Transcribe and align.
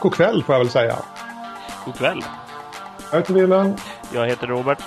God 0.00 0.14
kväll 0.14 0.42
får 0.42 0.54
jag 0.54 0.60
väl 0.60 0.70
säga. 0.70 0.96
God 1.84 1.94
kväll. 1.94 2.22
Jag 3.12 3.18
heter 3.18 3.34
Wilhelm. 3.34 3.74
Jag 4.14 4.26
heter 4.26 4.46
Robert. 4.46 4.82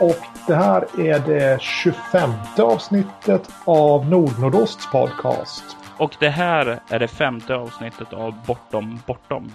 Och 0.00 0.16
det 0.46 0.54
här 0.54 1.00
är 1.00 1.18
det 1.18 1.62
25 1.62 2.30
avsnittet 2.58 3.50
av 3.64 4.08
Nordnordosts 4.08 4.90
podcast. 4.92 5.76
Och 5.96 6.16
det 6.20 6.28
här 6.28 6.80
är 6.88 6.98
det 6.98 7.08
femte 7.08 7.54
avsnittet 7.54 8.12
av 8.12 8.34
Bortom 8.46 8.98
Bortom. 9.06 9.54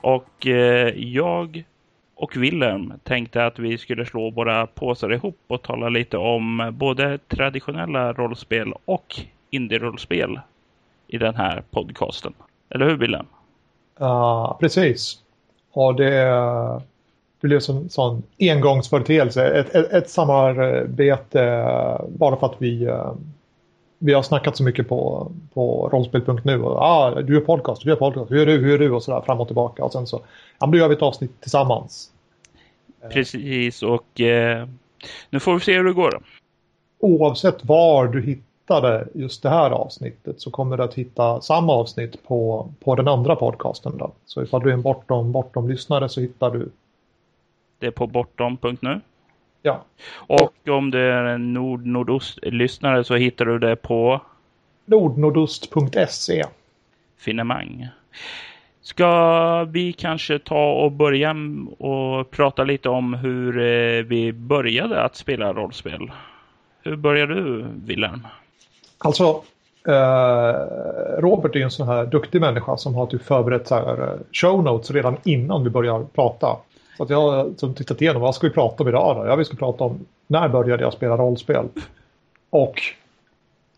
Och 0.00 0.46
eh, 0.46 0.88
jag 0.96 1.64
och 2.14 2.36
Wilhelm 2.36 2.92
tänkte 3.04 3.46
att 3.46 3.58
vi 3.58 3.78
skulle 3.78 4.06
slå 4.06 4.30
våra 4.30 4.66
påsar 4.66 5.12
ihop 5.12 5.38
och 5.46 5.62
tala 5.62 5.88
lite 5.88 6.16
om 6.16 6.72
både 6.78 7.18
traditionella 7.18 8.12
rollspel 8.12 8.74
och 8.84 9.20
indie-rollspel 9.50 10.40
i 11.08 11.18
den 11.18 11.34
här 11.34 11.62
podcasten. 11.70 12.32
Eller 12.70 12.86
hur 12.86 12.96
Wilhelm? 12.96 13.26
Ja, 13.98 14.56
precis. 14.60 15.18
Och 15.72 15.94
det, 15.94 16.12
det 17.40 17.48
blev 17.48 17.60
en 17.68 17.90
sån 17.90 18.22
engångsföreteelse. 18.38 19.46
Ett, 19.46 19.74
ett, 19.74 19.92
ett 19.92 20.10
samarbete 20.10 22.00
bara 22.08 22.36
för 22.36 22.46
att 22.46 22.56
vi, 22.58 22.90
vi 23.98 24.12
har 24.12 24.22
snackat 24.22 24.56
så 24.56 24.62
mycket 24.62 24.88
på, 24.88 25.32
på 25.54 25.88
rollspel.nu. 25.92 26.64
Ah, 26.64 27.10
du 27.10 27.34
gör 27.34 27.40
podcast, 27.40 27.82
du 27.82 27.88
gör 27.88 27.96
podcast, 27.96 28.30
hur 28.30 28.40
är 28.40 28.46
du, 28.46 28.58
hur 28.58 28.74
är 28.74 28.78
du 28.78 28.90
och 28.90 29.02
sådär 29.02 29.20
fram 29.20 29.40
och 29.40 29.46
tillbaka. 29.46 29.84
Och 29.84 29.92
sen 29.92 30.06
så, 30.06 30.20
ja, 30.58 30.66
då 30.66 30.78
gör 30.78 30.88
vi 30.88 30.94
ett 30.94 31.02
avsnitt 31.02 31.40
tillsammans. 31.40 32.10
Precis 33.10 33.82
och 33.82 34.20
eh, 34.20 34.68
nu 35.30 35.40
får 35.40 35.54
vi 35.54 35.60
se 35.60 35.76
hur 35.76 35.84
det 35.84 35.92
går. 35.92 36.22
Oavsett 36.98 37.64
var 37.64 38.06
du 38.06 38.40
hittade 38.66 39.08
just 39.14 39.42
det 39.42 39.50
här 39.50 39.70
avsnittet 39.70 40.40
så 40.40 40.50
kommer 40.50 40.76
du 40.76 40.82
att 40.82 40.94
hitta 40.94 41.40
samma 41.40 41.72
avsnitt 41.72 42.22
på, 42.28 42.68
på 42.84 42.94
den 42.94 43.08
andra 43.08 43.36
podcasten. 43.36 43.98
Då. 43.98 44.12
Så 44.26 44.42
ifall 44.42 44.62
du 44.62 44.68
är 44.68 44.74
en 44.74 44.82
bortom, 44.82 45.32
bortom 45.32 45.68
lyssnare 45.68 46.08
så 46.08 46.20
hittar 46.20 46.50
du 46.50 46.70
det 47.78 47.86
är 47.86 47.90
på 47.90 48.06
bortom.nu. 48.06 49.00
Ja. 49.62 49.84
Och 50.12 50.68
om 50.68 50.90
du 50.90 50.98
är 50.98 51.24
en 51.24 51.52
nord-nordost-lyssnare 51.52 53.04
så 53.04 53.14
hittar 53.14 53.44
du 53.44 53.58
det 53.58 53.76
på 53.76 54.20
nordnordost.se. 54.86 56.44
Finemang. 57.18 57.88
Ska 58.80 59.64
vi 59.64 59.92
kanske 59.92 60.38
ta 60.38 60.72
och 60.72 60.92
börja 60.92 61.34
och 61.78 62.30
prata 62.30 62.64
lite 62.64 62.88
om 62.88 63.14
hur 63.14 63.58
eh, 63.58 64.02
vi 64.04 64.32
började 64.32 65.02
att 65.02 65.16
spela 65.16 65.52
rollspel? 65.52 66.10
Hur 66.82 66.96
började 66.96 67.34
du, 67.34 67.66
Wilhelm? 67.84 68.26
Alltså, 68.98 69.42
eh, 69.88 70.54
Robert 71.18 71.54
är 71.54 71.58
ju 71.58 71.62
en 71.62 71.70
sån 71.70 71.88
här 71.88 72.06
duktig 72.06 72.40
människa 72.40 72.76
som 72.76 72.94
har 72.94 73.06
typ 73.06 73.22
förberett 73.22 73.68
så 73.68 73.74
här 73.74 74.02
eh, 74.02 74.18
show 74.32 74.64
notes 74.64 74.90
redan 74.90 75.16
innan 75.24 75.64
vi 75.64 75.70
börjar 75.70 76.06
prata. 76.14 76.56
Så 76.96 77.02
att 77.02 77.10
jag 77.10 77.20
har 77.20 77.50
som 77.56 77.74
tittat 77.74 78.02
igenom, 78.02 78.22
vad 78.22 78.34
ska 78.34 78.46
vi 78.46 78.52
prata 78.52 78.82
om 78.82 78.88
idag 78.88 79.16
då? 79.16 79.26
Ja, 79.26 79.36
vi 79.36 79.44
ska 79.44 79.56
prata 79.56 79.84
om 79.84 79.98
när 80.26 80.48
började 80.48 80.82
jag 80.82 80.92
spela 80.92 81.16
rollspel? 81.16 81.64
Och 82.50 82.82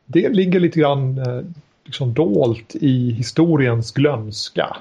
det 0.05 0.28
ligger 0.28 0.60
lite 0.60 0.80
grann 0.80 1.19
eh, 1.19 1.41
liksom 1.84 2.14
dolt 2.14 2.75
i 2.75 3.10
historiens 3.10 3.92
glömska. 3.92 4.77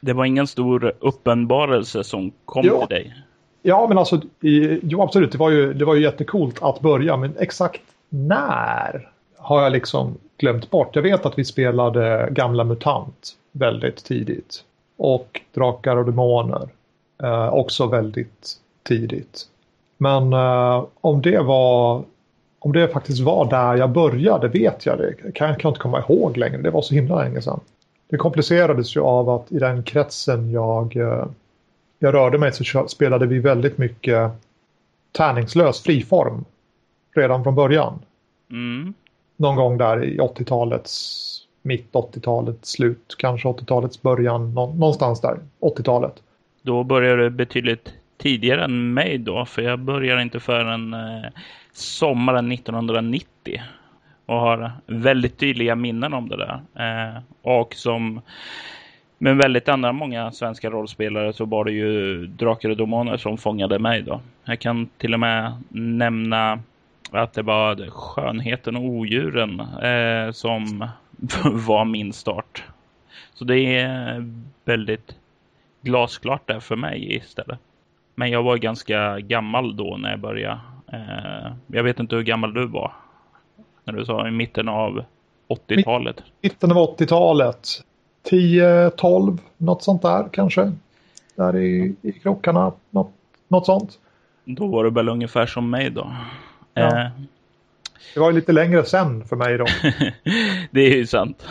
Det 0.00 0.12
var 0.12 0.24
ingen 0.24 0.46
stor 0.46 0.92
uppenbarelse 1.00 2.04
som 2.04 2.32
kom 2.44 2.62
jo. 2.66 2.78
till 2.78 2.96
dig? 2.96 3.14
Ja, 3.62 3.86
men 3.88 3.98
alltså, 3.98 4.20
i, 4.40 4.80
jo 4.82 5.02
absolut, 5.02 5.32
det 5.32 5.38
var, 5.38 5.50
ju, 5.50 5.72
det 5.72 5.84
var 5.84 5.94
ju 5.94 6.02
jättekult 6.02 6.62
att 6.62 6.80
börja, 6.80 7.16
men 7.16 7.34
exakt 7.38 7.82
när 8.08 9.11
har 9.42 9.62
jag 9.62 9.72
liksom 9.72 10.14
glömt 10.38 10.70
bort. 10.70 10.96
Jag 10.96 11.02
vet 11.02 11.26
att 11.26 11.38
vi 11.38 11.44
spelade 11.44 12.28
gamla 12.30 12.64
MUTANT 12.64 13.36
väldigt 13.52 14.04
tidigt. 14.04 14.64
Och 14.96 15.40
Drakar 15.54 15.96
och 15.96 16.04
Demoner 16.04 16.68
eh, 17.22 17.54
också 17.54 17.86
väldigt 17.86 18.56
tidigt. 18.82 19.48
Men 19.98 20.32
eh, 20.32 20.84
om 21.00 21.22
det 21.22 21.38
var 21.38 22.04
om 22.58 22.72
det 22.72 22.88
faktiskt 22.88 23.20
var 23.20 23.50
där 23.50 23.76
jag 23.76 23.90
började 23.90 24.48
vet 24.48 24.86
jag 24.86 24.98
det. 24.98 25.32
Kan 25.32 25.48
jag 25.48 25.58
kan 25.58 25.68
inte 25.68 25.80
komma 25.80 25.98
ihåg 26.08 26.36
längre. 26.36 26.62
Det 26.62 26.70
var 26.70 26.82
så 26.82 26.94
himla 26.94 27.22
länge 27.22 27.42
sedan. 27.42 27.60
Det 28.10 28.16
komplicerades 28.16 28.96
ju 28.96 29.00
av 29.00 29.30
att 29.30 29.52
i 29.52 29.58
den 29.58 29.82
kretsen 29.82 30.50
jag, 30.50 30.96
eh, 30.96 31.26
jag 31.98 32.14
rörde 32.14 32.38
mig 32.38 32.52
så 32.52 32.88
spelade 32.88 33.26
vi 33.26 33.38
väldigt 33.38 33.78
mycket 33.78 34.30
tärningslös 35.12 35.80
friform 35.80 36.44
redan 37.14 37.42
från 37.42 37.54
början. 37.54 37.98
Mm. 38.50 38.94
Någon 39.42 39.56
gång 39.56 39.78
där 39.78 40.04
i 40.04 40.18
80-talets 40.18 41.28
mitt 41.62 41.92
80-talets 41.92 42.70
slut, 42.70 43.14
kanske 43.18 43.48
80-talets 43.48 44.02
början, 44.02 44.54
någonstans 44.54 45.20
där, 45.20 45.38
80-talet. 45.60 46.22
Då 46.62 46.84
började 46.84 47.22
du 47.22 47.30
betydligt 47.30 47.94
tidigare 48.18 48.64
än 48.64 48.94
mig 48.94 49.18
då, 49.18 49.44
för 49.44 49.62
jag 49.62 49.78
började 49.78 50.22
inte 50.22 50.40
förrän 50.40 50.94
eh, 50.94 51.30
sommaren 51.72 52.52
1990 52.52 53.62
och 54.26 54.36
har 54.36 54.72
väldigt 54.86 55.38
tydliga 55.38 55.74
minnen 55.74 56.14
om 56.14 56.28
det 56.28 56.36
där. 56.36 56.60
Eh, 56.74 57.22
och 57.42 57.74
som 57.74 58.20
med 59.18 59.36
väldigt 59.36 59.68
andra 59.68 59.92
många 59.92 60.32
svenska 60.32 60.70
rollspelare 60.70 61.32
så 61.32 61.44
var 61.44 61.64
det 61.64 61.72
ju 61.72 62.26
Drakar 62.26 62.70
och 62.70 62.76
Domaner 62.76 63.16
som 63.16 63.38
fångade 63.38 63.78
mig 63.78 64.02
då. 64.02 64.20
Jag 64.44 64.58
kan 64.58 64.88
till 64.98 65.14
och 65.14 65.20
med 65.20 65.62
nämna 65.68 66.58
att 67.18 67.32
det 67.32 67.42
var 67.42 67.90
Skönheten 67.90 68.76
och 68.76 68.84
Odjuren 68.84 69.60
eh, 69.60 70.32
som 70.32 70.88
var 71.66 71.84
min 71.84 72.12
start. 72.12 72.64
Så 73.34 73.44
det 73.44 73.76
är 73.76 74.32
väldigt 74.64 75.16
glasklart 75.82 76.46
där 76.46 76.60
för 76.60 76.76
mig 76.76 77.16
istället. 77.16 77.58
Men 78.14 78.30
jag 78.30 78.42
var 78.42 78.56
ganska 78.56 79.18
gammal 79.20 79.76
då 79.76 79.96
när 79.96 80.10
jag 80.10 80.20
började. 80.20 80.60
Eh, 80.92 81.52
jag 81.66 81.82
vet 81.82 82.00
inte 82.00 82.16
hur 82.16 82.22
gammal 82.22 82.54
du 82.54 82.66
var. 82.66 82.92
När 83.84 83.92
du 83.92 84.04
sa 84.04 84.28
i 84.28 84.30
mitten 84.30 84.68
av 84.68 85.04
80-talet. 85.48 86.22
Mitten 86.42 86.72
av 86.72 86.96
80-talet. 86.96 87.68
10-12, 88.30 89.38
något 89.56 89.82
sånt 89.82 90.02
där 90.02 90.28
kanske. 90.32 90.72
Där 91.36 91.56
i, 91.56 91.96
i 92.02 92.12
krockarna, 92.12 92.72
något, 92.90 93.12
något 93.48 93.66
sånt. 93.66 93.98
Då 94.44 94.66
var 94.66 94.84
du 94.84 94.90
väl 94.90 95.08
ungefär 95.08 95.46
som 95.46 95.70
mig 95.70 95.90
då. 95.90 96.12
Ja. 96.74 97.00
Eh. 97.00 97.10
Det 98.14 98.20
var 98.20 98.32
lite 98.32 98.52
längre 98.52 98.84
sen 98.84 99.24
för 99.24 99.36
mig 99.36 99.58
då. 99.58 99.66
det 100.70 100.80
är 100.80 100.96
ju 100.96 101.06
sant. 101.06 101.46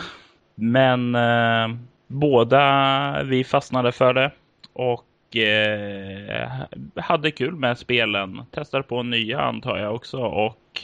Men 0.54 1.14
eh, 1.14 1.76
båda 2.06 3.22
vi 3.22 3.44
fastnade 3.44 3.92
för 3.92 4.14
det. 4.14 4.30
Och 4.72 5.36
eh, 5.36 6.48
hade 6.96 7.30
kul 7.30 7.56
med 7.56 7.78
spelen. 7.78 8.42
Testade 8.50 8.82
på 8.82 9.02
nya 9.02 9.40
antar 9.40 9.78
jag 9.78 9.94
också. 9.94 10.18
Och 10.18 10.80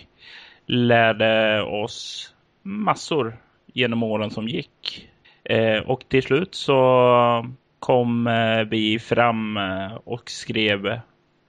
lärde 0.67 1.63
oss 1.63 2.33
massor 2.63 3.37
genom 3.67 4.03
åren 4.03 4.31
som 4.31 4.49
gick. 4.49 5.09
Eh, 5.45 5.79
och 5.79 6.09
till 6.09 6.23
slut 6.23 6.55
så 6.55 7.47
kom 7.79 8.27
eh, 8.27 8.61
vi 8.61 8.99
fram 8.99 9.57
eh, 9.57 9.95
och 10.05 10.31
skrev 10.31 11.01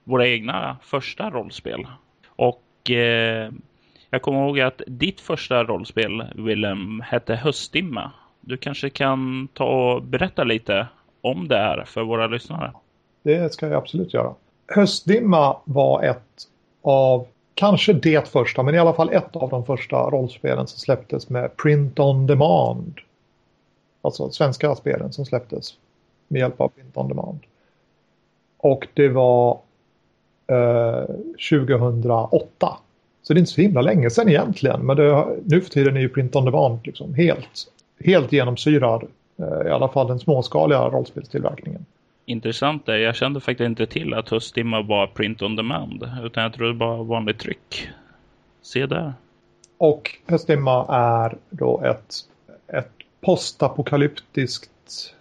våra 0.03 0.27
egna 0.27 0.77
första 0.81 1.29
rollspel. 1.29 1.87
Och 2.27 2.63
Eh, 2.89 3.51
jag 4.09 4.21
kommer 4.21 4.45
ihåg 4.47 4.59
att 4.59 4.81
ditt 4.87 5.21
första 5.21 5.63
rollspel, 5.63 6.23
Willem, 6.35 7.01
hette 7.01 7.35
Höstdimma. 7.35 8.11
Du 8.41 8.57
kanske 8.57 8.89
kan 8.89 9.47
ta 9.53 9.65
och 9.65 10.03
berätta 10.03 10.43
lite 10.43 10.87
om 11.21 11.47
det 11.47 11.57
här 11.57 11.83
för 11.85 12.03
våra 12.03 12.27
lyssnare. 12.27 12.71
Det 13.23 13.53
ska 13.53 13.67
jag 13.67 13.75
absolut 13.75 14.13
göra. 14.13 14.33
Höstdimma 14.67 15.57
var 15.65 16.03
ett 16.03 16.47
av 16.81 17.27
kanske 17.53 17.93
det 17.93 18.27
första, 18.27 18.63
men 18.63 18.75
i 18.75 18.77
alla 18.77 18.93
fall 18.93 19.09
ett 19.09 19.35
av 19.35 19.49
de 19.49 19.65
första 19.65 20.09
rollspelen 20.09 20.67
som 20.67 20.79
släpptes 20.79 21.29
med 21.29 21.57
print 21.57 21.99
on 21.99 22.27
demand. 22.27 22.99
Alltså 24.01 24.29
svenska 24.31 24.75
spelen 24.75 25.13
som 25.13 25.25
släpptes 25.25 25.73
med 26.27 26.39
hjälp 26.39 26.61
av 26.61 26.67
print 26.67 26.97
on 26.97 27.07
demand. 27.07 27.39
Och 28.57 28.87
det 28.93 29.09
var 29.09 29.59
eh, 30.49 31.03
2008. 31.49 32.77
Så 33.21 33.33
det 33.33 33.37
är 33.37 33.39
inte 33.39 33.51
så 33.51 33.61
himla 33.61 33.81
länge 33.81 34.09
sedan 34.09 34.29
egentligen, 34.29 34.85
men 34.85 34.97
det, 34.97 35.25
nu 35.45 35.61
för 35.61 35.69
tiden 35.69 35.97
är 35.97 36.01
ju 36.01 36.09
print 36.09 36.35
on 36.35 36.45
demand 36.45 36.79
liksom 36.83 37.13
helt, 37.13 37.67
helt 37.99 38.31
genomsyrad. 38.31 39.03
Eh, 39.39 39.67
I 39.67 39.69
alla 39.69 39.87
fall 39.87 40.07
den 40.07 40.19
småskaliga 40.19 40.79
rollspelstillverkningen 40.79 41.85
intressant 42.29 42.89
är, 42.89 42.97
jag 42.97 43.15
kände 43.15 43.39
faktiskt 43.39 43.65
inte 43.65 43.85
till 43.85 44.13
att 44.13 44.29
Höstdimma 44.29 44.81
var 44.81 45.07
print 45.07 45.41
on 45.41 45.55
demand, 45.55 46.09
utan 46.23 46.43
jag 46.43 46.53
trodde 46.53 46.73
det 46.73 46.79
var 46.79 47.03
vanligt 47.03 47.39
tryck. 47.39 47.89
Se 48.61 48.85
där. 48.85 49.13
Och 49.77 50.15
Höstdimma 50.27 50.85
är 50.89 51.37
då 51.49 51.81
ett, 51.81 52.15
ett 52.67 52.91
postapokalyptiskt 53.21 55.15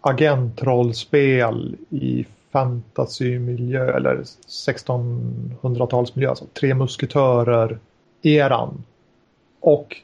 agentrollspel 0.00 1.76
i 1.90 2.26
fantasymiljö 2.52 3.96
eller 3.96 4.16
1600-talsmiljö, 4.48 6.28
alltså 6.28 6.44
tre 6.60 6.74
musketörer-eran. 6.74 8.84
Och 9.60 9.96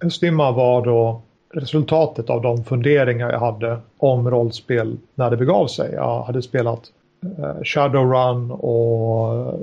Höstdimma 0.00 0.52
var 0.52 0.84
då 0.84 1.20
resultatet 1.50 2.30
av 2.30 2.42
de 2.42 2.64
funderingar 2.64 3.32
jag 3.32 3.40
hade 3.40 3.78
om 3.96 4.30
rollspel 4.30 4.96
när 5.14 5.30
det 5.30 5.36
begav 5.36 5.66
sig. 5.66 5.92
Jag 5.92 6.22
hade 6.22 6.42
spelat 6.42 6.92
uh, 7.38 7.62
Shadowrun 7.64 8.50
och 8.50 9.34
eh, 9.34 9.54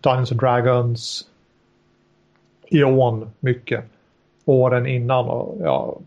Dungeons 0.00 0.32
and 0.32 0.40
Dragons, 0.40 1.26
Eon 2.70 3.30
mycket 3.40 3.84
åren 4.44 4.86
innan 4.86 5.28
och 5.28 5.56
jag 5.60 6.02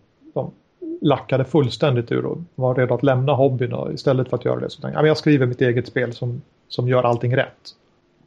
lackade 1.06 1.46
fullständigt 1.46 2.12
ur 2.12 2.26
och 2.26 2.38
var 2.56 2.76
redo 2.76 2.94
att 2.94 3.04
lämna 3.04 3.34
hobbyn 3.34 3.74
och 3.74 3.94
istället 3.94 4.30
för 4.30 4.38
att 4.38 4.46
göra 4.46 4.60
det 4.60 4.70
så 4.70 4.82
tänkte 4.82 5.00
jag 5.00 5.08
jag 5.08 5.18
skriver 5.18 5.46
mitt 5.46 5.62
eget 5.62 5.88
spel 5.88 6.14
som, 6.14 6.42
som 6.68 6.88
gör 6.88 7.04
allting 7.04 7.38
rätt. 7.38 7.76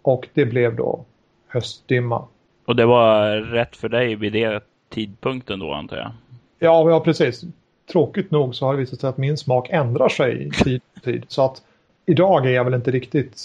Och 0.02 0.28
det 0.34 0.46
blev 0.46 0.76
då 0.76 1.04
Höstdimma. 1.48 2.24
Och 2.64 2.76
det 2.76 2.86
var 2.86 3.36
rätt 3.36 3.76
för 3.76 3.88
dig 3.88 4.14
vid 4.14 4.32
det 4.32 4.64
tidpunkten 4.88 5.58
då 5.58 5.72
antar 5.72 5.96
jag? 5.96 6.10
Ja, 6.58 6.90
ja 6.90 7.00
precis. 7.00 7.44
Tråkigt 7.92 8.30
nog 8.30 8.54
så 8.54 8.66
har 8.66 8.72
det 8.72 8.80
visat 8.80 9.00
sig 9.00 9.10
att 9.10 9.18
min 9.18 9.36
smak 9.36 9.68
ändrar 9.70 10.08
sig 10.08 10.46
i 10.46 10.50
tid 10.50 10.82
tid. 10.98 11.24
Så 11.28 11.44
att 11.44 11.62
idag 12.06 12.46
är 12.46 12.50
jag 12.50 12.64
väl 12.64 12.74
inte 12.74 12.90
riktigt 12.90 13.42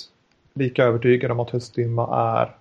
lika 0.53 0.83
övertygad 0.83 1.31
om 1.31 1.39
att 1.39 1.49
Höstdimma 1.49 2.17
är 2.41 2.55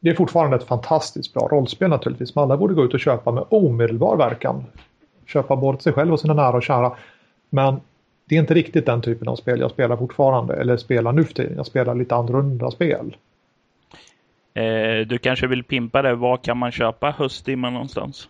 det 0.00 0.10
är 0.10 0.14
fortfarande 0.14 0.56
ett 0.56 0.64
fantastiskt 0.64 1.34
bra 1.34 1.48
rollspel 1.48 1.90
naturligtvis. 1.90 2.34
Men 2.34 2.44
alla 2.44 2.56
borde 2.56 2.74
gå 2.74 2.84
ut 2.84 2.94
och 2.94 3.00
köpa 3.00 3.32
med 3.32 3.44
omedelbar 3.48 4.16
verkan. 4.16 4.64
Köpa 5.26 5.56
både 5.56 5.82
sig 5.82 5.92
själv 5.92 6.12
och 6.12 6.20
sina 6.20 6.34
nära 6.34 6.56
och 6.56 6.62
kära. 6.62 6.96
Men 7.50 7.80
det 8.28 8.36
är 8.36 8.40
inte 8.40 8.54
riktigt 8.54 8.86
den 8.86 9.02
typen 9.02 9.28
av 9.28 9.36
spel 9.36 9.60
jag 9.60 9.70
spelar 9.70 9.96
fortfarande. 9.96 10.54
Eller 10.54 10.76
spelar 10.76 11.12
nu 11.12 11.24
för 11.24 11.34
tiden. 11.34 11.56
Jag 11.56 11.66
spelar 11.66 11.94
lite 11.94 12.14
annorlunda 12.14 12.70
spel. 12.70 13.16
Eh, 14.54 15.06
du 15.06 15.18
kanske 15.18 15.46
vill 15.46 15.64
pimpa 15.64 16.02
det. 16.02 16.14
Var 16.14 16.36
kan 16.36 16.56
man 16.56 16.72
köpa 16.72 17.10
Höstdimma 17.18 17.70
någonstans? 17.70 18.28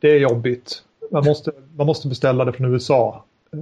Det 0.00 0.10
är 0.10 0.18
jobbigt. 0.18 0.82
Man 1.10 1.24
måste, 1.24 1.52
man 1.76 1.86
måste 1.86 2.08
beställa 2.08 2.44
det 2.44 2.52
från 2.52 2.74
USA. 2.74 3.24
Eh, 3.52 3.58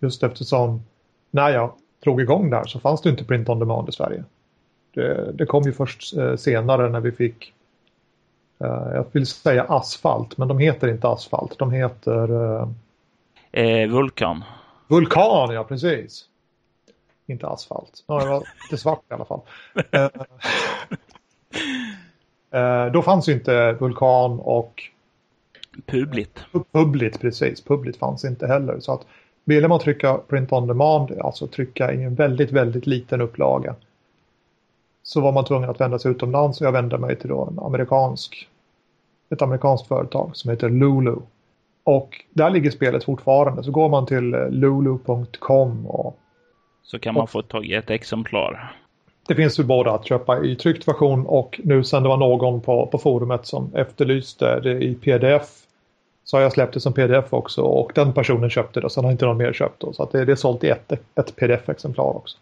just 0.00 0.22
eftersom 0.22 0.82
när 1.30 1.50
jag 1.50 1.72
drog 2.04 2.20
igång 2.20 2.50
där 2.50 2.64
så 2.64 2.80
fanns 2.80 3.02
det 3.02 3.10
inte 3.10 3.24
print 3.24 3.48
on 3.48 3.58
demand 3.58 3.88
i 3.88 3.92
Sverige. 3.92 4.24
Det, 4.94 5.32
det 5.32 5.46
kom 5.46 5.62
ju 5.62 5.72
först 5.72 6.16
eh, 6.16 6.36
senare 6.36 6.88
när 6.88 7.00
vi 7.00 7.12
fick 7.12 7.52
eh, 8.58 8.88
jag 8.94 9.06
vill 9.12 9.26
säga 9.26 9.62
asfalt, 9.62 10.38
men 10.38 10.48
de 10.48 10.58
heter 10.58 10.88
inte 10.88 11.08
asfalt. 11.08 11.58
De 11.58 11.70
heter... 11.70 12.28
Eh, 13.52 13.90
vulkan. 13.90 14.44
Vulkan, 14.88 15.54
ja 15.54 15.64
precis. 15.64 16.24
Inte 17.26 17.46
asfalt. 17.46 18.04
Ja, 18.06 18.20
det 18.20 18.28
var 18.28 18.42
lite 18.64 18.82
svart 18.82 19.02
i 19.10 19.14
alla 19.14 19.24
fall. 19.24 19.40
då 22.92 23.02
fanns 23.02 23.28
ju 23.28 23.32
inte 23.32 23.72
Vulkan 23.72 24.40
och... 24.40 24.82
Publit. 25.86 26.40
Publit, 26.72 27.20
precis. 27.20 27.64
Publit 27.64 27.96
fanns 27.96 28.24
inte 28.24 28.46
heller. 28.46 28.80
Så 28.80 28.92
att 28.92 29.06
ville 29.44 29.68
man 29.68 29.80
trycka 29.80 30.14
print 30.28 30.52
on 30.52 30.66
demand, 30.66 31.20
alltså 31.20 31.46
trycka 31.46 31.92
i 31.92 32.02
en 32.02 32.14
väldigt, 32.14 32.50
väldigt 32.50 32.86
liten 32.86 33.20
upplaga 33.20 33.74
så 35.04 35.20
var 35.20 35.32
man 35.32 35.44
tvungen 35.44 35.70
att 35.70 35.80
vända 35.80 35.98
sig 35.98 36.10
utomlands 36.10 36.60
och 36.60 36.66
jag 36.66 36.72
vände 36.72 36.98
mig 36.98 37.16
till 37.16 37.28
då 37.28 37.48
en 37.50 37.58
amerikansk, 37.58 38.48
ett 39.30 39.42
amerikanskt 39.42 39.88
företag 39.88 40.30
som 40.36 40.50
heter 40.50 40.68
Lulu. 40.68 41.16
Och 41.84 42.24
där 42.30 42.50
ligger 42.50 42.70
spelet 42.70 43.04
fortfarande. 43.04 43.62
Så 43.62 43.70
går 43.70 43.88
man 43.88 44.06
till 44.06 44.34
eh, 44.34 44.50
lulu.com 44.50 45.86
och 45.86 46.18
så 46.82 46.98
kan 46.98 47.14
man 47.14 47.26
få 47.26 47.42
tag 47.42 47.66
i 47.66 47.74
ett 47.74 47.90
exemplar. 47.90 48.76
Det 49.28 49.34
finns 49.34 49.60
ju 49.60 49.64
både 49.64 49.92
att 49.92 50.06
köpa 50.06 50.44
i 50.44 50.56
tryckt 50.56 50.88
version 50.88 51.26
och 51.26 51.60
nu 51.64 51.84
sen 51.84 52.02
det 52.02 52.08
var 52.08 52.16
någon 52.16 52.60
på, 52.60 52.86
på 52.86 52.98
forumet 52.98 53.46
som 53.46 53.74
efterlyste 53.74 54.60
det 54.60 54.84
i 54.84 54.94
pdf 54.94 55.64
så 56.24 56.36
har 56.36 56.42
jag 56.42 56.52
släppt 56.52 56.74
det 56.74 56.80
som 56.80 56.92
pdf 56.92 57.32
också 57.32 57.62
och 57.62 57.92
den 57.94 58.12
personen 58.12 58.50
köpte 58.50 58.80
det 58.80 58.86
och 58.86 58.92
sen 58.92 59.04
har 59.04 59.12
inte 59.12 59.26
någon 59.26 59.36
mer 59.36 59.52
köpt 59.52 59.80
det. 59.80 59.94
Så 59.94 60.02
att 60.02 60.12
det, 60.12 60.24
det 60.24 60.32
är 60.32 60.36
sålt 60.36 60.64
i 60.64 60.68
ett, 60.68 60.92
ett 60.92 61.36
pdf-exemplar 61.36 62.16
också. 62.16 62.38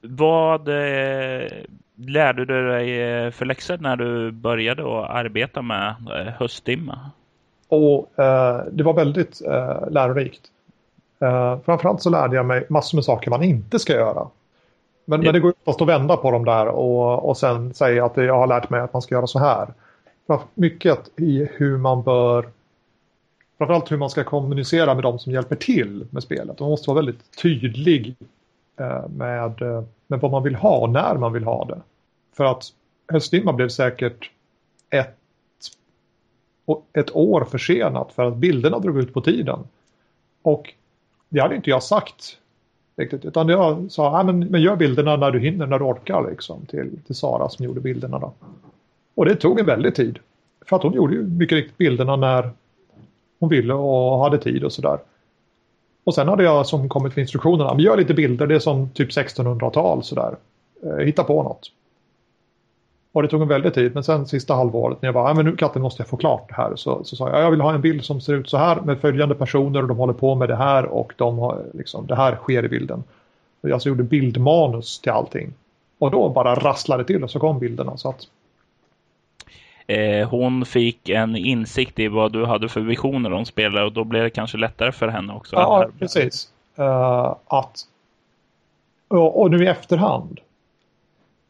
Vad 0.00 0.68
eh, 0.68 1.48
lärde 1.96 2.44
du 2.44 2.68
dig 2.68 3.00
eh, 3.02 3.30
för 3.30 3.44
läxor 3.44 3.78
när 3.78 3.96
du 3.96 4.30
började 4.30 4.82
att 4.82 5.10
arbeta 5.10 5.62
med 5.62 5.94
eh, 6.14 6.32
höstdimma? 6.32 7.10
Och, 7.68 8.18
eh, 8.18 8.64
det 8.72 8.82
var 8.82 8.94
väldigt 8.94 9.42
eh, 9.46 9.90
lärorikt. 9.90 10.40
Eh, 11.20 11.58
framförallt 11.64 12.02
så 12.02 12.10
lärde 12.10 12.36
jag 12.36 12.46
mig 12.46 12.66
massor 12.68 12.96
med 12.96 13.04
saker 13.04 13.30
man 13.30 13.42
inte 13.42 13.78
ska 13.78 13.92
göra. 13.92 14.28
Men 15.04 15.20
det, 15.20 15.24
men 15.24 15.34
det 15.34 15.40
går 15.40 15.52
inte 15.66 15.84
att 15.84 15.88
vända 15.88 16.16
på 16.16 16.30
dem 16.30 16.44
där 16.44 16.66
och, 16.66 17.28
och 17.28 17.36
sen 17.36 17.74
säga 17.74 18.04
att 18.04 18.16
jag 18.16 18.38
har 18.38 18.46
lärt 18.46 18.70
mig 18.70 18.80
att 18.80 18.92
man 18.92 19.02
ska 19.02 19.14
göra 19.14 19.26
så 19.26 19.38
här. 19.38 19.68
Mycket 20.54 21.10
i 21.16 21.48
hur 21.52 21.78
man 21.78 22.02
bör 22.02 22.48
framförallt 23.58 23.92
hur 23.92 23.96
man 23.96 24.10
ska 24.10 24.24
kommunicera 24.24 24.94
med 24.94 25.02
de 25.02 25.18
som 25.18 25.32
hjälper 25.32 25.56
till 25.56 26.06
med 26.10 26.22
spelet. 26.22 26.60
Man 26.60 26.70
måste 26.70 26.90
vara 26.90 26.96
väldigt 26.96 27.36
tydlig 27.42 28.16
Eh, 28.80 29.08
med, 29.08 29.62
eh, 29.62 29.82
med 30.06 30.20
vad 30.20 30.30
man 30.30 30.42
vill 30.42 30.54
ha 30.54 30.78
och 30.78 30.90
när 30.90 31.14
man 31.14 31.32
vill 31.32 31.44
ha 31.44 31.64
det. 31.64 31.80
För 32.36 32.44
att 32.44 32.64
Höstdimma 33.08 33.52
blev 33.52 33.68
säkert 33.68 34.30
ett, 34.90 35.16
ett 36.92 37.16
år 37.16 37.44
försenat 37.44 38.12
för 38.12 38.28
att 38.28 38.36
bilderna 38.36 38.78
drog 38.78 38.98
ut 38.98 39.14
på 39.14 39.20
tiden. 39.20 39.58
Och 40.42 40.74
det 41.28 41.40
hade 41.40 41.56
inte 41.56 41.70
jag 41.70 41.82
sagt 41.82 42.38
riktigt, 42.96 43.24
utan 43.24 43.48
jag 43.48 43.90
sa, 43.90 44.22
men, 44.22 44.38
men 44.38 44.62
gör 44.62 44.76
bilderna 44.76 45.16
när 45.16 45.30
du 45.30 45.38
hinner, 45.38 45.66
när 45.66 45.78
du 45.78 45.84
orkar 45.84 46.30
liksom, 46.30 46.66
till, 46.66 46.98
till 47.06 47.14
Sara 47.14 47.48
som 47.48 47.64
gjorde 47.64 47.80
bilderna 47.80 48.18
då. 48.18 48.32
Och 49.14 49.24
det 49.24 49.36
tog 49.36 49.60
en 49.60 49.66
väldig 49.66 49.94
tid. 49.94 50.18
För 50.66 50.76
att 50.76 50.82
hon 50.82 50.92
gjorde 50.92 51.14
ju 51.14 51.22
mycket 51.22 51.56
riktigt 51.56 51.78
bilderna 51.78 52.16
när 52.16 52.50
hon 53.38 53.48
ville 53.48 53.74
och 53.74 54.18
hade 54.18 54.38
tid 54.38 54.64
och 54.64 54.72
sådär. 54.72 54.98
Och 56.04 56.14
sen 56.14 56.28
hade 56.28 56.44
jag 56.44 56.66
som 56.66 56.88
kommit 56.88 57.14
för 57.14 57.20
instruktionerna, 57.20 57.74
men 57.74 57.84
gör 57.84 57.96
lite 57.96 58.14
bilder, 58.14 58.46
det 58.46 58.54
är 58.54 58.58
som 58.58 58.88
typ 58.90 59.10
1600-tal 59.10 60.02
sådär. 60.02 60.36
Eh, 60.82 61.04
hitta 61.04 61.24
på 61.24 61.42
något. 61.42 61.70
Och 63.12 63.22
det 63.22 63.28
tog 63.28 63.42
en 63.42 63.48
väldig 63.48 63.74
tid, 63.74 63.94
men 63.94 64.04
sen 64.04 64.26
sista 64.26 64.54
halvåret 64.54 65.02
när 65.02 65.06
jag 65.06 65.14
bara, 65.14 65.34
men 65.34 65.44
nu 65.44 65.56
katten 65.56 65.82
måste 65.82 66.02
jag 66.02 66.08
få 66.08 66.16
klart 66.16 66.48
det 66.48 66.54
här. 66.54 66.76
Så, 66.76 67.04
så 67.04 67.16
sa 67.16 67.30
jag, 67.30 67.42
jag 67.42 67.50
vill 67.50 67.60
ha 67.60 67.74
en 67.74 67.80
bild 67.80 68.04
som 68.04 68.20
ser 68.20 68.34
ut 68.34 68.50
så 68.50 68.56
här 68.56 68.80
med 68.80 69.00
följande 69.00 69.34
personer 69.34 69.82
och 69.82 69.88
de 69.88 69.96
håller 69.96 70.12
på 70.12 70.34
med 70.34 70.48
det 70.48 70.56
här 70.56 70.84
och 70.86 71.12
de 71.16 71.38
har, 71.38 71.64
liksom, 71.74 72.06
det 72.06 72.14
här 72.14 72.36
sker 72.36 72.64
i 72.64 72.68
bilden. 72.68 73.04
Jag 73.60 73.72
alltså 73.72 73.88
gjorde 73.88 74.02
bildmanus 74.02 75.00
till 75.00 75.12
allting. 75.12 75.52
Och 75.98 76.10
då 76.10 76.28
bara 76.28 76.54
rasslade 76.54 77.04
till 77.04 77.24
och 77.24 77.30
så 77.30 77.38
kom 77.38 77.58
bilderna. 77.58 77.96
Så 77.96 78.08
att 78.08 78.26
eh, 79.90 80.28
hon 80.28 80.66
fick 80.66 81.08
en 81.08 81.36
insikt 81.36 81.98
i 81.98 82.08
vad 82.08 82.32
du 82.32 82.44
hade 82.44 82.68
för 82.68 82.80
visioner 82.80 83.32
om 83.32 83.44
spelare 83.44 83.84
och 83.84 83.92
då 83.92 84.04
blev 84.04 84.22
det 84.22 84.30
kanske 84.30 84.58
lättare 84.58 84.92
för 84.92 85.08
henne 85.08 85.32
också. 85.32 85.56
Ja, 85.56 85.88
precis. 85.98 86.48
Uh, 86.78 87.34
att, 87.46 87.80
och, 89.08 89.40
och, 89.40 89.50
nu 89.50 89.64
i 89.64 89.66
efterhand 89.66 90.40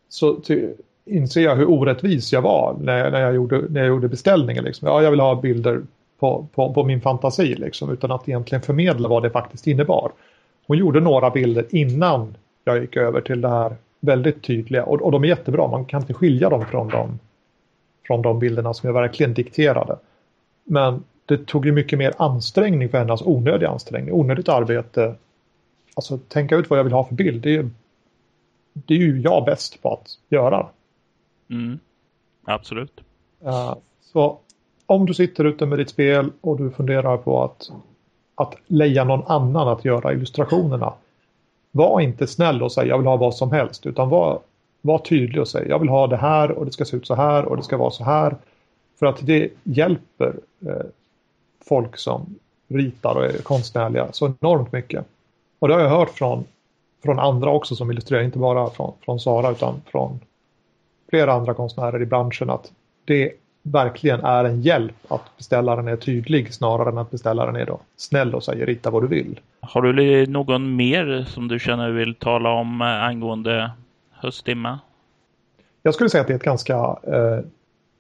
så 0.08 0.34
ty, 0.34 0.68
inser 1.04 1.40
jag 1.40 1.56
hur 1.56 1.70
orättvis 1.70 2.32
jag 2.32 2.42
var 2.42 2.76
när, 2.80 3.10
när, 3.10 3.20
jag, 3.20 3.34
gjorde, 3.34 3.62
när 3.68 3.80
jag 3.80 3.88
gjorde 3.88 4.08
beställningen. 4.08 4.64
Liksom. 4.64 4.88
Ja, 4.88 5.02
jag 5.02 5.10
vill 5.10 5.20
ha 5.20 5.34
bilder 5.34 5.82
på, 6.18 6.46
på, 6.54 6.74
på, 6.74 6.84
min 6.84 7.00
fantasi 7.00 7.54
liksom, 7.54 7.90
utan 7.90 8.10
att 8.12 8.28
egentligen 8.28 8.62
förmedla 8.62 9.08
vad 9.08 9.22
det 9.22 9.30
faktiskt 9.30 9.66
innebar. 9.66 10.12
Hon 10.66 10.78
gjorde 10.78 11.00
några 11.00 11.30
bilder 11.30 11.66
innan 11.70 12.36
jag 12.64 12.80
gick 12.80 12.96
över 12.96 13.20
till 13.20 13.40
det 13.40 13.48
här 13.48 13.76
väldigt 14.00 14.42
tydliga 14.42 14.84
och, 14.84 15.02
och 15.02 15.12
de 15.12 15.24
är 15.24 15.28
jättebra. 15.28 15.68
Man 15.68 15.84
kan 15.84 16.00
inte 16.00 16.14
skilja 16.14 16.48
dem 16.48 16.66
från 16.66 16.88
dem 16.88 17.18
från 18.10 18.22
de 18.22 18.38
bilderna 18.38 18.74
som 18.74 18.86
jag 18.86 18.94
verkligen 18.94 19.34
dikterade. 19.34 19.98
Men 20.64 21.04
det 21.26 21.46
tog 21.46 21.66
ju 21.66 21.72
mycket 21.72 21.98
mer 21.98 22.14
ansträngning 22.18 22.88
för 22.88 22.98
henne, 22.98 23.10
alltså 23.10 23.26
onödig 23.26 23.66
ansträngning, 23.66 24.14
onödigt 24.14 24.48
arbete. 24.48 25.14
Alltså 25.94 26.18
tänka 26.18 26.56
ut 26.56 26.70
vad 26.70 26.78
jag 26.78 26.84
vill 26.84 26.92
ha 26.92 27.04
för 27.04 27.14
bild, 27.14 27.42
det 27.42 27.56
är, 27.56 27.70
det 28.72 28.94
är 28.94 28.98
ju 28.98 29.20
jag 29.20 29.44
bäst 29.44 29.82
på 29.82 29.92
att 29.92 30.18
göra. 30.28 30.66
Mm. 31.50 31.78
Absolut. 32.44 33.00
Uh, 33.44 33.74
så 34.00 34.38
om 34.86 35.06
du 35.06 35.14
sitter 35.14 35.44
ute 35.44 35.66
med 35.66 35.78
ditt 35.78 35.90
spel 35.90 36.30
och 36.40 36.58
du 36.58 36.70
funderar 36.70 37.16
på 37.16 37.44
att, 37.44 37.70
att 38.34 38.54
leja 38.66 39.04
någon 39.04 39.26
annan 39.26 39.68
att 39.68 39.84
göra 39.84 40.12
illustrationerna. 40.12 40.92
Var 41.70 42.00
inte 42.00 42.26
snäll 42.26 42.62
och 42.62 42.72
säg 42.72 42.88
jag 42.88 42.98
vill 42.98 43.06
ha 43.06 43.16
vad 43.16 43.34
som 43.34 43.52
helst 43.52 43.86
utan 43.86 44.08
var 44.08 44.40
var 44.80 44.98
tydlig 44.98 45.40
och 45.40 45.48
säg 45.48 45.68
jag 45.68 45.78
vill 45.78 45.88
ha 45.88 46.06
det 46.06 46.16
här 46.16 46.50
och 46.50 46.66
det 46.66 46.72
ska 46.72 46.84
se 46.84 46.96
ut 46.96 47.06
så 47.06 47.14
här 47.14 47.44
och 47.44 47.56
det 47.56 47.62
ska 47.62 47.76
vara 47.76 47.90
så 47.90 48.04
här. 48.04 48.36
För 48.98 49.06
att 49.06 49.26
det 49.26 49.50
hjälper 49.64 50.34
eh, 50.66 50.86
folk 51.68 51.96
som 51.96 52.34
ritar 52.68 53.14
och 53.14 53.24
är 53.24 53.42
konstnärliga 53.42 54.12
så 54.12 54.34
enormt 54.40 54.72
mycket. 54.72 55.04
Och 55.58 55.68
det 55.68 55.74
har 55.74 55.80
jag 55.80 55.88
hört 55.88 56.10
från, 56.10 56.44
från 57.04 57.18
andra 57.18 57.50
också 57.50 57.76
som 57.76 57.90
illustrerar, 57.90 58.22
inte 58.22 58.38
bara 58.38 58.70
från, 58.70 58.92
från 59.04 59.20
Sara 59.20 59.50
utan 59.50 59.82
från 59.86 60.20
flera 61.10 61.32
andra 61.32 61.54
konstnärer 61.54 62.02
i 62.02 62.06
branschen 62.06 62.50
att 62.50 62.72
det 63.04 63.32
verkligen 63.62 64.20
är 64.20 64.44
en 64.44 64.62
hjälp 64.62 64.94
att 65.08 65.36
beställaren 65.36 65.88
är 65.88 65.96
tydlig 65.96 66.54
snarare 66.54 66.88
än 66.88 66.98
att 66.98 67.10
beställaren 67.10 67.56
är 67.56 67.66
då 67.66 67.80
snäll 67.96 68.34
och 68.34 68.44
säger 68.44 68.66
rita 68.66 68.90
vad 68.90 69.02
du 69.02 69.06
vill. 69.06 69.40
Har 69.60 69.82
du 69.82 70.26
någon 70.26 70.76
mer 70.76 71.24
som 71.28 71.48
du 71.48 71.58
känner 71.58 71.90
vill 71.90 72.14
tala 72.14 72.50
om 72.50 72.80
eh, 72.80 72.86
angående 72.86 73.70
höstdimma? 74.22 74.78
Jag 75.82 75.94
skulle 75.94 76.10
säga 76.10 76.20
att 76.20 76.26
det 76.26 76.32
är 76.32 76.36
ett 76.36 76.42
ganska 76.42 76.74
eh, 77.02 77.40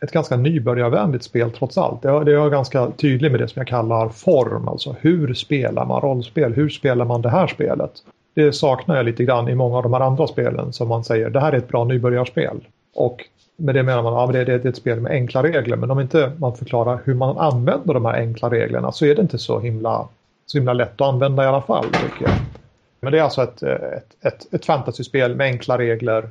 ett 0.02 0.12
ganska 0.12 0.36
nybörjarvänligt 0.36 1.24
spel 1.24 1.50
trots 1.50 1.78
allt. 1.78 2.02
Det 2.02 2.08
är, 2.08 2.24
det 2.24 2.32
är 2.32 2.50
ganska 2.50 2.90
tydlig 2.90 3.30
med 3.30 3.40
det 3.40 3.48
som 3.48 3.60
jag 3.60 3.66
kallar 3.66 4.08
form, 4.08 4.68
alltså 4.68 4.96
hur 5.00 5.34
spelar 5.34 5.86
man 5.86 6.00
rollspel? 6.00 6.54
Hur 6.54 6.68
spelar 6.68 7.04
man 7.04 7.22
det 7.22 7.30
här 7.30 7.46
spelet? 7.46 7.92
Det 8.34 8.52
saknar 8.52 8.96
jag 8.96 9.04
lite 9.04 9.24
grann 9.24 9.48
i 9.48 9.54
många 9.54 9.76
av 9.76 9.82
de 9.82 9.92
här 9.92 10.00
andra 10.00 10.26
spelen 10.26 10.72
som 10.72 10.88
man 10.88 11.04
säger, 11.04 11.30
det 11.30 11.40
här 11.40 11.52
är 11.52 11.56
ett 11.56 11.68
bra 11.68 11.84
nybörjarspel. 11.84 12.66
Och 12.94 13.24
med 13.56 13.74
det 13.74 13.82
menar 13.82 14.02
man 14.02 14.14
att 14.14 14.34
ja, 14.34 14.44
det, 14.44 14.58
det 14.58 14.64
är 14.64 14.68
ett 14.68 14.76
spel 14.76 15.00
med 15.00 15.12
enkla 15.12 15.42
regler, 15.42 15.76
men 15.76 15.90
om 15.90 16.00
inte 16.00 16.32
man 16.38 16.56
förklarar 16.56 17.00
hur 17.04 17.14
man 17.14 17.38
använder 17.38 17.94
de 17.94 18.04
här 18.04 18.14
enkla 18.14 18.50
reglerna 18.50 18.92
så 18.92 19.06
är 19.06 19.14
det 19.14 19.22
inte 19.22 19.38
så 19.38 19.60
himla, 19.60 20.08
så 20.46 20.58
himla 20.58 20.72
lätt 20.72 21.00
att 21.00 21.08
använda 21.08 21.44
i 21.44 21.46
alla 21.46 21.62
fall, 21.62 21.84
tycker 21.84 22.24
jag. 22.24 22.59
Men 23.00 23.12
det 23.12 23.18
är 23.18 23.22
alltså 23.22 23.42
ett, 23.42 23.62
ett, 23.62 24.16
ett, 24.20 24.54
ett 24.54 24.66
fantasyspel 24.66 25.36
med 25.36 25.44
enkla 25.44 25.78
regler 25.78 26.30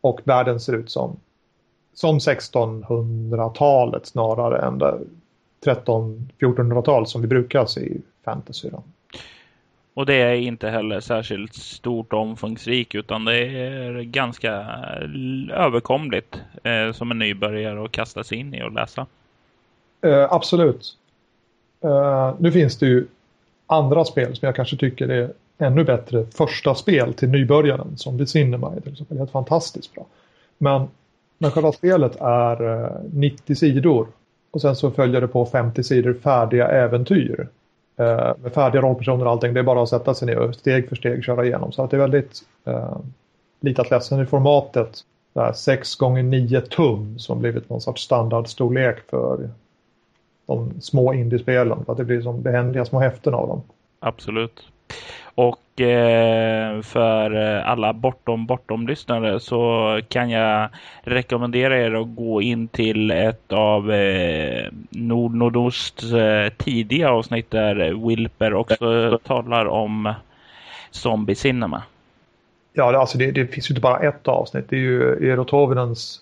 och 0.00 0.20
världen 0.24 0.60
ser 0.60 0.72
ut 0.72 0.90
som, 0.90 1.16
som 1.94 2.18
1600-talet 2.18 4.06
snarare 4.06 4.66
än 4.66 4.82
13-1400-tal 5.64 7.06
som 7.06 7.22
vi 7.22 7.28
brukar 7.28 7.66
se 7.66 7.80
i 7.80 8.00
fantasy. 8.24 8.70
Då. 8.70 8.82
Och 9.94 10.06
det 10.06 10.14
är 10.14 10.34
inte 10.34 10.68
heller 10.68 11.00
särskilt 11.00 11.54
stort 11.54 12.12
och 12.12 12.18
omfångsrikt 12.18 12.94
utan 12.94 13.24
det 13.24 13.36
är 13.36 14.02
ganska 14.02 14.50
överkomligt 15.52 16.40
eh, 16.62 16.92
som 16.92 17.10
en 17.10 17.18
nybörjare 17.18 17.84
att 17.84 17.92
kasta 17.92 18.24
sig 18.24 18.38
in 18.38 18.54
i 18.54 18.62
och 18.62 18.72
läsa. 18.72 19.06
Eh, 20.02 20.32
absolut. 20.32 20.96
Eh, 21.84 22.34
nu 22.38 22.52
finns 22.52 22.78
det 22.78 22.86
ju 22.86 23.06
andra 23.66 24.04
spel 24.04 24.36
som 24.36 24.46
jag 24.46 24.56
kanske 24.56 24.76
tycker 24.76 25.08
är 25.08 25.32
ännu 25.58 25.84
bättre 25.84 26.26
första 26.26 26.74
spel 26.74 27.14
till 27.14 27.28
nybörjaren 27.28 27.96
som 27.96 28.18
The 28.18 28.26
Cinema 28.26 28.72
är 28.76 28.80
till 28.80 28.92
exempel 28.92 29.18
helt 29.18 29.30
fantastiskt 29.30 29.94
bra. 29.94 30.06
Men, 30.58 30.88
men 31.38 31.50
själva 31.50 31.72
spelet 31.72 32.16
är 32.20 32.84
eh, 32.84 32.90
90 33.12 33.54
sidor 33.54 34.06
och 34.50 34.60
sen 34.60 34.76
så 34.76 34.90
följer 34.90 35.20
det 35.20 35.28
på 35.28 35.46
50 35.46 35.82
sidor 35.82 36.14
färdiga 36.14 36.68
äventyr. 36.68 37.48
Eh, 37.96 38.32
med 38.42 38.52
färdiga 38.54 38.82
rollpersoner 38.82 39.24
och 39.24 39.30
allting. 39.30 39.54
Det 39.54 39.60
är 39.60 39.64
bara 39.64 39.82
att 39.82 39.88
sätta 39.88 40.14
sig 40.14 40.26
ner 40.26 40.38
och 40.38 40.54
steg 40.54 40.88
för 40.88 40.96
steg 40.96 41.24
köra 41.24 41.44
igenom. 41.44 41.72
Så 41.72 41.84
att 41.84 41.90
det 41.90 41.96
är 41.96 42.00
väldigt 42.00 42.40
eh, 42.64 42.96
lite 43.60 43.82
att 43.82 43.90
läsa 43.90 44.22
i 44.22 44.26
formatet. 44.26 45.04
6 45.54 45.94
gånger 45.94 46.22
9 46.22 46.60
tum 46.60 47.18
som 47.18 47.40
blivit 47.40 47.70
någon 47.70 47.80
sorts 47.80 48.02
standardstorlek 48.02 48.96
för 49.10 49.50
de 50.46 50.80
små 50.80 51.14
indiespelen. 51.14 51.84
För 51.84 51.92
att 51.92 51.98
det 51.98 52.04
blir 52.04 52.22
som 52.22 52.42
behändiga 52.42 52.84
små 52.84 53.00
häften 53.00 53.34
av 53.34 53.48
dem. 53.48 53.62
Absolut. 54.00 54.62
Och 55.34 55.80
eh, 55.80 56.82
för 56.82 57.30
alla 57.60 57.92
bortom 57.92 58.46
bortom-lyssnare 58.46 59.40
så 59.40 60.00
kan 60.08 60.30
jag 60.30 60.68
rekommendera 61.02 61.78
er 61.78 61.94
att 61.94 62.16
gå 62.16 62.42
in 62.42 62.68
till 62.68 63.10
ett 63.10 63.52
av 63.52 63.92
eh, 63.92 64.66
Nord 64.90 65.34
Nordosts 65.34 66.12
eh, 66.12 66.48
tidiga 66.48 67.10
avsnitt 67.10 67.50
där 67.50 68.06
Wilper 68.08 68.54
också 68.54 69.18
talar 69.24 69.66
om 69.66 70.14
Zombie 70.90 71.34
Cinema. 71.34 71.82
Ja, 72.72 72.98
alltså 72.98 73.18
det, 73.18 73.30
det 73.30 73.46
finns 73.46 73.70
ju 73.70 73.72
inte 73.72 73.80
bara 73.80 73.98
ett 73.98 74.28
avsnitt. 74.28 74.64
Det 74.68 74.76
är 74.76 74.80
ju 74.80 75.30
Eero 75.30 75.44
Tovinens 75.44 76.20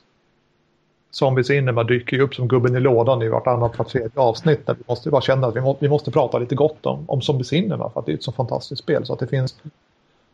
Zombies 1.10 1.50
Inema 1.50 1.84
dyker 1.84 2.16
ju 2.16 2.22
upp 2.22 2.34
som 2.34 2.48
gubben 2.48 2.76
i 2.76 2.80
lådan 2.80 3.22
i 3.22 3.28
vartannat, 3.28 3.78
vart 3.78 3.88
tredje 3.88 4.20
avsnitt. 4.20 4.66
Där 4.66 4.74
vi 4.74 4.82
måste 4.86 5.10
bara 5.10 5.22
känna 5.22 5.46
att 5.46 5.56
vi, 5.56 5.60
må, 5.60 5.76
vi 5.80 5.88
måste 5.88 6.10
prata 6.10 6.38
lite 6.38 6.54
gott 6.54 6.86
om, 6.86 7.04
om 7.06 7.20
Zombies 7.20 7.52
Inema 7.52 7.90
för 7.90 8.00
att 8.00 8.06
det 8.06 8.12
är 8.12 8.16
ett 8.16 8.22
så 8.22 8.32
fantastiskt 8.32 8.82
spel. 8.82 9.06
Så 9.06 9.12
att 9.12 9.18
det 9.18 9.26
finns 9.26 9.56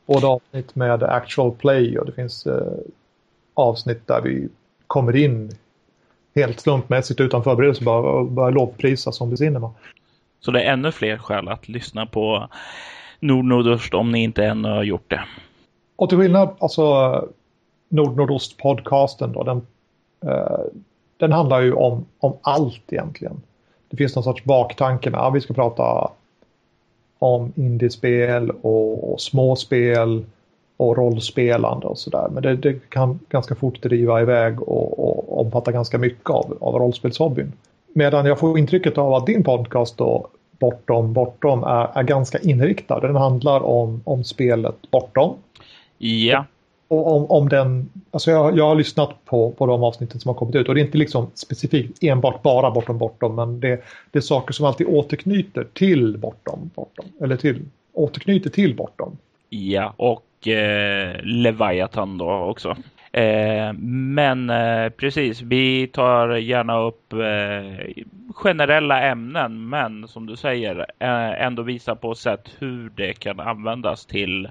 både 0.07 0.27
avsnitt 0.27 0.75
med 0.75 1.03
actual 1.03 1.53
play 1.53 1.99
och 1.99 2.07
det 2.07 2.13
finns 2.13 2.47
eh, 2.47 2.73
avsnitt 3.55 4.07
där 4.07 4.21
vi 4.23 4.49
kommer 4.87 5.17
in 5.17 5.51
helt 6.35 6.61
slumpmässigt 6.61 7.21
utan 7.21 7.45
förberedelse 7.45 7.85
bara 7.85 8.13
och 8.13 8.27
börjar 8.27 8.53
lovprisa 8.53 9.13
Zombies 9.13 9.41
Inema. 9.41 9.71
Så 10.41 10.51
det 10.51 10.63
är 10.63 10.73
ännu 10.73 10.93
fler 10.93 11.19
skäl 11.19 11.49
att 11.49 11.69
lyssna 11.69 12.07
på 12.07 12.49
Nord-Nordost 13.21 13.95
om 13.95 14.13
ni 14.13 14.23
inte 14.23 14.45
ännu 14.45 14.69
har 14.69 14.83
gjort 14.83 15.11
det. 15.11 15.25
Och 15.97 16.09
till 16.09 16.19
skillnad, 16.19 16.57
alltså 16.59 16.85
Nord-Nordost-podcasten 17.89 19.33
då, 19.33 19.43
den 19.43 19.67
Eh, 20.21 20.61
den 21.17 21.33
handlar 21.33 21.61
ju 21.61 21.73
om, 21.73 22.05
om 22.19 22.33
allt 22.43 22.93
egentligen. 22.93 23.43
Det 23.89 23.97
finns 23.97 24.15
någon 24.15 24.25
sorts 24.25 24.45
baktanke 24.45 25.11
med 25.11 25.21
att 25.21 25.35
vi 25.35 25.41
ska 25.41 25.55
prata 25.55 26.11
om 27.19 27.53
indiespel 27.57 28.51
och, 28.51 29.13
och 29.13 29.21
småspel 29.21 30.25
och 30.77 30.97
rollspelande 30.97 31.87
och 31.87 31.99
sådär. 31.99 32.29
Men 32.31 32.43
det, 32.43 32.57
det, 32.57 32.91
kan 32.91 33.19
ganska 33.29 33.55
fort 33.55 33.83
driva 33.83 34.21
iväg 34.21 34.63
och, 34.63 34.99
och 34.99 35.41
omfatta 35.41 35.73
ganska 35.73 35.99
mycket 35.99 36.31
av, 36.31 36.59
av 36.61 36.75
rollspelshobbyn. 36.75 37.53
Medan 37.95 38.27
jag 38.27 38.39
får 38.39 38.59
intrycket 38.59 38.99
av 38.99 39.15
att 39.15 39.27
din 39.27 39.45
podcast 39.45 39.99
då 39.99 40.27
Bortom 40.59 41.13
Bortom 41.13 41.65
är, 41.65 41.99
är 41.99 42.03
ganska 42.03 42.39
inriktad. 42.39 43.01
Den 43.01 43.17
handlar 43.17 43.61
om, 43.61 44.01
om 44.05 44.25
spelet 44.25 44.91
Bortom. 44.91 45.35
Ja 45.99 46.45
och 46.89 47.17
om, 47.17 47.31
om 47.31 47.49
den, 47.49 47.89
alltså 48.11 48.31
jag, 48.31 48.59
jag 48.59 48.69
har 48.69 48.75
lyssnat 48.75 49.25
på, 49.25 49.51
på 49.51 49.67
de 49.67 49.85
avsnitten 49.85 50.21
som 50.21 50.29
har 50.29 50.35
kommit 50.35 50.55
ut 50.55 50.69
och 50.69 50.75
det 50.75 50.81
är 50.81 50.85
inte 50.85 50.99
liksom 50.99 51.31
specifikt 51.35 52.03
enbart 52.03 52.43
bara 52.43 52.71
bortom 52.71 52.99
bortom 52.99 53.35
men 53.35 53.61
det, 53.61 53.83
det 54.11 54.19
är 54.19 54.23
saker 54.23 54.53
som 54.53 54.67
alltid 54.67 54.87
återknyter 54.87 55.67
till 55.73 56.19
bortom 56.19 56.71
bortom 56.75 57.05
eller 57.21 57.37
till 57.37 57.63
återknyter 57.93 58.51
till 58.51 58.77
bortom. 58.77 59.17
Ja 59.49 59.95
och 59.97 60.49
eh, 60.49 61.17
Leviathan 61.23 62.19
då 62.19 62.31
också. 62.31 62.77
Eh, 63.13 63.73
men 63.83 64.51
eh, 64.51 64.89
precis, 64.89 65.43
vi 65.43 65.87
tar 65.87 66.37
gärna 66.37 66.79
upp 66.79 67.13
eh, 67.13 67.87
generella 68.35 69.03
ämnen 69.03 69.69
men 69.69 70.09
som 70.09 70.27
du 70.27 70.37
säger 70.37 70.87
eh, 70.99 71.47
ändå 71.47 71.63
visa 71.63 71.95
på 71.95 72.15
sätt 72.15 72.51
hur 72.59 72.91
det 72.95 73.13
kan 73.13 73.41
användas 73.41 74.07
till 74.07 74.49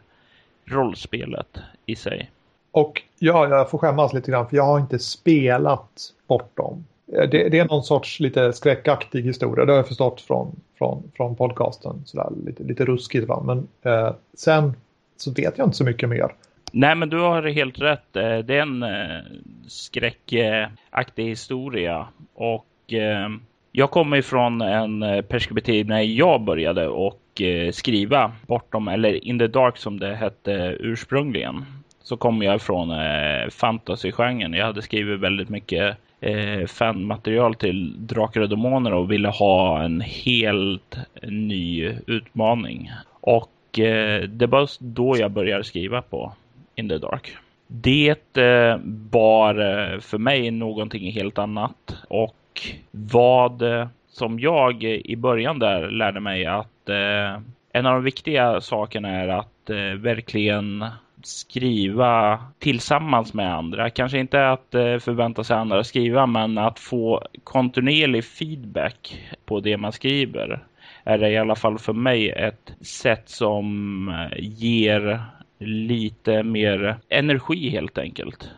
rollspelet 0.66 1.58
i 1.86 1.96
sig. 1.96 2.32
Och 2.72 3.02
ja, 3.20 3.48
jag 3.50 3.70
får 3.70 3.78
skämmas 3.78 4.14
lite 4.14 4.32
grann 4.32 4.50
för 4.50 4.56
jag 4.56 4.64
har 4.64 4.80
inte 4.80 5.00
spelat 5.00 6.14
bortom. 6.28 6.86
Det, 7.06 7.28
det 7.28 7.60
är 7.60 7.66
någon 7.66 7.84
sorts 7.84 8.20
lite 8.20 8.54
skräckaktig 8.54 9.22
historia, 9.22 9.66
det 9.66 9.72
har 9.72 9.78
jag 9.78 9.88
förstått 9.88 10.22
från, 10.22 10.56
från, 10.78 11.12
från 11.16 11.36
podcasten. 11.36 12.04
Sådär, 12.06 12.30
lite, 12.46 12.64
lite 12.64 12.86
ruskigt 12.86 13.28
va, 13.28 13.44
men 13.46 13.68
eh, 13.82 14.14
sen 14.34 14.74
så 15.18 15.32
vet 15.32 15.58
jag 15.58 15.68
inte 15.68 15.78
så 15.78 15.84
mycket 15.84 16.10
mer. 16.10 16.32
Nej, 16.78 16.96
men 16.96 17.10
du 17.10 17.20
har 17.20 17.44
helt 17.44 17.80
rätt. 17.80 18.16
Eh, 18.16 18.38
det 18.38 18.56
är 18.56 18.62
en 18.62 18.84
eh, 18.84 19.22
skräckaktig 19.68 21.26
historia 21.26 22.08
och 22.34 22.94
eh, 22.94 23.30
jag 23.72 23.92
kommer 23.92 24.18
ifrån 24.18 24.62
en 24.62 25.24
perspektiv 25.28 25.88
när 25.88 26.02
jag 26.02 26.42
började 26.42 26.88
och 26.88 27.20
Eh, 27.42 27.72
skriva 27.72 28.32
bortom, 28.48 28.88
eller 28.88 29.26
In 29.26 29.40
the 29.40 29.48
Dark 29.48 29.78
som 29.78 30.00
det 30.00 30.16
hette 30.16 30.78
ursprungligen, 30.80 31.66
så 32.04 32.18
kom 32.18 32.42
jag 32.42 32.62
från 32.62 32.92
eh, 32.92 33.50
fantasygenren. 33.50 34.54
Jag 34.54 34.66
hade 34.66 34.82
skrivit 34.82 35.20
väldigt 35.20 35.50
mycket 35.50 35.98
eh, 36.20 36.66
fanmaterial 36.68 37.56
till 37.56 38.08
Drakar 38.08 38.42
och 38.42 38.50
Demoner 38.50 38.94
och 38.94 39.12
ville 39.12 39.30
ha 39.30 39.84
en 39.84 40.02
helt 40.02 40.98
ny 41.22 41.94
utmaning. 42.08 42.92
Och 43.22 43.80
eh, 43.80 44.24
det 44.24 44.48
var 44.48 44.70
då 44.80 45.18
jag 45.18 45.32
började 45.32 45.64
skriva 45.64 46.02
på 46.02 46.34
In 46.76 46.90
the 46.90 46.98
Dark. 46.98 47.36
Det 47.68 48.38
eh, 48.38 48.80
var 49.12 49.56
eh, 49.56 50.00
för 50.00 50.18
mig 50.18 50.52
någonting 50.52 51.12
helt 51.12 51.38
annat 51.38 51.96
och 52.08 52.62
vad 52.92 53.62
eh, 53.62 53.88
som 54.08 54.40
jag 54.40 54.84
i 54.84 55.16
början 55.16 55.60
där 55.60 55.92
lärde 55.92 56.20
mig 56.20 56.46
att 56.46 56.75
eh, 56.90 57.40
en 57.72 57.86
av 57.86 57.94
de 57.94 58.04
viktiga 58.04 58.62
sakerna 58.62 59.10
är 59.10 59.28
att 59.28 59.70
eh, 59.70 60.00
verkligen 60.00 60.86
skriva 61.24 62.40
tillsammans 62.60 63.34
med 63.34 63.56
andra. 63.56 63.90
Kanske 63.90 64.20
inte 64.20 64.50
att 64.50 64.76
eh, 64.76 64.98
förvänta 64.98 65.44
sig 65.44 65.58
andra 65.58 65.80
att 65.80 65.88
skriva, 65.88 66.26
men 66.26 66.58
att 66.58 66.80
få 66.80 67.22
kontinuerlig 67.44 68.26
feedback 68.26 69.22
på 69.46 69.60
det 69.60 69.78
man 69.78 69.92
skriver 69.92 70.64
är 71.04 71.18
det 71.18 71.30
i 71.30 71.38
alla 71.38 71.56
fall 71.56 71.80
för 71.80 71.94
mig 71.94 72.30
ett 72.30 72.74
sätt 72.82 73.30
som 73.30 74.10
eh, 74.10 74.40
ger 74.40 75.22
lite 75.60 76.44
mer 76.44 76.98
energi 77.10 77.70
helt 77.70 77.98
enkelt. 77.98 78.50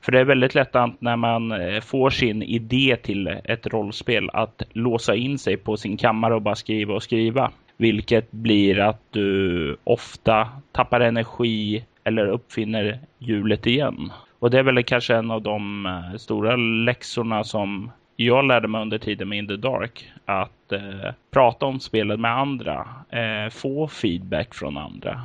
För 0.00 0.12
det 0.12 0.20
är 0.20 0.24
väldigt 0.24 0.54
lätt 0.54 0.76
att 0.76 1.00
när 1.00 1.16
man 1.16 1.52
eh, 1.52 1.80
får 1.80 2.10
sin 2.10 2.42
idé 2.42 2.96
till 3.02 3.26
ett 3.44 3.66
rollspel 3.66 4.30
att 4.32 4.62
låsa 4.72 5.14
in 5.14 5.38
sig 5.38 5.56
på 5.56 5.76
sin 5.76 5.96
kammare 5.96 6.34
och 6.34 6.42
bara 6.42 6.54
skriva 6.54 6.94
och 6.94 7.02
skriva. 7.02 7.50
Vilket 7.76 8.30
blir 8.30 8.78
att 8.80 9.02
du 9.10 9.76
ofta 9.84 10.48
tappar 10.72 11.00
energi 11.00 11.84
eller 12.04 12.26
uppfinner 12.26 12.98
hjulet 13.18 13.66
igen. 13.66 14.12
Och 14.38 14.50
det 14.50 14.58
är 14.58 14.62
väl 14.62 14.82
kanske 14.82 15.14
en 15.14 15.30
av 15.30 15.42
de 15.42 15.86
eh, 15.86 16.16
stora 16.16 16.56
läxorna 16.56 17.44
som 17.44 17.90
jag 18.16 18.44
lärde 18.44 18.68
mig 18.68 18.82
under 18.82 18.98
tiden 18.98 19.28
med 19.28 19.38
In 19.38 19.48
the 19.48 19.56
Dark. 19.56 20.12
Att 20.24 20.72
eh, 20.72 21.12
prata 21.30 21.66
om 21.66 21.80
spelet 21.80 22.20
med 22.20 22.38
andra. 22.38 22.88
Eh, 23.10 23.50
få 23.50 23.88
feedback 23.88 24.54
från 24.54 24.76
andra. 24.76 25.20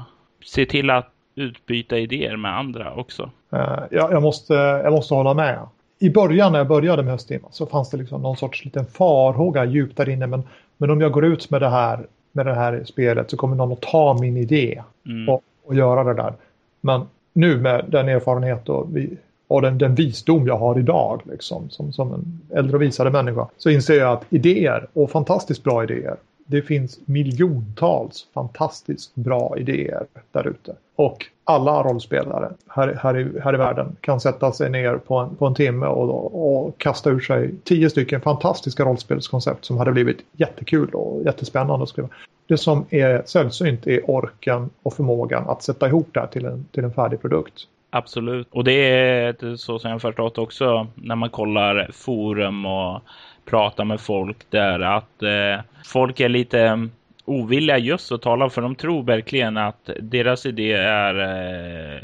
Se 0.46 0.66
till 0.66 0.90
att 0.90 1.15
utbyta 1.36 1.98
idéer 1.98 2.38
med 2.38 2.58
andra 2.58 2.96
också. 2.96 3.30
Uh, 3.54 3.80
jag, 3.92 4.12
jag, 4.12 4.22
måste, 4.22 4.54
jag 4.54 4.94
måste 4.94 5.14
hålla 5.14 5.34
med. 5.34 5.60
i 6.00 6.10
början 6.10 6.52
när 6.52 6.60
jag 6.60 6.68
började 6.68 7.04
med 7.04 7.12
Höstdimma 7.12 7.48
så 7.52 7.66
fanns 7.66 7.90
det 7.90 7.98
liksom 7.98 8.22
någon 8.22 8.38
sorts 8.38 8.66
liten 8.66 8.86
farhåga 8.86 9.66
djupt 9.66 9.98
där 9.98 10.10
inne. 10.10 10.28
Men, 10.28 10.44
men 10.78 10.90
om 10.90 11.02
jag 11.02 11.12
går 11.12 11.26
ut 11.26 11.50
med 11.50 11.62
det 11.62 11.70
här 11.70 12.06
med 12.32 12.46
det 12.46 12.54
här 12.54 12.84
spelet 12.86 13.30
så 13.30 13.38
kommer 13.38 13.56
någon 13.56 13.72
att 13.72 13.82
ta 13.82 14.18
min 14.22 14.38
idé 14.38 14.84
mm. 15.06 15.30
och, 15.30 15.44
och 15.66 15.76
göra 15.76 16.04
det 16.04 16.14
där. 16.14 16.34
Men 16.82 17.02
nu 17.34 17.58
med 17.58 17.86
den 17.88 18.10
erfarenhet 18.10 18.70
och, 18.70 18.98
vi, 18.98 19.18
och 19.48 19.62
den, 19.62 19.78
den, 19.78 19.96
visdom 19.96 20.48
jag 20.48 20.58
har 20.58 20.80
idag 20.80 21.22
liksom, 21.26 21.70
som, 21.70 21.94
som 21.94 22.14
en 22.14 22.42
äldre 22.58 22.76
och 22.76 22.82
visare 22.82 23.10
människa 23.10 23.48
så 23.58 23.70
inser 23.70 24.00
jag 24.00 24.14
att 24.14 24.26
idéer 24.30 24.88
och 24.94 25.12
fantastiskt 25.12 25.64
bra 25.64 25.84
idéer 25.84 26.16
det 26.46 26.62
finns 26.62 27.00
miljontals 27.06 28.28
fantastiskt 28.34 29.16
bra 29.16 29.58
idéer 29.58 30.06
där 30.32 30.48
ute. 30.48 30.76
Och 30.96 31.26
alla 31.44 31.84
rollspelare 31.84 32.52
här, 32.70 33.00
här, 33.02 33.18
i, 33.18 33.40
här 33.44 33.54
i 33.54 33.58
världen 33.58 33.96
kan 34.02 34.20
sätta 34.20 34.52
sig 34.52 34.70
ner 34.70 34.98
på 34.98 35.18
en, 35.18 35.36
på 35.36 35.46
en 35.46 35.56
timme 35.56 35.86
och, 35.86 36.66
och 36.66 36.78
kasta 36.78 37.10
ur 37.10 37.20
sig 37.20 37.56
tio 37.64 37.90
stycken 37.90 38.22
fantastiska 38.22 38.84
rollspelskoncept 38.84 39.66
som 39.66 39.78
hade 39.78 39.92
blivit 39.92 40.18
jättekul 40.32 40.90
och 40.94 41.24
jättespännande 41.26 41.84
att 41.84 41.90
skriva. 41.90 42.10
Det 42.48 42.58
som 42.58 42.86
är 42.90 43.24
sällsynt 43.26 43.88
är 43.88 44.10
orken 44.10 44.70
och 44.84 44.94
förmågan 44.94 45.50
att 45.50 45.64
sätta 45.64 45.88
ihop 45.88 46.10
det 46.12 46.20
här 46.20 46.28
till 46.28 46.46
en, 46.46 46.66
till 46.72 46.84
en 46.84 46.94
färdig 46.94 47.22
produkt. 47.22 47.54
Absolut. 47.90 48.48
Och 48.52 48.64
det 48.64 48.72
är 48.72 49.56
så 49.56 49.80
som 49.80 49.92
jag 49.92 50.02
förstått 50.02 50.38
också 50.38 50.88
när 50.96 51.16
man 51.16 51.30
kollar 51.30 51.90
forum 51.94 52.66
och 52.66 53.02
pratar 53.46 53.86
med 53.86 54.02
folk 54.02 54.38
där 54.50 54.80
att 54.80 55.24
eh, 55.24 55.64
folk 55.86 56.20
är 56.20 56.30
lite 56.30 56.90
ovilliga 57.26 57.78
just 57.78 58.12
att 58.12 58.22
tala 58.22 58.50
för 58.50 58.62
de 58.62 58.76
tror 58.76 59.04
verkligen 59.04 59.58
att 59.58 59.90
deras 60.02 60.46
idé 60.46 60.72
är 60.74 61.20
eh, 61.20 62.02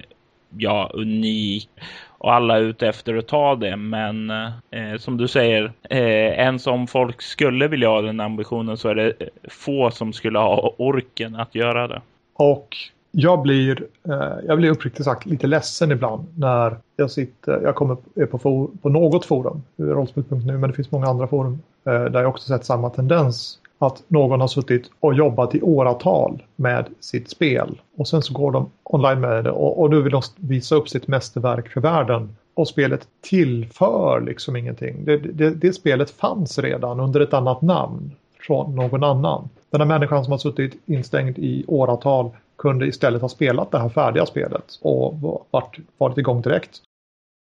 ja, 0.58 0.92
unik 0.94 1.70
och 2.18 2.34
alla 2.34 2.58
är 2.58 2.62
ute 2.62 2.88
efter 2.88 3.16
att 3.16 3.28
ta 3.28 3.56
det. 3.56 3.76
Men 3.76 4.30
eh, 4.30 4.98
som 5.00 5.18
du 5.18 5.28
säger, 5.28 5.74
eh, 5.90 6.00
ens 6.40 6.68
om 6.68 6.88
folk 6.88 7.22
skulle 7.22 7.68
vilja 7.68 7.90
ha 7.90 8.02
den 8.02 8.20
ambitionen 8.20 8.78
så 8.78 8.90
är 8.90 8.96
det 8.96 9.14
få 9.50 9.92
som 9.92 10.14
skulle 10.14 10.40
ha 10.40 10.76
orken 10.78 11.36
att 11.36 11.56
göra 11.56 11.88
det. 11.88 12.02
Och 12.34 12.78
jag 13.12 13.42
blir, 13.42 13.88
eh, 14.04 14.34
jag 14.48 14.58
blir 14.58 14.70
uppriktigt 14.70 15.06
sagt 15.06 15.26
lite 15.26 15.48
ledsen 15.48 15.92
ibland 15.92 16.28
när 16.38 16.78
jag 16.96 17.12
sitter, 17.12 17.62
jag 17.62 17.76
kommer 17.76 17.98
är 18.16 18.26
på, 18.26 18.38
for, 18.38 18.70
på 18.82 18.90
något 18.90 19.26
forum, 19.26 19.64
rollspel.nu, 19.78 20.58
men 20.58 20.70
det 20.70 20.76
finns 20.76 20.92
många 20.92 21.08
andra 21.08 21.28
forum 21.28 21.60
eh, 21.86 22.04
där 22.04 22.22
jag 22.22 22.30
också 22.30 22.48
sett 22.48 22.66
samma 22.66 22.90
tendens. 22.90 23.61
Att 23.82 24.04
någon 24.08 24.42
har 24.42 24.48
suttit 24.48 24.90
och 25.00 25.14
jobbat 25.14 25.56
i 25.56 25.62
åratal 25.62 26.44
med 26.56 26.86
sitt 27.00 27.30
spel 27.30 27.82
och 27.98 28.08
sen 28.08 28.22
så 28.22 28.34
går 28.34 28.52
de 28.52 28.70
online 28.84 29.20
med 29.20 29.44
det 29.44 29.52
och, 29.52 29.82
och 29.82 29.90
nu 29.90 30.02
vill 30.02 30.12
de 30.12 30.22
visa 30.36 30.76
upp 30.76 30.90
sitt 30.90 31.08
mästerverk 31.08 31.70
för 31.70 31.82
världen. 31.82 32.36
Och 32.54 32.68
spelet 32.68 33.08
tillför 33.22 34.22
liksom 34.22 34.56
ingenting. 34.56 35.06
Det, 35.06 35.18
det, 35.18 35.50
det 35.50 35.74
spelet 35.74 36.10
fanns 36.10 36.60
redan 36.60 37.00
under 37.00 37.20
ett 37.20 37.34
annat 37.34 37.62
namn 37.62 38.12
från 38.40 38.76
någon 38.76 39.04
annan. 39.04 39.50
Den 39.70 39.82
här 39.82 39.88
människan 39.88 40.24
som 40.24 40.32
har 40.32 40.38
suttit 40.38 40.82
instängd 40.86 41.40
i 41.40 41.66
åratal 41.68 42.30
kunde 42.58 42.88
istället 42.88 43.22
ha 43.22 43.30
spelat 43.30 43.72
det 43.72 43.80
här 43.80 43.90
färdiga 43.90 44.26
spelet 44.26 44.80
och 44.82 45.20
varit, 45.52 45.78
varit 45.98 46.18
igång 46.18 46.42
direkt. 46.42 46.82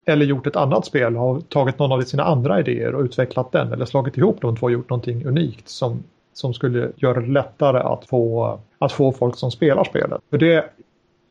Eller 0.05 0.25
gjort 0.25 0.47
ett 0.47 0.55
annat 0.55 0.85
spel, 0.85 1.15
har 1.15 1.39
tagit 1.39 1.79
någon 1.79 1.91
av 1.91 2.01
sina 2.01 2.23
andra 2.23 2.59
idéer 2.59 2.95
och 2.95 3.03
utvecklat 3.03 3.51
den 3.51 3.73
eller 3.73 3.85
slagit 3.85 4.17
ihop 4.17 4.41
de 4.41 4.57
två 4.57 4.65
och 4.65 4.71
gjort 4.71 4.89
någonting 4.89 5.25
unikt 5.25 5.69
som, 5.69 6.03
som 6.35 6.53
skulle 6.53 6.91
göra 6.95 7.21
det 7.21 7.27
lättare 7.27 7.79
att 7.79 8.05
få, 8.05 8.59
att 8.79 8.91
få 8.91 9.11
folk 9.11 9.37
som 9.37 9.51
spelar 9.51 9.83
spelet. 9.83 10.21
För 10.29 10.37
det, 10.37 10.57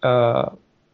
eh, 0.05 0.49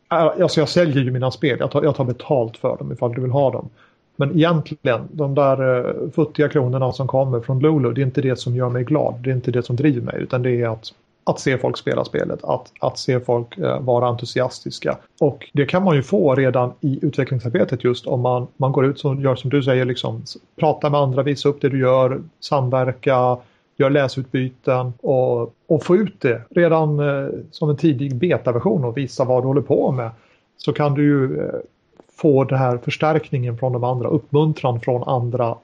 alltså 0.09 0.61
jag 0.61 0.69
säljer 0.69 1.05
ju 1.05 1.11
mina 1.11 1.31
spel, 1.31 1.57
jag 1.61 1.71
tar, 1.71 1.83
jag 1.83 1.97
tar 1.97 2.05
betalt 2.05 2.57
för 2.57 2.77
dem 2.77 2.93
ifall 2.93 3.15
du 3.15 3.21
vill 3.21 3.31
ha 3.31 3.51
dem. 3.51 3.69
Men 4.17 4.37
egentligen, 4.37 5.09
de 5.13 5.35
där 5.35 5.79
eh, 5.79 6.11
futtiga 6.11 6.49
kronorna 6.49 6.93
som 6.93 7.07
kommer 7.07 7.41
från 7.41 7.61
Lulu, 7.61 7.93
det 7.93 8.01
är 8.01 8.07
inte 8.07 8.23
det 8.23 8.37
som 8.37 8.57
gör 8.57 8.69
mig 8.69 8.85
glad. 8.85 9.15
Det 9.21 9.31
är 9.31 9.35
inte 9.35 9.51
det 9.51 9.63
som 9.63 9.77
driver 9.77 10.01
mig, 10.01 10.17
utan 10.23 10.43
det 10.43 10.63
är 10.63 10.69
att 10.69 10.93
att 11.25 11.41
se 11.41 11.59
folk 11.59 11.77
spela 11.77 12.05
spelet, 12.05 12.45
att, 12.45 12.73
att 12.81 12.99
se 12.99 13.21
folk 13.21 13.59
eh, 13.59 13.81
vara 13.81 14.09
entusiastiska. 14.09 14.99
Och 15.21 15.51
det 15.53 15.67
kan 15.67 15.85
man 15.85 15.97
ju 15.97 16.03
få 16.03 16.35
redan 16.35 16.73
i 16.81 16.99
utvecklingsarbetet 17.03 17.85
just 17.85 18.07
om 18.07 18.21
man, 18.21 18.47
man 18.57 18.73
går 18.73 18.87
ut 18.87 19.05
och 19.05 19.21
gör 19.21 19.37
som 19.37 19.51
du 19.51 19.63
säger, 19.63 19.85
liksom, 19.85 20.23
prata 20.57 20.91
med 20.91 21.01
andra, 21.01 21.23
visa 21.23 21.49
upp 21.49 21.61
det 21.61 21.69
du 21.69 21.79
gör, 21.79 22.23
samverka, 22.41 23.37
gör 23.81 23.91
läsutbyten 23.91 24.93
och, 25.01 25.55
och 25.67 25.85
få 25.85 25.97
ut 25.97 26.21
det 26.21 26.43
redan 26.51 27.01
eh, 27.01 27.29
som 27.51 27.71
en 27.71 27.77
tidig 27.77 28.17
betaversion 28.17 28.85
och 28.85 28.97
visa 28.97 29.25
vad 29.25 29.43
du 29.43 29.47
håller 29.47 29.61
på 29.61 29.93
med. 29.93 30.11
Så 30.57 30.73
kan 30.73 30.95
du 30.95 31.03
ju 31.03 31.41
eh, 31.41 31.55
få 32.13 32.45
den 32.45 32.59
här 32.59 32.79
förstärkningen 32.79 33.59
från 33.59 33.73
de 33.73 33.85
andra, 33.85 34.09
uppmuntran 34.09 34.81
från 34.81 35.03
andra 35.09 35.57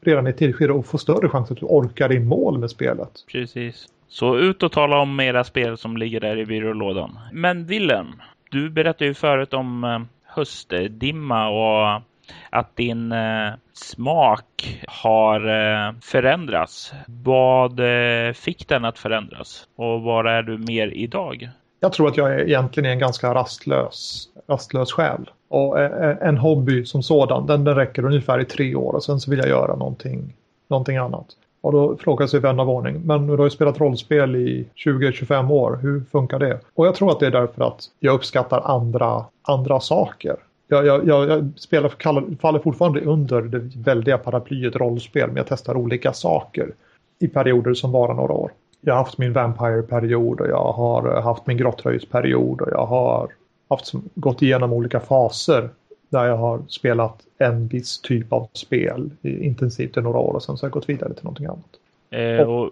redan 0.00 0.26
i 0.26 0.30
ett 0.30 0.70
och 0.70 0.86
få 0.86 0.98
större 0.98 1.28
chans 1.28 1.50
att 1.50 1.58
du 1.58 1.66
orkar 1.66 2.12
i 2.12 2.20
mål 2.20 2.58
med 2.58 2.70
spelet. 2.70 3.10
Precis. 3.32 3.88
Så 4.08 4.38
ut 4.38 4.62
och 4.62 4.72
tala 4.72 4.98
om 4.98 5.20
era 5.20 5.44
spel 5.44 5.78
som 5.78 5.96
ligger 5.96 6.20
där 6.20 6.36
i 6.36 6.46
byrålådan. 6.46 7.18
Men 7.32 7.66
Willem, 7.66 8.06
du 8.50 8.70
berättade 8.70 9.06
ju 9.06 9.14
förut 9.14 9.54
om 9.54 9.84
eh, 9.84 10.00
höstdimma 10.24 11.48
och 11.48 12.02
att 12.50 12.76
din 12.76 13.12
eh, 13.12 13.52
smak 13.72 14.80
har 14.88 15.40
eh, 15.40 15.94
förändrats. 16.02 16.92
Vad 17.06 17.80
eh, 17.80 18.32
fick 18.32 18.68
den 18.68 18.84
att 18.84 18.98
förändras? 18.98 19.68
Och 19.76 20.02
var 20.02 20.24
är 20.24 20.42
du 20.42 20.58
mer 20.58 20.88
idag? 20.88 21.48
Jag 21.80 21.92
tror 21.92 22.08
att 22.08 22.16
jag 22.16 22.34
är 22.34 22.40
egentligen 22.40 22.88
är 22.88 22.92
en 22.92 22.98
ganska 22.98 23.34
rastlös, 23.34 24.28
rastlös 24.48 24.92
själ. 24.92 25.30
Och 25.48 25.80
eh, 25.80 26.10
eh, 26.10 26.28
en 26.28 26.38
hobby 26.38 26.84
som 26.84 27.02
sådan, 27.02 27.46
den, 27.46 27.64
den 27.64 27.74
räcker 27.74 28.04
ungefär 28.04 28.40
i 28.40 28.44
tre 28.44 28.74
år 28.74 28.92
och 28.92 29.04
sen 29.04 29.20
så 29.20 29.30
vill 29.30 29.38
jag 29.38 29.48
göra 29.48 29.76
någonting, 29.76 30.34
någonting 30.68 30.96
annat. 30.96 31.26
Och 31.60 31.72
då 31.72 31.96
frågar 31.96 32.26
sig 32.26 32.40
vän 32.40 32.60
av 32.60 32.70
ordning, 32.70 33.00
men 33.04 33.26
du 33.26 33.36
har 33.36 33.44
ju 33.44 33.50
spelat 33.50 33.80
rollspel 33.80 34.36
i 34.36 34.68
20-25 34.74 35.50
år, 35.50 35.78
hur 35.82 36.04
funkar 36.12 36.38
det? 36.38 36.60
Och 36.74 36.86
jag 36.86 36.94
tror 36.94 37.10
att 37.10 37.20
det 37.20 37.26
är 37.26 37.30
därför 37.30 37.64
att 37.64 37.84
jag 38.00 38.14
uppskattar 38.14 38.60
andra, 38.60 39.24
andra 39.42 39.80
saker. 39.80 40.36
Jag, 40.68 40.86
jag, 40.86 41.08
jag 41.08 41.52
spelar, 41.56 42.36
faller 42.40 42.58
fortfarande 42.58 43.00
under 43.00 43.42
det 43.42 43.58
väldiga 43.76 44.18
paraplyet 44.18 44.76
rollspel, 44.76 45.28
men 45.28 45.36
jag 45.36 45.46
testar 45.48 45.76
olika 45.76 46.12
saker 46.12 46.70
i 47.18 47.28
perioder 47.28 47.74
som 47.74 47.92
varar 47.92 48.14
några 48.14 48.32
år. 48.32 48.52
Jag 48.80 48.94
har 48.94 49.04
haft 49.04 49.18
min 49.18 49.32
Vampire-period 49.32 50.40
och 50.40 50.48
jag 50.48 50.72
har 50.72 51.20
haft 51.22 51.46
min 51.46 51.56
grottröjsperiod 51.56 52.60
och 52.60 52.68
jag 52.70 52.86
har 52.86 53.28
haft, 53.68 53.92
gått 54.14 54.42
igenom 54.42 54.72
olika 54.72 55.00
faser 55.00 55.68
där 56.08 56.24
jag 56.24 56.36
har 56.36 56.62
spelat 56.68 57.22
en 57.38 57.68
viss 57.68 58.00
typ 58.00 58.32
av 58.32 58.48
spel 58.52 59.10
intensivt 59.22 59.96
i 59.96 60.00
några 60.00 60.18
år 60.18 60.32
och 60.32 60.42
sen 60.42 60.56
så 60.56 60.64
har 60.64 60.68
jag 60.68 60.72
gått 60.72 60.88
vidare 60.88 61.14
till 61.14 61.24
någonting 61.24 61.46
annat. 61.46 61.70
Eh, 62.10 62.48
och, 62.48 62.70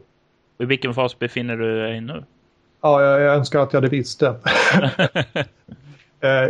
I 0.59 0.65
vilken 0.65 0.95
fas 0.95 1.19
befinner 1.19 1.57
du 1.57 1.83
dig 1.83 2.01
nu? 2.01 2.25
Ja, 2.81 3.03
jag, 3.03 3.21
jag 3.21 3.35
önskar 3.35 3.61
att 3.61 3.73
jag 3.73 3.81
hade 3.81 3.89
visste. 3.89 4.27
Eh, 4.27 5.45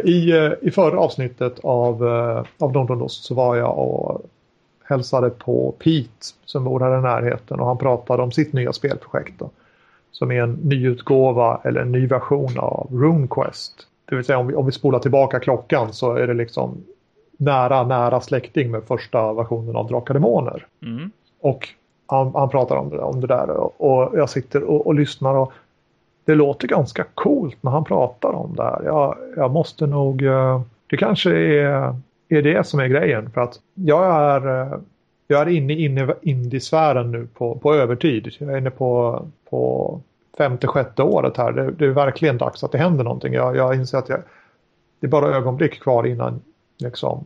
I, 0.04 0.32
eh, 0.32 0.52
I 0.60 0.70
förra 0.70 1.00
avsnittet 1.00 1.58
av, 1.62 2.06
eh, 2.06 2.44
av 2.58 2.72
Londondost 2.72 3.24
så 3.24 3.34
var 3.34 3.56
jag 3.56 3.78
och 3.78 4.22
hälsade 4.84 5.30
på 5.30 5.74
Pete 5.78 6.26
som 6.44 6.64
bor 6.64 6.80
här 6.80 6.98
i 6.98 7.02
närheten 7.02 7.60
och 7.60 7.66
han 7.66 7.78
pratade 7.78 8.22
om 8.22 8.32
sitt 8.32 8.52
nya 8.52 8.72
spelprojekt. 8.72 9.38
Då, 9.38 9.50
som 10.12 10.30
är 10.30 10.42
en 10.42 10.52
nyutgåva 10.52 11.60
eller 11.64 11.80
en 11.80 11.92
ny 11.92 12.06
version 12.06 12.58
av 12.58 12.88
RuneQuest. 12.92 13.86
Det 14.04 14.16
vill 14.16 14.24
säga 14.24 14.38
om 14.38 14.46
vi, 14.46 14.54
om 14.54 14.66
vi 14.66 14.72
spolar 14.72 14.98
tillbaka 14.98 15.40
klockan 15.40 15.92
så 15.92 16.14
är 16.14 16.26
det 16.26 16.34
liksom 16.34 16.84
nära, 17.36 17.82
nära 17.82 18.20
släkting 18.20 18.70
med 18.70 18.82
första 18.84 19.32
versionen 19.32 19.76
av 19.76 19.86
Drakar 19.86 20.14
Demoner. 20.14 20.66
Mm. 20.82 21.10
Och 21.40 21.68
han, 22.06 22.32
han, 22.34 22.48
pratar 22.48 22.76
om 22.76 22.90
det, 22.90 22.98
om 22.98 23.20
det 23.20 23.26
där 23.26 23.50
och, 23.50 23.74
och 23.80 24.18
jag 24.18 24.30
sitter 24.30 24.62
och, 24.62 24.86
och, 24.86 24.94
lyssnar 24.94 25.34
och 25.34 25.52
det 26.24 26.34
låter 26.34 26.68
ganska 26.68 27.04
coolt 27.14 27.56
när 27.60 27.70
han 27.70 27.84
pratar 27.84 28.32
om 28.32 28.56
det 28.56 28.62
här. 28.62 28.82
Jag, 28.84 29.16
jag 29.36 29.50
måste 29.50 29.86
nog, 29.86 30.22
eh, 30.22 30.60
det 30.86 30.96
kanske 30.96 31.30
är, 31.30 31.96
är 32.28 32.42
det 32.42 32.66
som 32.66 32.80
är 32.80 32.86
grejen 32.86 33.30
för 33.30 33.40
att 33.40 33.60
jag 33.74 34.06
är, 34.06 34.60
eh, 34.60 34.78
jag 35.28 35.40
är 35.40 35.48
inne 35.48 35.72
i 35.72 36.16
indiesfären 36.22 37.10
nu 37.10 37.26
på, 37.34 37.54
på 37.54 37.74
övertid. 37.74 38.28
Jag 38.38 38.52
är 38.52 38.58
inne 38.58 38.70
på, 38.70 39.22
på 39.50 40.00
femte, 40.38 40.66
sjätte 40.66 41.02
året 41.02 41.36
här. 41.36 41.52
Det, 41.52 41.70
det, 41.70 41.84
är 41.84 41.90
verkligen 41.90 42.38
dags 42.38 42.64
att 42.64 42.72
det 42.72 42.78
händer 42.78 43.04
någonting. 43.04 43.32
Jag, 43.32 43.56
jag 43.56 43.74
inser 43.74 43.98
att 43.98 44.08
jag, 44.08 44.20
det 45.00 45.06
är 45.06 45.10
bara 45.10 45.36
ögonblick 45.36 45.82
kvar 45.82 46.06
innan 46.06 46.40
liksom, 46.78 47.24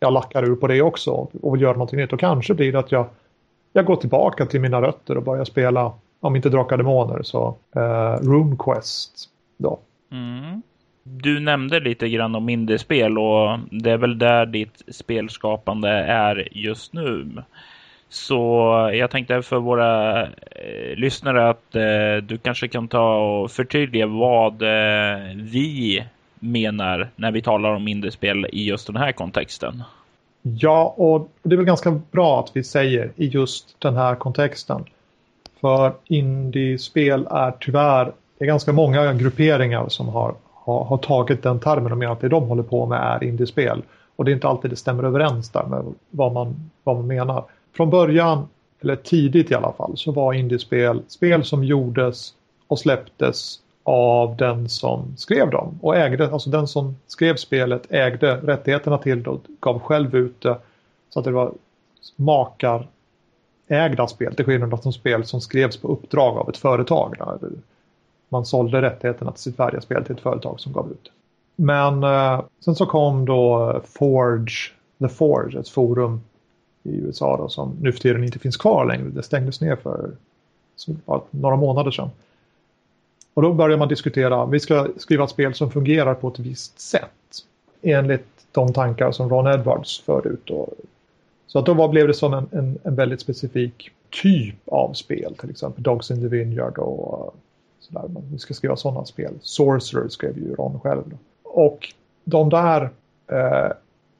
jag 0.00 0.12
lackar 0.12 0.42
ur 0.42 0.56
på 0.56 0.66
det 0.66 0.82
också 0.82 1.28
och 1.42 1.54
vill 1.54 1.62
göra 1.62 1.72
någonting 1.72 1.98
nytt. 1.98 2.12
Och 2.12 2.20
kanske 2.20 2.54
blir 2.54 2.72
det 2.72 2.78
att 2.78 2.92
jag, 2.92 3.06
jag 3.72 3.84
går 3.84 3.96
tillbaka 3.96 4.46
till 4.46 4.60
mina 4.60 4.82
rötter 4.82 5.16
och 5.16 5.22
börjar 5.22 5.44
spela, 5.44 5.92
om 6.24 6.36
inte 6.36 6.48
Drakar 6.48 6.76
Demoner, 6.76 7.22
så 7.22 7.56
eh, 7.76 8.16
RuneQuest 8.22 9.28
då. 9.56 9.78
Mm. 10.12 10.62
Du 11.02 11.40
nämnde 11.40 11.80
lite 11.80 12.08
grann 12.08 12.34
om 12.34 12.44
mindre 12.44 12.78
spel 12.78 13.18
och 13.18 13.58
det 13.70 13.90
är 13.90 13.96
väl 13.96 14.18
där 14.18 14.46
ditt 14.46 14.82
spelskapande 14.88 15.88
är 15.90 16.48
just 16.52 16.92
nu. 16.92 17.42
Så 18.08 18.34
jag 18.94 19.10
tänkte 19.10 19.42
för 19.42 19.58
våra 19.58 20.22
eh, 20.22 20.96
lyssnare 20.96 21.48
att 21.48 21.74
eh, 21.74 22.16
du 22.22 22.38
kanske 22.38 22.68
kan 22.68 22.88
ta 22.88 23.16
och 23.16 23.50
förtydliga 23.50 24.06
vad 24.06 24.62
eh, 24.62 25.36
vi 25.36 26.04
menar 26.38 27.10
när 27.16 27.32
vi 27.32 27.42
talar 27.42 27.74
om 27.74 27.84
mindre 27.84 28.10
spel 28.10 28.46
i 28.52 28.64
just 28.64 28.86
den 28.86 28.96
här 28.96 29.12
kontexten. 29.12 29.82
Ja, 30.42 30.94
och 30.96 31.30
det 31.42 31.54
är 31.54 31.56
väl 31.56 31.66
ganska 31.66 32.00
bra 32.10 32.40
att 32.40 32.50
vi 32.56 32.64
säger 32.64 33.12
i 33.16 33.26
just 33.26 33.80
den 33.80 33.96
här 33.96 34.14
kontexten. 34.14 34.84
För 35.64 35.92
indiespel 36.04 37.26
är 37.30 37.54
tyvärr, 37.60 38.12
det 38.38 38.44
är 38.44 38.46
ganska 38.46 38.72
många 38.72 39.12
grupperingar 39.12 39.88
som 39.88 40.08
har, 40.08 40.34
har, 40.52 40.84
har 40.84 40.98
tagit 40.98 41.42
den 41.42 41.60
termen 41.60 41.92
och 41.92 41.98
menar 41.98 42.12
att 42.12 42.20
det 42.20 42.28
de 42.28 42.48
håller 42.48 42.62
på 42.62 42.86
med 42.86 43.00
är 43.00 43.24
indiespel. 43.24 43.82
Och 44.16 44.24
det 44.24 44.30
är 44.30 44.34
inte 44.34 44.48
alltid 44.48 44.70
det 44.70 44.76
stämmer 44.76 45.04
överens 45.04 45.50
där 45.50 45.64
med 45.64 45.84
vad 46.10 46.32
man, 46.32 46.70
vad 46.82 46.96
man 46.96 47.06
menar. 47.06 47.44
Från 47.76 47.90
början, 47.90 48.48
eller 48.80 48.96
tidigt 48.96 49.50
i 49.50 49.54
alla 49.54 49.72
fall, 49.72 49.92
så 49.96 50.12
var 50.12 50.32
indiespel 50.32 51.02
spel 51.08 51.44
som 51.44 51.64
gjordes 51.64 52.34
och 52.68 52.78
släpptes 52.78 53.58
av 53.82 54.36
den 54.36 54.68
som 54.68 55.14
skrev 55.16 55.50
dem 55.50 55.78
och 55.82 55.96
ägde, 55.96 56.32
alltså 56.32 56.50
den 56.50 56.68
som 56.68 56.96
skrev 57.06 57.36
spelet 57.36 57.92
ägde 57.92 58.36
rättigheterna 58.36 58.98
till 58.98 59.22
det 59.22 59.30
och 59.30 59.40
gav 59.60 59.78
själv 59.78 60.14
ut 60.16 60.40
det. 60.40 60.56
Så 61.10 61.18
att 61.18 61.24
det 61.24 61.32
var 61.32 61.52
makar 62.16 62.86
ägda 63.68 64.06
spel 64.06 64.34
till 64.34 64.44
skillnad 64.44 64.82
från 64.82 64.92
spel 64.92 65.24
som 65.24 65.40
skrevs 65.40 65.76
på 65.76 65.88
uppdrag 65.88 66.36
av 66.36 66.48
ett 66.48 66.56
företag. 66.56 67.14
Där 67.18 67.50
man 68.28 68.46
sålde 68.46 68.82
rättigheterna 68.82 69.32
till 69.32 69.42
sitt 69.42 69.56
färdiga 69.56 69.80
spel 69.80 70.04
till 70.04 70.14
ett 70.14 70.20
företag 70.20 70.60
som 70.60 70.72
gav 70.72 70.90
ut. 70.90 71.10
Men 71.56 72.04
eh, 72.04 72.42
sen 72.60 72.74
så 72.74 72.86
kom 72.86 73.24
då 73.24 73.80
Forge, 73.84 74.72
The 74.98 75.08
Forge, 75.08 75.60
ett 75.60 75.68
forum 75.68 76.20
i 76.82 76.96
USA 76.96 77.36
då, 77.36 77.48
som 77.48 77.76
nu 77.80 77.92
för 77.92 78.00
tiden 78.00 78.24
inte 78.24 78.38
finns 78.38 78.56
kvar 78.56 78.84
längre. 78.84 79.04
Det 79.04 79.22
stängdes 79.22 79.60
ner 79.60 79.76
för 79.76 80.10
några 81.30 81.56
månader 81.56 81.90
sedan. 81.90 82.10
Och 83.34 83.42
då 83.42 83.52
börjar 83.52 83.78
man 83.78 83.88
diskutera, 83.88 84.46
vi 84.46 84.60
ska 84.60 84.88
skriva 84.96 85.24
ett 85.24 85.30
spel 85.30 85.54
som 85.54 85.70
fungerar 85.70 86.14
på 86.14 86.28
ett 86.28 86.38
visst 86.38 86.80
sätt. 86.80 87.10
Enligt 87.82 88.46
de 88.52 88.72
tankar 88.72 89.12
som 89.12 89.28
Ron 89.28 89.46
Edwards 89.46 90.00
förde 90.00 90.28
ut. 90.28 90.46
Då. 90.46 90.68
Så 91.54 91.58
att 91.58 91.66
då 91.66 91.74
var, 91.74 91.88
blev 91.88 92.06
det 92.06 92.14
som 92.14 92.34
en, 92.34 92.46
en, 92.52 92.78
en, 92.84 92.94
väldigt 92.94 93.20
specifik 93.20 93.90
typ 94.22 94.68
av 94.68 94.92
spel. 94.92 95.34
Till 95.40 95.50
exempel 95.50 95.82
Dogs 95.82 96.10
in 96.10 96.20
the 96.20 96.28
Vineyard 96.28 96.78
och 96.78 97.18
eh, 97.18 97.40
sådär. 97.80 98.08
Man 98.08 98.22
vi 98.32 98.38
ska 98.38 98.54
skriva 98.54 98.76
sådana 98.76 99.04
spel. 99.04 99.32
Sorcerer 99.40 100.08
skrev 100.08 100.38
ju 100.38 100.54
Ron 100.54 100.80
själv. 100.80 101.02
Då. 101.06 101.16
Och 101.42 101.92
de 102.24 102.48
där, 102.48 102.82
eh, 103.32 103.72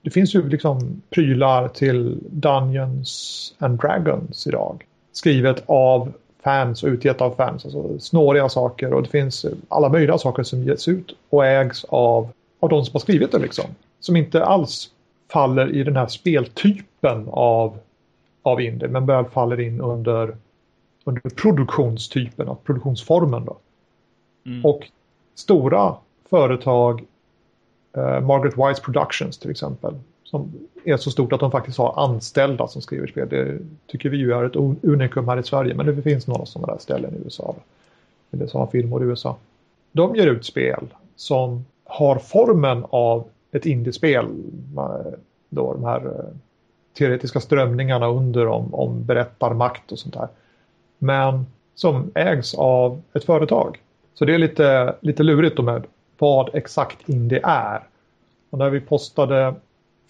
det 0.03 0.11
finns 0.11 0.35
ju 0.35 0.49
liksom 0.49 1.03
prylar 1.11 1.69
till 1.69 2.19
Dungeons 2.31 3.55
and 3.59 3.81
Dragons 3.81 4.47
idag. 4.47 4.87
Skrivet 5.13 5.63
av 5.67 6.13
fans 6.45 6.83
och 6.83 6.89
utgett 6.89 7.21
av 7.21 7.35
fans. 7.35 7.65
Alltså 7.65 7.99
snåriga 7.99 8.49
saker 8.49 8.93
och 8.93 9.03
det 9.03 9.09
finns 9.09 9.47
alla 9.69 9.89
möjliga 9.89 10.19
saker 10.19 10.43
som 10.43 10.63
ges 10.63 10.89
ut 10.89 11.17
och 11.31 11.47
ägs 11.47 11.85
av, 11.85 12.29
av 12.61 12.69
de 12.69 12.85
som 12.85 12.93
har 12.93 13.01
skrivit 13.01 13.33
det 13.33 13.39
liksom. 13.39 13.67
Som 14.01 14.17
inte 14.17 14.45
alls 14.45 14.91
faller 15.35 15.75
i 15.75 15.83
den 15.83 15.97
här 15.97 16.07
speltypen 16.07 17.29
av, 17.31 17.79
av 18.43 18.61
indie 18.61 18.89
men 18.89 19.07
väl 19.07 19.25
faller 19.25 19.61
in 19.61 19.81
under, 19.81 20.37
under 21.05 21.31
produktionstypen, 21.31 22.57
produktionsformen. 22.65 23.45
Då. 23.45 23.57
Mm. 24.47 24.65
Och 24.65 24.91
stora 25.35 25.95
företag, 26.31 27.05
eh, 27.97 28.21
Margaret 28.21 28.55
Wise 28.57 28.83
Productions 28.83 29.39
till 29.39 29.51
exempel, 29.51 29.95
som 30.25 30.53
är 30.85 30.97
så 30.97 31.11
stort 31.11 31.33
att 31.33 31.41
de 31.41 31.51
faktiskt 31.51 31.79
har 31.79 32.05
anställda 32.05 32.69
som 32.69 32.83
skriver 32.83 33.07
spel. 33.07 33.29
Det 33.29 33.59
tycker 33.87 34.09
vi 34.09 34.17
ju 34.17 34.33
är 34.33 34.45
ett 34.45 34.85
unikum 34.85 35.29
här 35.29 35.39
i 35.39 35.43
Sverige, 35.43 35.75
men 35.75 35.87
det 35.87 36.03
finns 36.03 36.27
några 36.27 36.47
sådana 36.47 36.73
där 36.73 36.81
ställen 36.81 37.15
i 37.15 37.25
USA. 37.25 37.55
Eller 38.31 38.47
sådana 38.47 38.71
firmor 38.71 39.03
i 39.03 39.07
USA. 39.07 39.37
De 39.93 40.17
ger 40.17 40.27
ut 40.27 40.45
spel 40.45 40.87
som 41.17 41.65
har 41.85 42.19
formen 42.19 42.85
av 42.91 43.25
ett 43.55 43.67
indiespel. 43.67 44.27
Då 45.49 45.73
de 45.73 45.85
här 45.85 46.07
eh, 46.07 46.37
teoretiska 46.99 47.41
strömningarna 47.41 48.07
under 48.07 48.47
om, 48.47 48.75
om 48.75 49.05
berättarmakt 49.05 49.93
och 49.93 49.99
sånt 49.99 50.15
där. 50.15 50.29
Men 50.99 51.47
som 51.75 52.11
ägs 52.15 52.55
av 52.55 53.03
ett 53.13 53.25
företag. 53.25 53.79
Så 54.15 54.25
det 54.25 54.35
är 54.35 54.39
lite, 54.39 54.95
lite 55.01 55.23
lurigt 55.23 55.57
då 55.57 55.63
med 55.63 55.85
vad 56.19 56.55
exakt 56.55 57.09
indie 57.09 57.41
är. 57.43 57.83
Och 58.51 58.59
när 58.59 58.71
vi 58.71 58.81
postade 58.81 59.55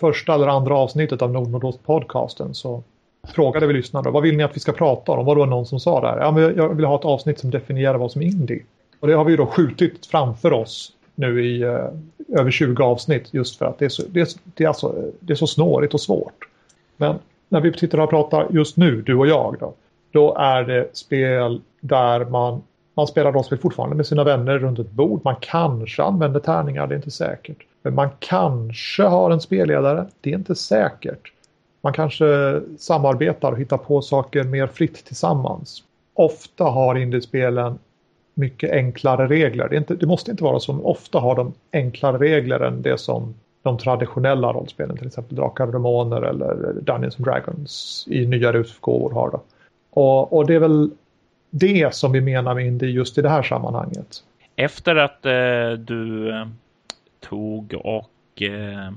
första 0.01 0.35
eller 0.35 0.47
andra 0.47 0.77
avsnittet 0.77 1.23
av 1.23 1.31
Nordnordost-podcasten 1.33 2.53
så 2.53 2.83
frågade 3.29 3.67
vi 3.67 3.73
lyssnarna 3.73 4.11
vad 4.11 4.23
vill 4.23 4.37
ni 4.37 4.43
att 4.43 4.57
vi 4.57 4.61
ska 4.61 4.73
prata 4.73 5.13
om? 5.13 5.27
Var 5.27 5.37
det 5.37 5.47
någon 5.47 5.67
som 5.67 5.81
sa 5.81 6.01
där? 6.01 6.21
Ja, 6.21 6.31
men 6.31 6.57
jag 6.57 6.75
vill 6.75 6.85
ha 6.85 6.99
ett 6.99 7.05
avsnitt 7.05 7.39
som 7.39 7.51
definierar 7.51 7.99
vad 7.99 8.13
som 8.13 8.23
är 8.23 8.27
indie. 8.27 8.63
Och 9.01 9.09
det 9.09 9.15
har 9.15 9.25
vi 9.25 9.37
då 9.37 9.47
skjutit 9.47 10.07
framför 10.07 10.53
oss 10.53 10.93
nu 11.15 11.47
i 11.47 11.63
eh, 11.63 11.89
över 12.29 12.51
20 12.51 12.83
avsnitt 12.83 13.35
just 13.35 13.59
för 13.59 13.67
att 13.67 13.79
det 13.79 13.85
är, 13.85 13.89
så, 13.89 14.03
det, 14.09 14.21
är, 14.21 14.29
det, 14.45 14.65
är 14.65 14.69
alltså, 14.69 15.05
det 15.21 15.33
är 15.33 15.37
så 15.37 15.47
snårigt 15.47 15.95
och 15.95 16.01
svårt. 16.01 16.49
Men 16.97 17.19
när 17.49 17.61
vi 17.61 17.73
sitter 17.73 18.01
och 18.01 18.11
pratar 18.11 18.47
just 18.51 18.77
nu, 18.77 19.03
du 19.03 19.15
och 19.15 19.27
jag, 19.27 19.57
då, 19.61 19.75
då 20.11 20.35
är 20.35 20.65
det 20.65 20.89
spel 20.93 21.61
där 21.81 22.25
man, 22.25 22.63
man 22.95 23.07
spelar 23.07 23.33
rollspel 23.33 23.59
fortfarande 23.59 23.97
med 23.97 24.07
sina 24.07 24.25
vänner 24.25 24.59
runt 24.59 24.79
ett 24.79 24.91
bord. 24.91 25.21
Man 25.25 25.37
kanske 25.41 26.03
använder 26.03 26.41
tärningar, 26.41 26.87
det 26.87 26.95
är 26.95 26.97
inte 26.97 27.11
säkert. 27.11 27.59
Men 27.83 27.95
man 27.95 28.09
kanske 28.19 29.03
har 29.03 29.31
en 29.31 29.41
spelledare, 29.41 30.07
det 30.21 30.31
är 30.31 30.35
inte 30.35 30.55
säkert. 30.55 31.33
Man 31.81 31.93
kanske 31.93 32.61
samarbetar 32.79 33.53
och 33.53 33.59
hittar 33.59 33.77
på 33.77 34.03
saker 34.03 34.45
mer 34.45 34.67
fritt 34.67 35.05
tillsammans. 35.05 35.83
Ofta 36.15 36.65
har 36.65 36.95
indiespelen 36.95 37.79
mycket 38.35 38.71
enklare 38.71 39.27
regler. 39.27 39.69
Det, 39.69 39.77
inte, 39.77 39.95
det, 39.95 40.07
måste 40.07 40.31
inte 40.31 40.45
vara 40.45 40.61
så, 40.61 40.81
ofta 40.83 41.19
har 41.19 41.37
de 41.37 41.53
enklare 41.73 42.19
regler 42.19 42.61
än 42.61 42.83
det 42.83 42.99
som 42.99 43.35
de 43.63 43.79
traditionella 43.79 44.53
rollspelen, 44.53 44.97
till 44.97 45.07
exempel 45.07 45.37
Drakar 45.37 45.67
och 45.67 45.73
Demoner 45.73 46.23
eller 46.23 46.73
Dungeons 46.83 47.17
and 47.17 47.25
Dragons 47.25 48.05
i 48.11 48.27
nyare 48.27 48.59
utgåvor 48.59 49.11
har. 49.11 49.31
Då. 49.31 49.43
Och, 49.91 50.33
och, 50.33 50.47
det 50.47 50.55
är 50.55 50.59
väl 50.59 50.91
det 51.51 51.95
som 51.95 52.13
vi 52.13 52.21
menar 52.21 52.55
med 52.55 52.67
indie 52.67 52.91
just 52.91 53.19
i 53.19 53.23
det 53.23 53.29
här 53.29 53.43
sammanhanget. 53.43 54.25
Efter 54.57 54.97
att 54.97 55.27
eh, 55.27 55.79
du 55.79 56.31
eh, 56.31 56.47
tog 57.21 57.75
och 57.85 58.43
eh, 58.43 58.93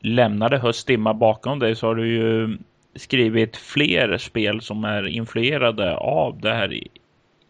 lämnade 0.00 0.58
Höstdimma 0.58 1.14
bakom 1.14 1.58
dig 1.58 1.76
så 1.76 1.86
har 1.86 1.94
du 1.94 2.08
ju 2.08 2.58
skrivit 2.94 3.56
fler 3.56 4.18
spel 4.18 4.60
som 4.60 4.84
är 4.84 5.06
influerade 5.06 5.96
av 5.96 6.40
det 6.40 6.52
här 6.54 6.80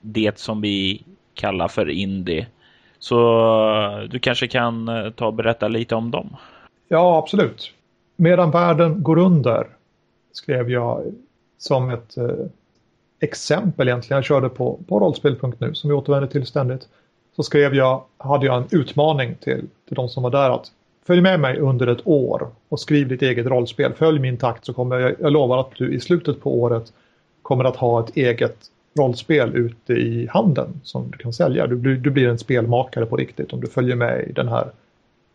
det 0.00 0.38
som 0.38 0.60
vi 0.60 1.04
kallar 1.34 1.68
för 1.68 1.88
indie. 1.88 2.46
Så 2.98 3.18
eh, 3.74 4.08
du 4.08 4.18
kanske 4.18 4.48
kan 4.48 4.88
eh, 4.88 5.10
ta 5.10 5.26
och 5.26 5.34
berätta 5.34 5.68
lite 5.68 5.94
om 5.94 6.10
dem? 6.10 6.36
Ja, 6.88 7.18
absolut. 7.18 7.72
Medan 8.16 8.50
världen 8.50 9.02
går 9.02 9.18
under 9.18 9.66
skrev 10.32 10.70
jag 10.70 11.02
som 11.58 11.90
ett 11.90 12.16
eh, 12.16 12.46
exempel 13.20 13.88
egentligen. 13.88 14.16
Jag 14.16 14.24
körde 14.24 14.48
på, 14.48 14.78
på 14.88 15.00
rollspel.nu 15.00 15.74
som 15.74 15.90
vi 15.90 15.96
återvänder 15.96 16.28
till 16.28 16.46
ständigt 16.46 16.88
så 17.36 17.42
skrev 17.42 17.74
jag, 17.74 18.04
hade 18.18 18.46
jag 18.46 18.56
en 18.56 18.68
utmaning 18.70 19.34
till, 19.34 19.60
till 19.88 19.94
de 19.94 20.08
som 20.08 20.22
var 20.22 20.30
där 20.30 20.50
att 20.50 20.72
följ 21.06 21.20
med 21.20 21.40
mig 21.40 21.58
under 21.58 21.86
ett 21.86 22.06
år 22.06 22.48
och 22.68 22.80
skriv 22.80 23.08
ditt 23.08 23.22
eget 23.22 23.46
rollspel. 23.46 23.92
Följ 23.92 24.18
min 24.18 24.36
takt 24.36 24.64
så 24.64 24.72
kommer 24.72 24.98
jag, 24.98 25.14
jag 25.20 25.32
lovar 25.32 25.58
att 25.58 25.74
du 25.76 25.94
i 25.94 26.00
slutet 26.00 26.40
på 26.40 26.60
året 26.60 26.92
kommer 27.42 27.64
att 27.64 27.76
ha 27.76 28.04
ett 28.04 28.16
eget 28.16 28.56
rollspel 28.98 29.56
ute 29.56 29.92
i 29.92 30.26
handeln 30.26 30.80
som 30.82 31.10
du 31.10 31.18
kan 31.18 31.32
sälja. 31.32 31.66
Du 31.66 31.76
blir, 31.76 31.96
du 31.96 32.10
blir 32.10 32.28
en 32.28 32.38
spelmakare 32.38 33.06
på 33.06 33.16
riktigt 33.16 33.52
om 33.52 33.60
du 33.60 33.66
följer 33.66 33.96
med 33.96 34.28
i 34.28 34.32
den 34.32 34.48
här 34.48 34.70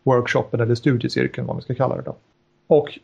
workshopen 0.02 0.60
eller 0.60 0.74
studiecirkeln 0.74 1.46
vad 1.46 1.56
man 1.56 1.62
ska 1.62 1.74
kalla 1.74 1.96
det 1.96 2.02
då. 2.02 2.16
Och 2.66 2.98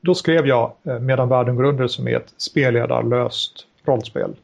då 0.00 0.14
skrev 0.14 0.46
jag 0.46 0.72
eh, 0.84 0.98
Medan 0.98 1.28
världen 1.28 1.56
går 1.56 1.64
under 1.64 1.86
som 1.86 2.08
är 2.08 2.16
ett 2.16 2.34
spelledarlöst 2.36 3.66
rollspel 3.84 4.34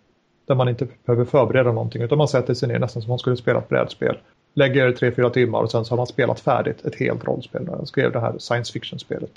där 0.47 0.55
man 0.55 0.69
inte 0.69 0.87
behöver 1.05 1.25
förbereda 1.25 1.73
någonting 1.73 2.03
utan 2.03 2.19
man 2.19 2.29
sätter 2.29 2.55
sig 2.55 2.69
ner 2.69 2.79
nästan 2.79 3.03
som 3.03 3.09
man 3.09 3.19
skulle 3.19 3.37
spela 3.37 3.59
ett 3.59 3.69
brädspel. 3.69 4.19
Lägger 4.55 4.93
tre, 4.93 5.13
fyra 5.13 5.31
timmar 5.31 5.61
och 5.61 5.71
sen 5.71 5.85
så 5.85 5.93
har 5.93 5.97
man 5.97 6.07
spelat 6.07 6.41
färdigt 6.41 6.85
ett 6.85 6.95
helt 6.95 7.25
rollspel. 7.25 7.69
Jag 7.71 7.89
skrev 7.89 8.13
det 8.13 8.21
här 8.21 8.39
science 8.39 8.73
fiction-spelet. 8.73 9.33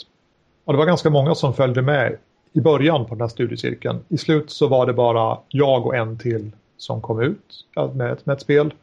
Och 0.66 0.74
det 0.74 0.78
var 0.78 0.86
ganska 0.86 1.10
många 1.10 1.36
som 1.36 1.54
följde 1.54 1.82
med 1.82 2.18
i 2.56 2.62
början 2.62 3.06
på 3.06 3.16
den 3.16 3.22
här 3.22 3.28
studiecirkeln. 3.28 4.00
I 4.10 4.18
slut 4.18 4.50
så 4.50 4.68
var 4.68 4.86
det 4.86 4.94
bara 4.94 5.38
jag 5.50 5.86
och 5.86 5.96
en 5.96 6.18
till 6.18 6.52
som 6.78 7.02
kom 7.02 7.22
ut 7.22 7.66
med 7.94 8.12
ett, 8.12 8.26
med 8.26 8.34
ett 8.34 8.42
spel. 8.42 8.74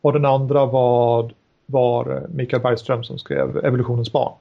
Och 0.00 0.12
den 0.12 0.24
andra 0.24 0.66
var, 0.66 1.32
var 1.66 2.26
Mikael 2.28 2.62
Bergström 2.62 3.04
som 3.04 3.18
skrev 3.18 3.64
Evolutionens 3.64 4.12
barn. 4.12 4.32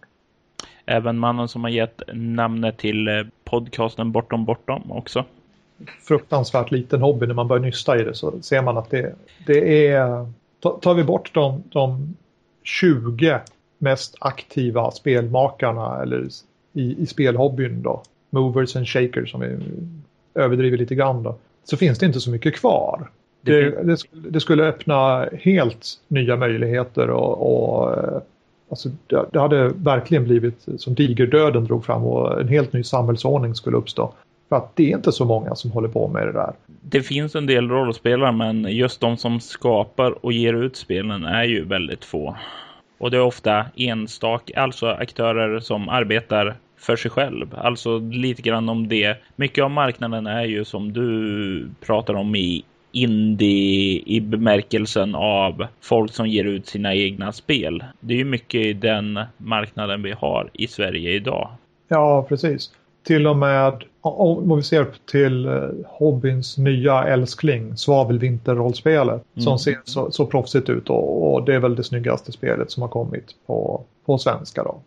Även 0.86 1.20
mannen 1.20 1.48
som 1.48 1.64
har 1.64 1.72
gett 1.72 2.02
namnet 2.14 2.78
till 2.78 3.08
eh, 3.08 3.14
podcasten 3.44 4.12
Bortom 4.12 4.46
Bortom 4.46 4.92
också 4.92 5.26
fruktansvärt 6.02 6.72
liten 6.72 7.02
hobby 7.02 7.28
när 7.28 7.34
man 7.34 7.48
börjar 7.48 7.62
nysta 7.62 8.00
i 8.00 8.04
det 8.04 8.16
så 8.16 8.42
ser 8.42 8.62
man 8.62 8.78
att 8.78 8.90
det, 8.90 9.16
det 9.48 9.88
är... 9.88 10.32
Tar 10.82 10.94
vi 10.94 11.04
bort 11.04 11.34
de, 11.34 11.64
de 11.70 12.16
20 12.64 13.40
mest 13.78 14.16
aktiva 14.20 14.92
spelmakarna 14.92 16.02
eller 16.02 16.28
i, 16.74 17.04
i 17.04 17.06
spelhobbyn 17.06 17.82
då, 17.82 18.04
movers 18.34 18.76
and 18.76 18.88
shakers 18.88 19.32
som 19.32 19.42
vi 19.42 19.58
överdriver 20.36 20.78
lite 20.78 20.96
grann 20.96 21.24
då, 21.24 21.36
så 21.64 21.78
finns 21.78 22.00
det 22.00 22.06
inte 22.06 22.20
så 22.20 22.32
mycket 22.32 22.56
kvar. 22.56 23.10
Det, 23.42 23.84
det, 23.84 23.98
det 24.14 24.40
skulle 24.40 24.64
öppna 24.64 25.30
helt 25.42 25.88
nya 26.08 26.36
möjligheter 26.36 27.10
och, 27.10 27.42
och, 27.42 28.24
Alltså, 28.70 28.90
det, 29.08 29.26
det 29.32 29.40
hade 29.40 29.68
verkligen 29.68 30.24
blivit 30.24 30.66
som 30.78 30.96
digerdöden 30.96 31.66
drog 31.66 31.86
fram 31.86 32.04
och 32.04 32.42
en 32.42 32.48
helt 32.48 32.74
ny 32.74 32.84
samhällsordning 32.84 33.56
skulle 33.56 33.78
uppstå. 33.78 34.14
För 34.50 34.56
att 34.56 34.76
det 34.76 34.92
är 34.92 34.96
inte 34.96 35.12
så 35.12 35.26
många 35.26 35.56
som 35.56 35.72
håller 35.72 35.88
på 35.88 36.08
med 36.08 36.28
det 36.28 36.32
där. 36.32 36.54
Det 36.82 37.02
finns 37.02 37.36
en 37.36 37.46
del 37.46 37.70
rollspelare 37.70 38.32
men 38.32 38.64
just 38.64 39.02
de 39.02 39.18
som 39.18 39.40
skapar 39.40 40.26
och 40.26 40.34
ger 40.34 40.54
ut 40.54 40.76
spelen 40.76 41.26
är 41.26 41.44
ju 41.44 41.66
väldigt 41.66 42.06
få. 42.06 42.38
Och 42.98 43.12
det 43.12 43.18
är 43.18 43.22
ofta 43.22 43.66
enstaka, 43.76 44.62
alltså 44.62 44.88
aktörer 44.88 45.60
som 45.60 45.90
arbetar 45.90 46.56
för 46.84 46.96
sig 46.96 47.12
själv. 47.12 47.56
Alltså 47.56 48.00
lite 48.00 48.42
grann 48.42 48.70
om 48.70 48.88
det. 48.88 49.18
Mycket 49.36 49.64
av 49.64 49.72
marknaden 49.72 50.28
är 50.28 50.44
ju 50.44 50.66
som 50.66 50.94
du 50.94 51.70
pratar 51.86 52.14
om 52.14 52.36
i 52.36 52.64
indie 52.92 54.04
i 54.06 54.22
bemärkelsen 54.22 55.16
av 55.16 55.66
folk 55.82 56.14
som 56.14 56.28
ger 56.28 56.44
ut 56.44 56.68
sina 56.68 56.96
egna 56.96 57.32
spel. 57.32 57.84
Det 58.00 58.14
är 58.14 58.18
ju 58.18 58.26
mycket 58.26 58.62
i 58.62 58.74
den 58.74 59.20
marknaden 59.38 60.04
vi 60.04 60.12
har 60.12 60.50
i 60.54 60.68
Sverige 60.68 61.12
idag. 61.12 61.50
Ja, 61.88 62.26
precis. 62.30 62.72
Till 63.04 63.28
och 63.28 63.38
med 63.38 63.84
om 64.02 64.58
vi 64.58 64.64
ser 64.64 64.88
till 65.12 65.46
eh, 65.46 65.70
hobbyns 65.86 66.58
nya 66.58 67.04
älskling, 67.04 67.78
svavelvinterrollspelet, 67.78 69.24
mm. 69.36 69.44
som 69.44 69.60
ser 69.60 69.78
så, 69.84 70.12
så 70.12 70.26
proffsigt 70.26 70.70
ut 70.70 70.90
och, 70.90 71.34
och, 71.34 71.46
det 71.46 71.56
är 71.56 71.60
väl 71.60 71.76
det 71.76 71.84
snyggaste 71.84 72.32
spelet 72.32 72.72
som 72.72 72.82
har 72.82 72.90
kommit 72.90 73.36
på, 73.46 73.84
på 74.06 74.18
svenska 74.18 74.64
då. 74.64 74.82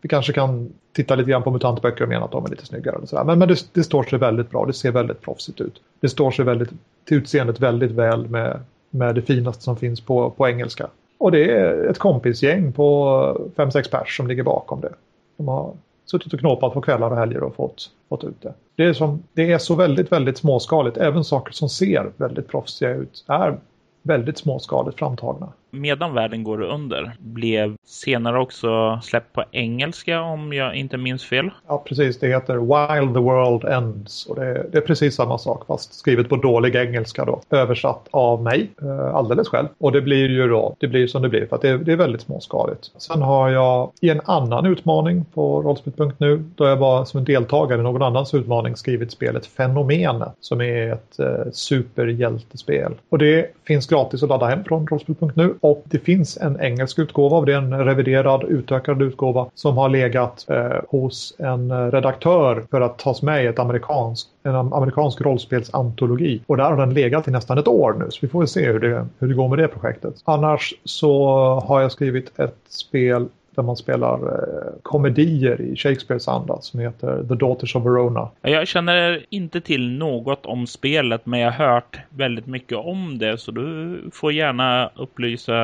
Vi 0.00 0.08
kanske 0.08 0.32
kan 0.32 0.72
titta 0.92 1.14
lite 1.14 1.30
grann 1.30 1.42
på 1.42 1.50
mutantböcker 1.50 2.02
och 2.02 2.08
mena 2.08 2.24
att 2.24 2.30
de 2.30 2.44
är 2.44 2.50
lite 2.50 2.66
snyggare. 2.66 2.96
Och 2.96 3.08
sådär. 3.08 3.24
Men, 3.24 3.38
men 3.38 3.48
det, 3.48 3.68
det, 3.72 3.84
står 3.84 4.02
sig 4.02 4.18
väldigt 4.18 4.50
bra, 4.50 4.66
det 4.66 4.72
ser 4.72 4.90
väldigt 4.90 5.20
proffsigt 5.20 5.60
ut. 5.60 5.80
Det 6.00 6.08
står 6.08 6.30
sig 6.30 6.44
väldigt, 6.44 6.70
till 7.04 7.16
utseendet 7.16 7.60
väldigt 7.60 7.90
väl 7.90 8.28
med, 8.28 8.60
med 8.90 9.14
det 9.14 9.22
finaste 9.22 9.62
som 9.62 9.76
finns 9.76 10.00
på, 10.00 10.30
på 10.30 10.48
engelska. 10.48 10.86
Och 11.18 11.32
det 11.32 11.50
är 11.50 11.90
ett 11.90 11.98
kompisgäng 11.98 12.72
på 12.72 13.50
5-6 13.56 13.90
pers 13.90 14.16
som 14.16 14.26
ligger 14.26 14.42
bakom 14.42 14.80
det. 14.80 14.92
De 15.36 15.48
har 15.48 15.72
suttit 16.06 16.34
och 16.34 16.40
knåpat 16.40 16.72
på 16.72 16.80
kvällar 16.80 17.10
och 17.10 17.16
helger 17.16 17.42
och 17.42 17.54
fått, 17.54 17.90
fått 18.08 18.24
ut 18.24 18.42
det. 18.42 18.54
Det 18.76 18.84
är, 18.84 18.92
som, 18.92 19.22
det 19.32 19.52
är 19.52 19.58
så 19.58 19.74
väldigt, 19.74 20.12
väldigt 20.12 20.38
småskaligt. 20.38 20.96
Även 20.96 21.24
saker 21.24 21.52
som 21.52 21.68
ser 21.68 22.10
väldigt 22.16 22.48
proffsiga 22.48 22.90
ut 22.90 23.24
är 23.26 23.58
väldigt 24.02 24.38
småskaligt 24.38 24.98
framtagna. 24.98 25.48
Medan 25.70 26.14
världen 26.14 26.44
går 26.44 26.62
under 26.62 27.12
blev 27.18 27.76
senare 27.84 28.38
också 28.38 29.00
släppt 29.02 29.32
på 29.32 29.44
engelska 29.50 30.20
om 30.20 30.52
jag 30.52 30.74
inte 30.74 30.96
minns 30.96 31.24
fel. 31.24 31.50
Ja, 31.66 31.82
precis. 31.86 32.18
Det 32.18 32.26
heter 32.26 32.56
While 32.56 33.14
the 33.14 33.20
World 33.20 33.64
Ends 33.64 34.26
och 34.26 34.36
det 34.36 34.46
är, 34.46 34.66
det 34.72 34.78
är 34.78 34.82
precis 34.82 35.14
samma 35.14 35.38
sak 35.38 35.66
fast 35.66 35.94
skrivet 35.94 36.28
på 36.28 36.36
dålig 36.36 36.74
engelska 36.74 37.24
då. 37.24 37.40
Översatt 37.50 38.08
av 38.10 38.42
mig 38.42 38.70
eh, 38.82 39.14
alldeles 39.14 39.48
själv. 39.48 39.68
Och 39.78 39.92
det 39.92 40.00
blir 40.00 40.28
ju 40.28 40.48
då, 40.48 40.76
det 40.78 40.88
blir 40.88 41.06
som 41.06 41.22
det 41.22 41.28
blir 41.28 41.46
för 41.46 41.56
att 41.56 41.62
det, 41.62 41.78
det 41.78 41.92
är 41.92 41.96
väldigt 41.96 42.20
småskaligt. 42.20 42.90
Sen 42.96 43.22
har 43.22 43.50
jag 43.50 43.90
i 44.00 44.10
en 44.10 44.20
annan 44.24 44.66
utmaning 44.66 45.24
på 45.34 45.62
rollspel.nu 45.62 46.44
då 46.56 46.66
jag 46.66 46.76
var 46.76 47.04
som 47.04 47.18
en 47.18 47.24
deltagare 47.24 47.80
i 47.80 47.82
någon 47.82 48.02
annans 48.02 48.34
utmaning 48.34 48.76
skrivit 48.76 49.12
spelet 49.12 49.46
Fenomenet 49.46 50.32
som 50.40 50.60
är 50.60 50.92
ett 50.92 51.18
eh, 51.18 51.52
superhjältespel. 51.52 52.92
Och 53.08 53.18
det 53.18 53.50
finns 53.66 53.86
gratis 53.86 54.22
att 54.22 54.28
ladda 54.28 54.46
hem 54.46 54.64
från 54.64 54.86
rollspel.nu 54.86 55.54
och 55.60 55.84
det 55.84 55.98
finns 55.98 56.36
en 56.36 56.60
engelsk 56.60 56.98
utgåva 56.98 57.36
av 57.36 57.46
det, 57.46 57.54
en 57.54 57.84
reviderad 57.84 58.44
utökad 58.44 59.02
utgåva 59.02 59.46
som 59.54 59.76
har 59.76 59.88
legat 59.88 60.46
eh, 60.48 60.80
hos 60.88 61.34
en 61.38 61.70
eh, 61.70 61.90
redaktör 61.90 62.64
för 62.70 62.80
att 62.80 62.98
tas 62.98 63.22
med 63.22 63.44
i 63.44 63.46
ett 63.46 63.58
amerikanskt 63.58 64.28
en 64.46 64.54
amerikansk 64.54 65.20
rollspelsantologi. 65.20 66.40
Och 66.46 66.56
där 66.56 66.64
har 66.64 66.76
den 66.76 66.94
legat 66.94 67.28
i 67.28 67.30
nästan 67.30 67.58
ett 67.58 67.68
år 67.68 67.96
nu, 67.98 68.06
så 68.10 68.18
vi 68.22 68.28
får 68.28 68.38
väl 68.38 68.48
se 68.48 68.66
hur 68.66 68.80
det, 68.80 69.06
hur 69.18 69.28
det 69.28 69.34
går 69.34 69.48
med 69.48 69.58
det 69.58 69.68
projektet. 69.68 70.14
Annars 70.24 70.74
så 70.84 71.34
har 71.66 71.80
jag 71.80 71.92
skrivit 71.92 72.38
ett 72.38 72.56
spel 72.68 73.28
där 73.56 73.62
man 73.62 73.76
spelar 73.76 74.14
eh, 74.14 74.72
komedier 74.82 75.60
i 75.60 75.76
Shakespeares 75.76 76.28
anda 76.28 76.60
som 76.60 76.80
heter 76.80 77.24
The 77.28 77.34
Daughters 77.34 77.76
of 77.76 77.84
Verona. 77.84 78.28
Jag 78.42 78.68
känner 78.68 79.26
inte 79.30 79.60
till 79.60 79.98
något 79.98 80.46
om 80.46 80.66
spelet 80.66 81.26
men 81.26 81.40
jag 81.40 81.52
har 81.52 81.66
hört 81.66 81.98
väldigt 82.10 82.46
mycket 82.46 82.78
om 82.78 83.18
det 83.18 83.38
så 83.38 83.50
du 83.50 83.98
får 84.12 84.32
gärna 84.32 84.90
upplysa 84.96 85.54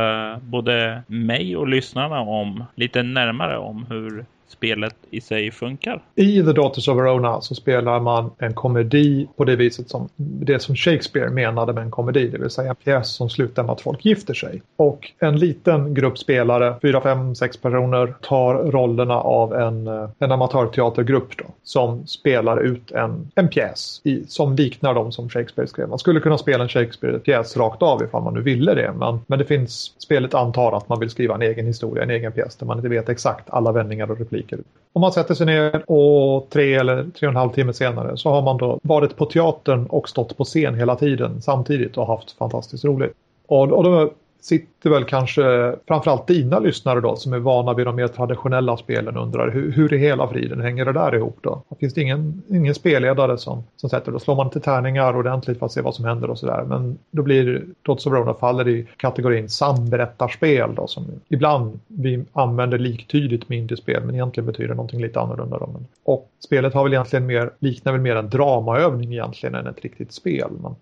både 0.42 1.02
mig 1.07 1.57
och 1.57 1.68
lyssnarna 1.68 2.20
om 2.20 2.64
lite 2.74 3.02
närmare 3.02 3.59
om 3.59 3.87
hur 3.88 4.24
spelet 4.52 4.96
i 5.10 5.20
sig 5.20 5.50
funkar. 5.50 6.02
I 6.14 6.42
The 6.42 6.52
Daughters 6.52 6.88
of 6.88 6.96
Verona 6.96 7.40
så 7.40 7.54
spelar 7.54 8.00
man 8.00 8.30
en 8.38 8.54
komedi 8.54 9.28
på 9.36 9.44
det 9.44 9.56
viset 9.56 9.90
som 9.90 10.08
det 10.16 10.62
som 10.62 10.76
Shakespeare 10.76 11.30
menade 11.30 11.72
med 11.72 11.82
en 11.82 11.90
komedi, 11.90 12.28
det 12.28 12.38
vill 12.38 12.50
säga 12.50 12.70
en 12.70 12.76
pjäs 12.76 13.14
som 13.14 13.30
slutar 13.30 13.62
med 13.62 13.72
att 13.72 13.80
folk 13.80 14.04
gifter 14.04 14.34
sig. 14.34 14.62
Och 14.76 15.12
en 15.18 15.38
liten 15.38 15.94
grupp 15.94 16.18
spelare, 16.18 16.74
fyra, 16.82 17.00
fem, 17.00 17.34
sex 17.34 17.56
personer, 17.56 18.14
tar 18.20 18.54
rollerna 18.54 19.14
av 19.14 19.54
en, 19.54 19.86
eh, 19.86 20.08
en 20.18 20.32
amatörteatergrupp 20.32 21.36
då, 21.36 21.44
som 21.62 22.06
spelar 22.06 22.60
ut 22.60 22.92
en, 22.92 23.30
en 23.34 23.48
pjäs 23.48 24.00
i, 24.04 24.24
som 24.28 24.56
liknar 24.56 24.94
de 24.94 25.12
som 25.12 25.28
Shakespeare 25.28 25.68
skrev. 25.68 25.88
Man 25.88 25.98
skulle 25.98 26.20
kunna 26.20 26.38
spela 26.38 26.62
en 26.62 26.68
Shakespeare-pjäs 26.68 27.56
rakt 27.56 27.82
av 27.82 28.02
ifall 28.02 28.22
man 28.22 28.34
nu 28.34 28.40
ville 28.40 28.74
det, 28.74 28.92
men, 28.96 29.18
men 29.26 29.38
det 29.38 29.44
finns, 29.44 29.94
spelet 29.98 30.34
antar 30.34 30.76
att 30.76 30.88
man 30.88 31.00
vill 31.00 31.10
skriva 31.10 31.34
en 31.34 31.42
egen 31.42 31.66
historia, 31.66 32.02
en 32.02 32.10
egen 32.10 32.32
pjäs 32.32 32.56
där 32.56 32.66
man 32.66 32.78
inte 32.78 32.88
vet 32.88 33.08
exakt 33.08 33.50
alla 33.50 33.72
vändningar 33.72 34.10
och 34.10 34.18
repliker 34.18 34.41
repliker. 34.42 34.64
Om 34.92 35.00
man 35.00 35.12
sätter 35.12 35.35
sig 35.35 35.46
ner 35.46 35.90
och 35.90 36.50
tre 36.50 36.74
eller 36.74 37.02
tre 37.02 37.28
och 37.28 37.33
en 37.33 37.37
halv 37.37 37.50
timme 37.50 37.72
senare 37.72 38.16
så 38.16 38.31
har 38.31 38.42
man 38.42 38.57
då 38.57 38.81
varit 38.83 39.16
på 39.16 39.26
teatern 39.26 39.87
och 39.87 40.09
stått 40.09 40.37
på 40.37 40.44
scen 40.44 40.74
hela 40.74 40.96
tiden 40.96 41.42
samtidigt 41.42 41.98
och 41.98 42.07
haft 42.07 42.33
fantastiskt 42.33 42.85
roligt. 42.85 43.12
Och, 43.46 43.72
och 43.72 43.85
då 43.85 44.11
sitter 44.42 44.90
väl 44.90 45.05
kanske 45.05 45.74
framförallt 45.88 46.26
dina 46.26 46.59
lyssnare 46.59 47.00
då 47.00 47.16
som 47.16 47.33
är 47.33 47.38
vana 47.38 47.74
vid 47.74 47.87
de 47.87 47.96
mer 47.96 48.09
traditionella 48.09 48.76
spelen 48.76 49.16
undrar 49.16 49.50
hur, 49.50 49.72
hur 49.72 49.92
i 49.92 49.98
hela 49.98 50.28
friden 50.28 50.61
hänger 50.61 50.85
det 50.85 50.92
där 50.92 51.14
ihop 51.14 51.38
då? 51.40 51.62
Finns 51.81 51.94
det 51.94 52.00
ingen, 52.00 52.42
ingen 52.48 52.74
spelledare 52.74 53.38
som, 53.38 53.64
som 53.76 53.90
sätter 53.90 54.12
då 54.12 54.18
slår 54.18 54.37
man 54.37 54.46
inte 54.46 54.61
tärningar 54.61 55.16
ordentligt 55.16 55.59
för 55.59 55.66
att 55.66 55.72
se 55.72 55.81
vad 55.81 55.94
som 55.94 56.05
händer 56.05 56.31
och 56.31 56.38
sådär 56.38 56.64
men 56.68 56.98
då 57.11 57.22
blir 57.22 57.64
Dots 57.83 58.07
of 58.07 58.12
Rona 58.12 58.35
faller 58.35 58.68
i 58.68 58.87
kategorin 58.96 59.48
samberättarspel 59.48 60.74
då 60.74 60.87
som 60.87 61.07
ibland 61.28 61.81
vi 61.87 62.24
använder 62.33 62.78
liktydigt 62.78 63.48
med 63.48 63.59
indiespel 63.59 64.05
men 64.05 64.14
egentligen 64.14 64.46
betyder 64.46 64.74
någonting 64.74 65.02
lite 65.02 65.20
annorlunda 65.20 65.59
då. 65.59 65.68
Och 66.05 66.28
spelet 66.44 66.74
har 66.74 66.85
väl 66.85 66.92
egentligen 66.92 67.26
mer, 67.26 67.50
liknar 67.59 67.92
väl 67.92 68.00
mer 68.00 68.16
en 68.16 68.31
dramaövning 68.31 69.12
egentligen 69.12 69.55
än 69.55 69.66
ett 69.66 69.81
riktigt 69.81 70.12
spel. 70.12 70.50
Men 70.62 70.74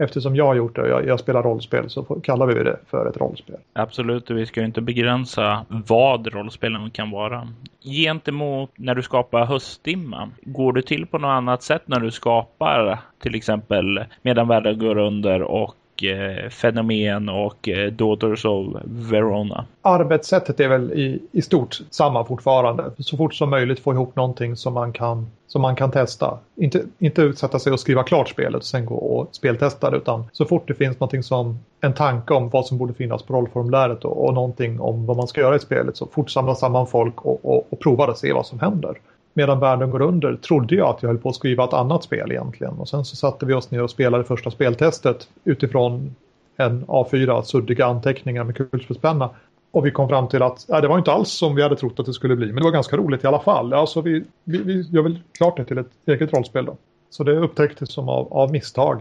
eftersom 0.00 0.36
jag 0.36 0.46
har 0.46 0.54
gjort 0.54 0.76
det 0.76 0.82
och 0.82 0.88
jag, 0.88 1.06
jag 1.06 1.20
spelar 1.20 1.42
rollspel 1.42 1.90
så 1.90 2.02
kallar 2.02 2.46
vi 2.46 2.54
det 2.54 2.76
för 2.90 3.06
ett 3.06 3.16
rollspel. 3.16 3.56
Absolut, 3.72 4.30
och 4.30 4.38
vi 4.38 4.46
ska 4.46 4.60
ju 4.60 4.66
inte 4.66 4.80
begränsa 4.80 5.66
vad 5.68 6.26
rollspelen 6.26 6.90
kan 6.90 7.10
vara. 7.10 7.48
Gentemot 7.82 8.70
när 8.76 8.94
du 8.94 9.02
skapar 9.02 9.44
höstdimma, 9.44 10.30
går 10.42 10.72
det 10.72 10.82
till 10.82 11.06
på 11.06 11.18
något 11.18 11.28
annat 11.28 11.62
sätt 11.62 11.82
när 11.86 12.00
du 12.00 12.10
skapar 12.10 12.98
till 13.22 13.34
exempel 13.34 14.04
Medan 14.22 14.48
världen 14.48 14.78
går 14.78 14.98
under 14.98 15.42
och 15.42 15.74
Eh, 16.02 16.48
fenomen 16.48 17.28
och 17.28 17.68
eh, 17.68 17.92
Daughters 17.92 18.44
of 18.44 18.66
Verona. 18.84 19.64
Arbetssättet 19.82 20.60
är 20.60 20.68
väl 20.68 20.92
i, 20.92 21.22
i 21.32 21.42
stort 21.42 21.80
samma 21.90 22.24
fortfarande. 22.24 22.90
Så 22.98 23.16
fort 23.16 23.34
som 23.34 23.50
möjligt 23.50 23.80
få 23.80 23.92
ihop 23.92 24.16
någonting 24.16 24.56
som 24.56 24.74
man 24.74 24.92
kan, 24.92 25.26
som 25.46 25.62
man 25.62 25.76
kan 25.76 25.90
testa. 25.90 26.38
Inte, 26.56 26.82
inte 26.98 27.22
utsätta 27.22 27.58
sig 27.58 27.72
och 27.72 27.80
skriva 27.80 28.02
klart 28.02 28.28
spelet 28.28 28.56
och 28.56 28.64
sen 28.64 28.86
gå 28.86 28.94
och 28.94 29.28
speltesta 29.32 29.90
det 29.90 29.96
utan 29.96 30.24
så 30.32 30.44
fort 30.44 30.68
det 30.68 30.74
finns 30.74 31.00
någonting 31.00 31.22
som 31.22 31.58
en 31.80 31.94
tanke 31.94 32.34
om 32.34 32.48
vad 32.48 32.66
som 32.66 32.78
borde 32.78 32.94
finnas 32.94 33.22
på 33.22 33.34
rollformuläret 33.34 34.04
och, 34.04 34.24
och 34.24 34.34
någonting 34.34 34.80
om 34.80 35.06
vad 35.06 35.16
man 35.16 35.28
ska 35.28 35.40
göra 35.40 35.56
i 35.56 35.60
spelet 35.60 35.96
så 35.96 36.06
fort 36.06 36.30
samla 36.30 36.54
samman 36.54 36.86
folk 36.86 37.24
och, 37.24 37.44
och, 37.44 37.66
och 37.70 37.80
prova 37.80 38.06
det 38.06 38.12
och 38.12 38.18
se 38.18 38.32
vad 38.32 38.46
som 38.46 38.60
händer 38.60 38.94
medan 39.34 39.60
världen 39.60 39.90
går 39.90 40.02
under 40.02 40.36
trodde 40.36 40.74
jag 40.74 40.88
att 40.88 41.02
jag 41.02 41.08
höll 41.08 41.18
på 41.18 41.28
att 41.28 41.34
skriva 41.34 41.64
ett 41.64 41.72
annat 41.72 42.04
spel 42.04 42.32
egentligen. 42.32 42.72
Och 42.72 42.88
sen 42.88 43.04
så 43.04 43.16
satte 43.16 43.46
vi 43.46 43.54
oss 43.54 43.70
ner 43.70 43.82
och 43.82 43.90
spelade 43.90 44.24
första 44.24 44.50
speltestet 44.50 45.28
utifrån 45.44 46.14
en 46.56 46.84
A4 46.84 47.42
suddiga 47.42 47.86
anteckningar 47.86 48.44
med 48.44 48.70
kulspetspenna. 48.70 49.30
Och 49.70 49.86
vi 49.86 49.90
kom 49.90 50.08
fram 50.08 50.28
till 50.28 50.42
att 50.42 50.66
nej, 50.68 50.82
det 50.82 50.88
var 50.88 50.98
inte 50.98 51.12
alls 51.12 51.30
som 51.30 51.54
vi 51.54 51.62
hade 51.62 51.76
trott 51.76 52.00
att 52.00 52.06
det 52.06 52.12
skulle 52.12 52.36
bli. 52.36 52.46
Men 52.46 52.56
det 52.56 52.62
var 52.62 52.70
ganska 52.70 52.96
roligt 52.96 53.24
i 53.24 53.26
alla 53.26 53.40
fall. 53.40 53.72
Alltså 53.72 54.00
vi, 54.00 54.24
vi, 54.44 54.58
vi 54.58 54.80
gör 54.80 55.02
väl 55.02 55.18
klart 55.32 55.56
det 55.56 55.64
till 55.64 55.78
ett 55.78 55.90
eget 56.06 56.32
rollspel 56.32 56.64
då. 56.64 56.76
Så 57.10 57.24
det 57.24 57.36
upptäcktes 57.36 57.92
som 57.92 58.08
av, 58.08 58.32
av 58.32 58.52
misstag 58.52 59.00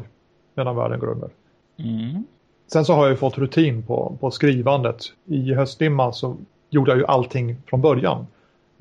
medan 0.55 0.75
världen 0.75 0.99
går 0.99 1.07
under. 1.07 1.29
Mm. 1.79 2.23
Sen 2.71 2.85
så 2.85 2.93
har 2.93 3.03
jag 3.03 3.11
ju 3.11 3.17
fått 3.17 3.37
rutin 3.37 3.83
på, 3.83 4.17
på 4.19 4.31
skrivandet. 4.31 5.03
I 5.25 5.53
höstdimma 5.53 6.11
så 6.11 6.37
gjorde 6.69 6.91
jag 6.91 6.97
ju 6.97 7.05
allting 7.05 7.57
från 7.65 7.81
början. 7.81 8.25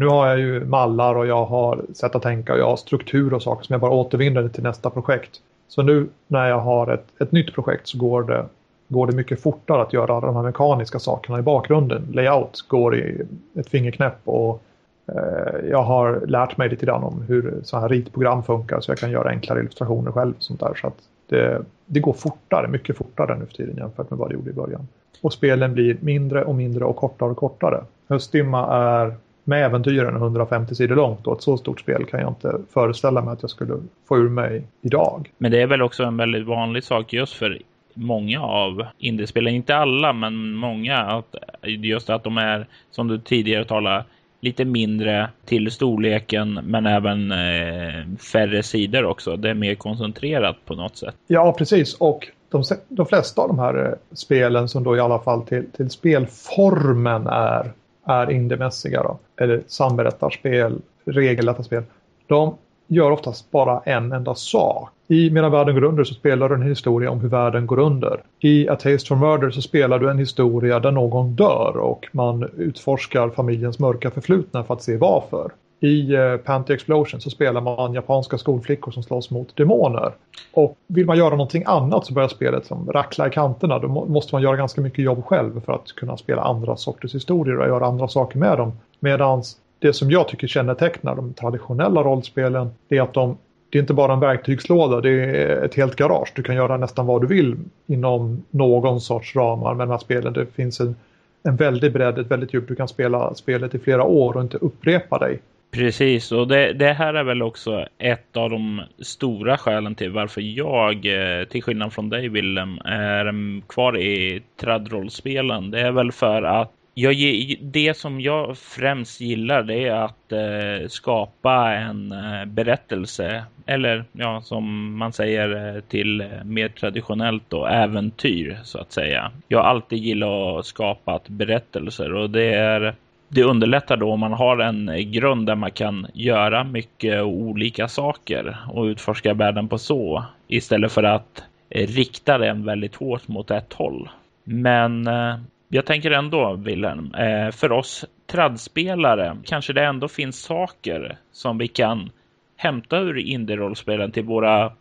Nu 0.00 0.06
har 0.06 0.26
jag 0.26 0.38
ju 0.38 0.64
mallar 0.64 1.14
och 1.14 1.26
jag 1.26 1.44
har 1.44 1.84
sätt 1.94 2.14
att 2.14 2.22
tänka 2.22 2.52
och 2.52 2.58
jag 2.58 2.68
har 2.68 2.76
struktur 2.76 3.34
och 3.34 3.42
saker 3.42 3.64
som 3.64 3.72
jag 3.72 3.80
bara 3.80 3.90
återvinner 3.90 4.48
till 4.48 4.62
nästa 4.62 4.90
projekt. 4.90 5.30
Så 5.68 5.82
nu 5.82 6.08
när 6.26 6.48
jag 6.48 6.58
har 6.58 6.92
ett, 6.92 7.06
ett 7.20 7.32
nytt 7.32 7.54
projekt 7.54 7.88
så 7.88 7.98
går 7.98 8.22
det, 8.22 8.46
går 8.88 9.06
det 9.06 9.12
mycket 9.12 9.42
fortare 9.42 9.82
att 9.82 9.92
göra 9.92 10.20
de 10.20 10.37
här 10.37 10.42
mekaniska 10.42 10.98
sakerna 10.98 11.38
i 11.38 11.42
bakgrunden. 11.42 12.08
Layout 12.12 12.64
går 12.68 12.96
i 12.96 13.22
ett 13.54 13.68
fingerknäpp 13.68 14.18
och 14.24 14.62
eh, 15.08 15.68
jag 15.70 15.82
har 15.82 16.20
lärt 16.26 16.56
mig 16.56 16.68
lite 16.68 16.87
grann 16.87 17.04
om 17.04 17.22
hur 17.28 17.61
så 17.62 17.78
här 17.78 17.88
ritprogram 17.88 18.42
funkar 18.42 18.80
så 18.80 18.90
jag 18.90 18.98
kan 18.98 19.11
göra 19.11 19.28
enklare 19.28 19.61
illustrationer 19.61 20.12
själv. 20.12 20.34
Och 20.37 20.42
sånt 20.42 20.61
där. 20.61 20.74
Så 20.74 20.87
att 20.87 20.98
det, 21.28 21.62
det 21.87 22.00
går 22.00 22.12
fortare, 22.12 22.68
mycket 22.68 22.96
fortare 22.96 23.38
nu 23.38 23.46
för 23.46 23.54
tiden 23.54 23.76
jämfört 23.76 24.11
med 24.11 24.18
vad 24.18 24.30
det 24.30 24.34
gjorde 24.34 24.50
i 24.50 24.54
början. 24.54 24.88
Och 25.20 25.32
spelen 25.32 25.74
blir 25.74 25.96
mindre 26.00 26.44
och 26.44 26.54
mindre 26.54 26.84
och 26.84 26.96
kortare 26.96 27.30
och 27.30 27.37
kortare 27.37 27.84
Höstdimma 28.08 28.66
är 28.66 29.14
med 29.48 29.64
äventyren 29.64 30.16
150 30.16 30.74
sidor 30.74 30.96
långt 30.96 31.26
och 31.26 31.37
ett 31.37 31.42
så 31.42 31.56
stort 31.56 31.80
spel 31.80 32.04
kan 32.04 32.20
jag 32.20 32.30
inte 32.30 32.61
föreställa 32.72 33.22
mig 33.22 33.32
att 33.32 33.42
jag 33.42 33.50
skulle 33.50 33.74
få 34.08 34.16
ur 34.16 34.28
mig 34.28 34.62
idag. 34.82 35.30
Men 35.38 35.50
det 35.50 35.62
är 35.62 35.66
väl 35.66 35.82
också 35.82 36.02
en 36.02 36.16
väldigt 36.16 36.46
vanlig 36.46 36.84
sak 36.84 37.12
just 37.12 37.34
för 37.34 37.58
många 37.94 38.42
av 38.42 38.87
indiespelen, 38.98 39.54
inte 39.54 39.76
alla 39.76 40.12
men 40.12 40.52
många, 40.52 40.96
att 40.96 41.34
just 41.62 42.11
att 42.11 42.24
de 42.24 42.38
är 42.38 42.66
som 42.90 43.08
du 43.08 43.18
tidigare 43.18 43.64
talade 43.64 44.04
lite 44.40 44.64
mindre 44.64 45.30
till 45.44 45.70
storleken 45.70 46.54
men 46.54 46.87
även 46.87 47.32
eh, 47.32 48.16
färre 48.32 48.62
sidor 48.62 49.04
också. 49.04 49.37
Det 49.37 49.50
är 49.50 49.54
mer 49.54 49.74
koncentrerat 49.74 50.56
på 50.64 50.74
något 50.74 50.96
sätt. 50.96 51.14
Ja, 51.26 51.54
precis. 51.58 51.94
Och 51.94 52.28
de, 52.48 52.62
de 52.88 53.06
flesta 53.06 53.42
av 53.42 53.48
de 53.48 53.58
här 53.58 53.87
eh, 53.87 54.16
spelen 54.16 54.68
som 54.68 54.84
då 54.84 54.96
i 54.96 55.00
alla 55.00 55.18
fall 55.18 55.42
till, 55.42 55.70
till 55.70 55.90
spelformen 55.90 57.26
är, 57.26 57.72
är 58.09 58.31
indiemässiga 58.31 59.03
då, 59.03 59.18
eller 59.37 59.62
samberättarspel, 59.66 60.79
regellätta 61.05 61.62
spel, 61.62 61.83
de 62.27 62.55
gör 62.87 63.11
oftast 63.11 63.51
bara 63.51 63.81
en 63.85 64.12
enda 64.12 64.35
sak. 64.35 64.90
I 65.09 65.31
Medan 65.31 65.53
världen 65.53 65.75
går 65.75 65.85
under 65.85 66.05
så 66.05 66.14
spelar 66.14 66.49
du 66.49 66.55
en 66.55 66.62
historia 66.62 67.11
om 67.11 67.21
hur 67.21 67.29
världen 67.29 67.66
går 67.66 67.79
under. 67.79 68.23
I 68.40 68.68
A 68.68 68.77
Taste 68.77 69.09
for 69.09 69.16
Murder 69.16 69.51
så 69.51 69.62
spelar 69.62 69.99
du 69.99 70.11
en 70.11 70.18
historia 70.18 70.81
där 70.81 70.92
någon 70.92 71.35
dör 71.35 71.77
och 71.77 72.09
man 72.12 72.51
utforskar 72.57 73.29
familjens 73.29 73.79
mörka 73.79 74.11
förflutna 74.11 74.64
för 74.64 74.75
att 74.75 74.83
se 74.83 74.97
varför. 74.97 75.51
I 75.80 76.14
eh, 76.14 76.36
Panty 76.36 76.74
Explosion 76.74 77.20
så 77.20 77.30
spelar 77.30 77.60
man 77.60 77.94
japanska 77.94 78.38
skolflickor 78.38 78.92
som 78.92 79.02
slåss 79.02 79.30
mot 79.30 79.56
demoner. 79.56 80.12
Och 80.52 80.76
vill 80.86 81.06
man 81.06 81.18
göra 81.18 81.30
någonting 81.30 81.62
annat 81.66 82.06
så 82.06 82.14
börjar 82.14 82.28
spelet 82.28 82.66
som 82.66 82.92
rackla 82.92 83.26
i 83.26 83.30
kanterna. 83.30 83.78
Då 83.78 83.88
måste 83.88 84.34
man 84.34 84.42
göra 84.42 84.56
ganska 84.56 84.80
mycket 84.80 85.04
jobb 85.04 85.24
själv 85.24 85.60
för 85.64 85.72
att 85.72 85.92
kunna 85.92 86.16
spela 86.16 86.42
andra 86.42 86.76
sorters 86.76 87.14
historier 87.14 87.58
och 87.58 87.66
göra 87.66 87.86
andra 87.86 88.08
saker 88.08 88.38
med 88.38 88.58
dem. 88.58 88.72
Medan 89.00 89.42
det 89.78 89.92
som 89.92 90.10
jag 90.10 90.28
tycker 90.28 90.46
kännetecknar 90.46 91.16
de 91.16 91.32
traditionella 91.32 92.02
rollspelen 92.02 92.70
är 92.88 93.00
att 93.00 93.14
de 93.14 93.36
det 93.70 93.78
är 93.78 93.80
inte 93.80 93.94
bara 93.94 94.12
en 94.12 94.20
verktygslåda, 94.20 95.00
det 95.00 95.10
är 95.10 95.64
ett 95.64 95.74
helt 95.74 95.96
garage. 95.96 96.32
Du 96.34 96.42
kan 96.42 96.54
göra 96.54 96.76
nästan 96.76 97.06
vad 97.06 97.20
du 97.20 97.26
vill 97.26 97.56
inom 97.86 98.44
någon 98.50 99.00
sorts 99.00 99.36
ramar 99.36 99.74
med 99.74 99.88
de 99.88 99.90
här 99.90 99.98
spelen. 99.98 100.32
Det 100.32 100.46
finns 100.46 100.80
en, 100.80 100.96
en 101.42 101.56
väldig 101.56 101.92
bredd, 101.92 102.18
ett 102.18 102.30
väldigt 102.30 102.54
djup. 102.54 102.68
Du 102.68 102.74
kan 102.74 102.88
spela 102.88 103.34
spelet 103.34 103.74
i 103.74 103.78
flera 103.78 104.04
år 104.04 104.36
och 104.36 104.42
inte 104.42 104.56
upprepa 104.56 105.18
dig. 105.18 105.40
Precis, 105.70 106.33
och 106.33 106.48
det, 106.48 106.72
det, 106.72 106.92
här 106.92 107.14
är 107.14 107.24
väl 107.24 107.42
också 107.42 107.87
ett 107.98 108.37
av 108.37 108.50
de 108.50 108.83
stora 108.98 109.59
skälen 109.59 109.94
till 109.94 110.11
varför 110.11 110.40
jag, 110.40 111.07
eh, 111.07 111.44
till 111.44 111.62
skillnad 111.62 111.92
från 111.92 112.09
dig 112.09 112.28
Willem, 112.28 112.78
är 112.85 113.61
kvar 113.68 113.98
i 113.98 114.42
tradrollspelen. 114.61 115.70
Det 115.70 115.81
är 115.81 115.92
väl 115.92 116.12
för 116.12 116.42
att 116.42 116.72
jag, 117.00 117.16
det 117.61 117.96
som 117.96 118.20
jag 118.20 118.59
främst 118.59 119.20
gillar 119.20 119.62
det 119.62 119.85
är 119.85 119.94
att 119.94 120.33
eh, 120.33 120.88
skapa 120.88 121.72
en 121.72 122.12
eh, 122.12 122.44
berättelse 122.44 123.44
eller 123.66 124.04
ja, 124.12 124.40
som 124.40 124.96
man 124.96 125.12
säger 125.12 125.76
eh, 125.76 125.81
till 125.81 126.20
eh, 126.20 126.44
mer 126.44 126.68
traditionellt 126.68 127.42
då, 127.48 127.66
äventyr 127.66 128.59
så 128.64 128.78
att 128.78 128.92
säga. 128.92 129.31
Jag 129.48 129.59
har 129.59 129.64
alltid 129.64 129.98
gillat 129.98 130.59
att 130.59 130.66
skapa 130.66 131.20
berättelser 131.26 132.14
och 132.14 132.31
det 132.31 132.54
är 132.54 132.94
det 133.28 133.44
underlättar 133.44 133.96
då 133.96 134.12
om 134.12 134.20
man 134.20 134.32
har 134.32 134.58
en 134.58 135.12
grund 135.12 135.46
där 135.46 135.54
man 135.54 135.70
kan 135.70 136.06
göra 136.14 136.64
mycket 136.64 137.22
olika 137.22 137.88
saker 137.88 138.56
och 138.72 138.84
utforska 138.84 139.34
världen 139.34 139.68
på 139.68 139.78
så 139.78 140.24
istället 140.48 140.92
för 140.92 141.02
att 141.02 141.42
rikta 141.70 142.38
den 142.38 142.64
väldigt 142.64 142.94
hårt 142.94 143.28
mot 143.28 143.50
ett 143.50 143.72
håll. 143.72 144.08
Men 144.44 145.06
eh, 145.06 145.36
jag 145.68 145.86
tänker 145.86 146.10
ändå, 146.10 146.54
Wilhelm, 146.54 147.14
eh, 147.14 147.50
för 147.50 147.72
oss 147.72 148.04
tradspelare 148.26 149.36
kanske 149.44 149.72
det 149.72 149.84
ändå 149.84 150.08
finns 150.08 150.42
saker 150.42 151.18
som 151.32 151.58
vi 151.58 151.68
kan 151.68 152.10
hämta 152.56 152.98
ur 152.98 153.18
indie-rollspelen 153.18 154.12
till 154.12 154.24
våra 154.24 154.72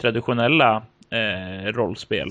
traditionella 0.00 0.82
eh, 1.10 1.72
rollspel. 1.72 2.28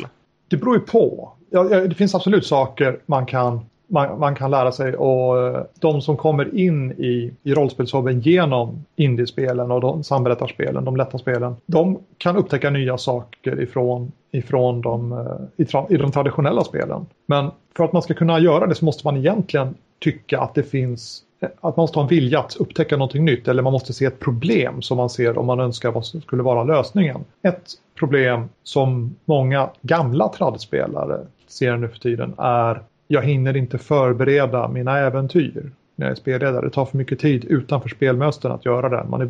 Det 0.47 0.57
beror 0.57 0.75
ju 0.75 0.81
på. 0.81 1.33
Ja, 1.49 1.63
det 1.63 1.95
finns 1.95 2.15
absolut 2.15 2.45
saker 2.45 2.99
man 3.05 3.25
kan, 3.25 3.65
man, 3.87 4.19
man 4.19 4.35
kan 4.35 4.51
lära 4.51 4.71
sig 4.71 4.95
och 4.95 5.47
eh, 5.47 5.63
de 5.79 6.01
som 6.01 6.17
kommer 6.17 6.55
in 6.55 6.91
i, 6.91 7.33
i 7.43 7.53
rollspelshobben 7.53 8.19
genom 8.19 8.85
indiespelen 8.95 9.71
och 9.71 9.81
de 9.81 10.03
samberättarspelen, 10.03 10.85
de 10.85 10.95
lätta 10.97 11.17
spelen, 11.17 11.55
de 11.65 11.99
kan 12.17 12.37
upptäcka 12.37 12.69
nya 12.69 12.97
saker 12.97 13.61
ifrån 13.61 14.11
ifrån 14.33 14.81
de, 14.81 15.11
eh, 15.11 15.17
i, 15.57 15.63
i, 15.63 15.95
i 15.95 15.97
de 15.97 16.11
traditionella 16.11 16.63
spelen. 16.63 17.05
Men 17.25 17.51
för 17.77 17.83
att 17.83 17.93
man 17.93 18.01
ska 18.01 18.13
kunna 18.13 18.39
göra 18.39 18.67
det 18.67 18.75
så 18.75 18.85
måste 18.85 19.07
man 19.07 19.17
egentligen 19.17 19.75
tycka 19.99 20.39
att 20.39 20.55
det 20.55 20.63
finns 20.63 21.23
eh, 21.41 21.49
att 21.61 21.77
man 21.77 21.83
måste 21.83 21.99
ha 21.99 22.03
en 22.03 22.09
vilja 22.09 22.39
att 22.39 22.55
upptäcka 22.55 22.97
någonting 22.97 23.25
nytt 23.25 23.47
eller 23.47 23.63
man 23.63 23.73
måste 23.73 23.93
se 23.93 24.05
ett 24.05 24.19
problem 24.19 24.81
som 24.81 24.97
man 24.97 25.09
ser 25.09 25.37
om 25.37 25.45
man 25.45 25.59
önskar 25.59 25.91
vad 25.91 26.05
som 26.05 26.21
skulle 26.21 26.43
vara 26.43 26.63
lösningen. 26.63 27.25
Ett 27.41 27.63
problem 27.99 28.49
som 28.63 29.15
många 29.25 29.69
gamla 29.81 30.29
tradspelare 30.29 31.19
ser 31.47 31.77
nu 31.77 31.87
för 31.87 31.99
tiden 31.99 32.33
är 32.37 32.81
jag 33.13 33.21
hinner 33.21 33.57
inte 33.57 33.77
förbereda 33.77 34.67
mina 34.67 34.99
äventyr 34.99 35.71
när 35.95 36.05
jag 36.05 36.11
är 36.11 36.15
spelledare. 36.15 36.65
Det 36.65 36.69
tar 36.69 36.85
för 36.85 36.97
mycket 36.97 37.19
tid 37.19 37.45
utanför 37.45 37.89
spelmösten 37.89 38.51
att 38.51 38.65
göra 38.65 38.89
det. 38.89 39.09
Man 39.09 39.21
är 39.21 39.29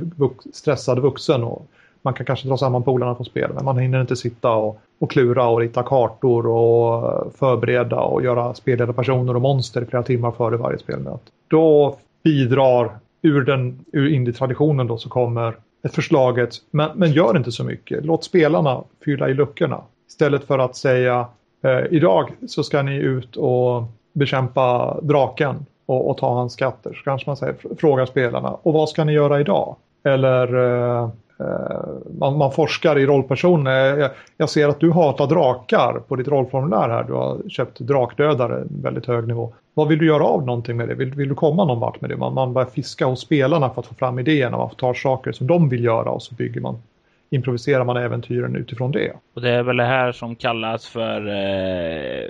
stressad 0.53 0.99
vuxen 0.99 1.43
och 1.43 1.67
man 2.01 2.13
kan 2.13 2.25
kanske 2.25 2.47
dra 2.47 2.57
samman 2.57 2.83
polarna 2.83 3.15
från 3.15 3.25
spel 3.25 3.51
men 3.55 3.65
man 3.65 3.77
hinner 3.77 4.01
inte 4.01 4.15
sitta 4.15 4.51
och, 4.51 4.79
och 4.99 5.11
klura 5.11 5.47
och 5.47 5.59
rita 5.59 5.83
kartor 5.83 6.47
och 6.47 7.33
förbereda 7.35 7.99
och 7.99 8.23
göra 8.23 8.53
spelledarpersoner 8.53 9.35
och 9.35 9.41
monster 9.41 9.81
i 9.81 9.85
flera 9.85 10.03
timmar 10.03 10.31
före 10.31 10.57
varje 10.57 10.77
spelmöte. 10.77 11.31
Då 11.47 11.97
bidrar 12.23 12.91
ur, 13.21 13.41
den, 13.41 13.85
ur 13.91 14.13
indie-traditionen 14.13 14.87
då 14.87 14.97
så 14.97 15.09
kommer 15.09 15.55
ett 15.83 15.95
förslaget, 15.95 16.49
men, 16.71 16.89
men 16.95 17.11
gör 17.11 17.37
inte 17.37 17.51
så 17.51 17.63
mycket. 17.63 18.05
Låt 18.05 18.23
spelarna 18.23 18.83
fylla 19.05 19.29
i 19.29 19.33
luckorna. 19.33 19.81
Istället 20.07 20.43
för 20.43 20.59
att 20.59 20.75
säga 20.75 21.27
eh, 21.63 21.83
idag 21.91 22.31
så 22.47 22.63
ska 22.63 22.81
ni 22.81 22.95
ut 22.95 23.35
och 23.35 23.83
bekämpa 24.13 24.97
draken 25.01 25.65
och, 25.85 26.09
och 26.09 26.17
ta 26.17 26.33
hans 26.33 26.53
skatter. 26.53 26.93
Så 26.93 27.03
kanske 27.03 27.29
man 27.29 27.37
säger, 27.37 27.55
frågar 27.77 28.05
spelarna, 28.05 28.57
och 28.63 28.73
vad 28.73 28.89
ska 28.89 29.03
ni 29.03 29.13
göra 29.13 29.39
idag? 29.39 29.75
Eller 30.03 30.55
eh, 30.55 31.09
eh 31.39 31.79
man, 32.19 32.37
man, 32.37 32.51
forskar 32.51 32.99
i 32.99 33.05
rollpersoner. 33.05 33.93
Eh, 33.93 33.99
jag, 33.99 34.11
jag, 34.37 34.49
ser 34.49 34.67
att 34.67 34.79
du 34.79 34.91
hatar 34.91 35.27
drakar 35.27 36.01
på 36.07 36.15
ditt 36.15 36.27
rollformulär 36.27 36.89
här. 36.89 37.03
Du 37.03 37.13
har 37.13 37.49
köpt 37.49 37.79
drakdödare, 37.79 38.63
väldigt 38.69 39.05
hög 39.05 39.27
nivå. 39.27 39.53
Vad 39.73 39.87
vill 39.87 39.99
du 39.99 40.05
göra 40.05 40.23
av 40.23 40.45
någonting 40.45 40.77
med 40.77 40.87
det? 40.87 40.95
Vill, 40.95 41.13
vill 41.13 41.29
du 41.29 41.35
komma 41.35 41.65
någon 41.65 41.79
vart 41.79 42.01
med 42.01 42.09
det? 42.09 42.17
Man, 42.17 42.33
man 42.33 42.53
börjar 42.53 42.67
fiska 42.67 43.05
hos 43.05 43.19
spelarna 43.19 43.69
för 43.69 43.81
att 43.81 43.87
få 43.87 43.93
fram 43.93 44.19
idéerna. 44.19 44.57
Man 44.57 44.69
tar 44.69 44.93
saker 44.93 45.31
som 45.31 45.47
de 45.47 45.69
vill 45.69 45.83
göra 45.83 46.09
och 46.09 46.21
så 46.21 46.35
bygger 46.35 46.61
man 46.61 46.77
improviserar 47.35 47.85
man 47.85 47.97
äventyren 47.97 48.55
utifrån 48.55 48.91
det. 48.91 49.13
Och 49.33 49.41
det 49.41 49.49
är 49.49 49.63
väl 49.63 49.77
det 49.77 49.85
här 49.85 50.11
som 50.11 50.35
kallas 50.35 50.87
för 50.87 51.27
eh, 51.27 52.29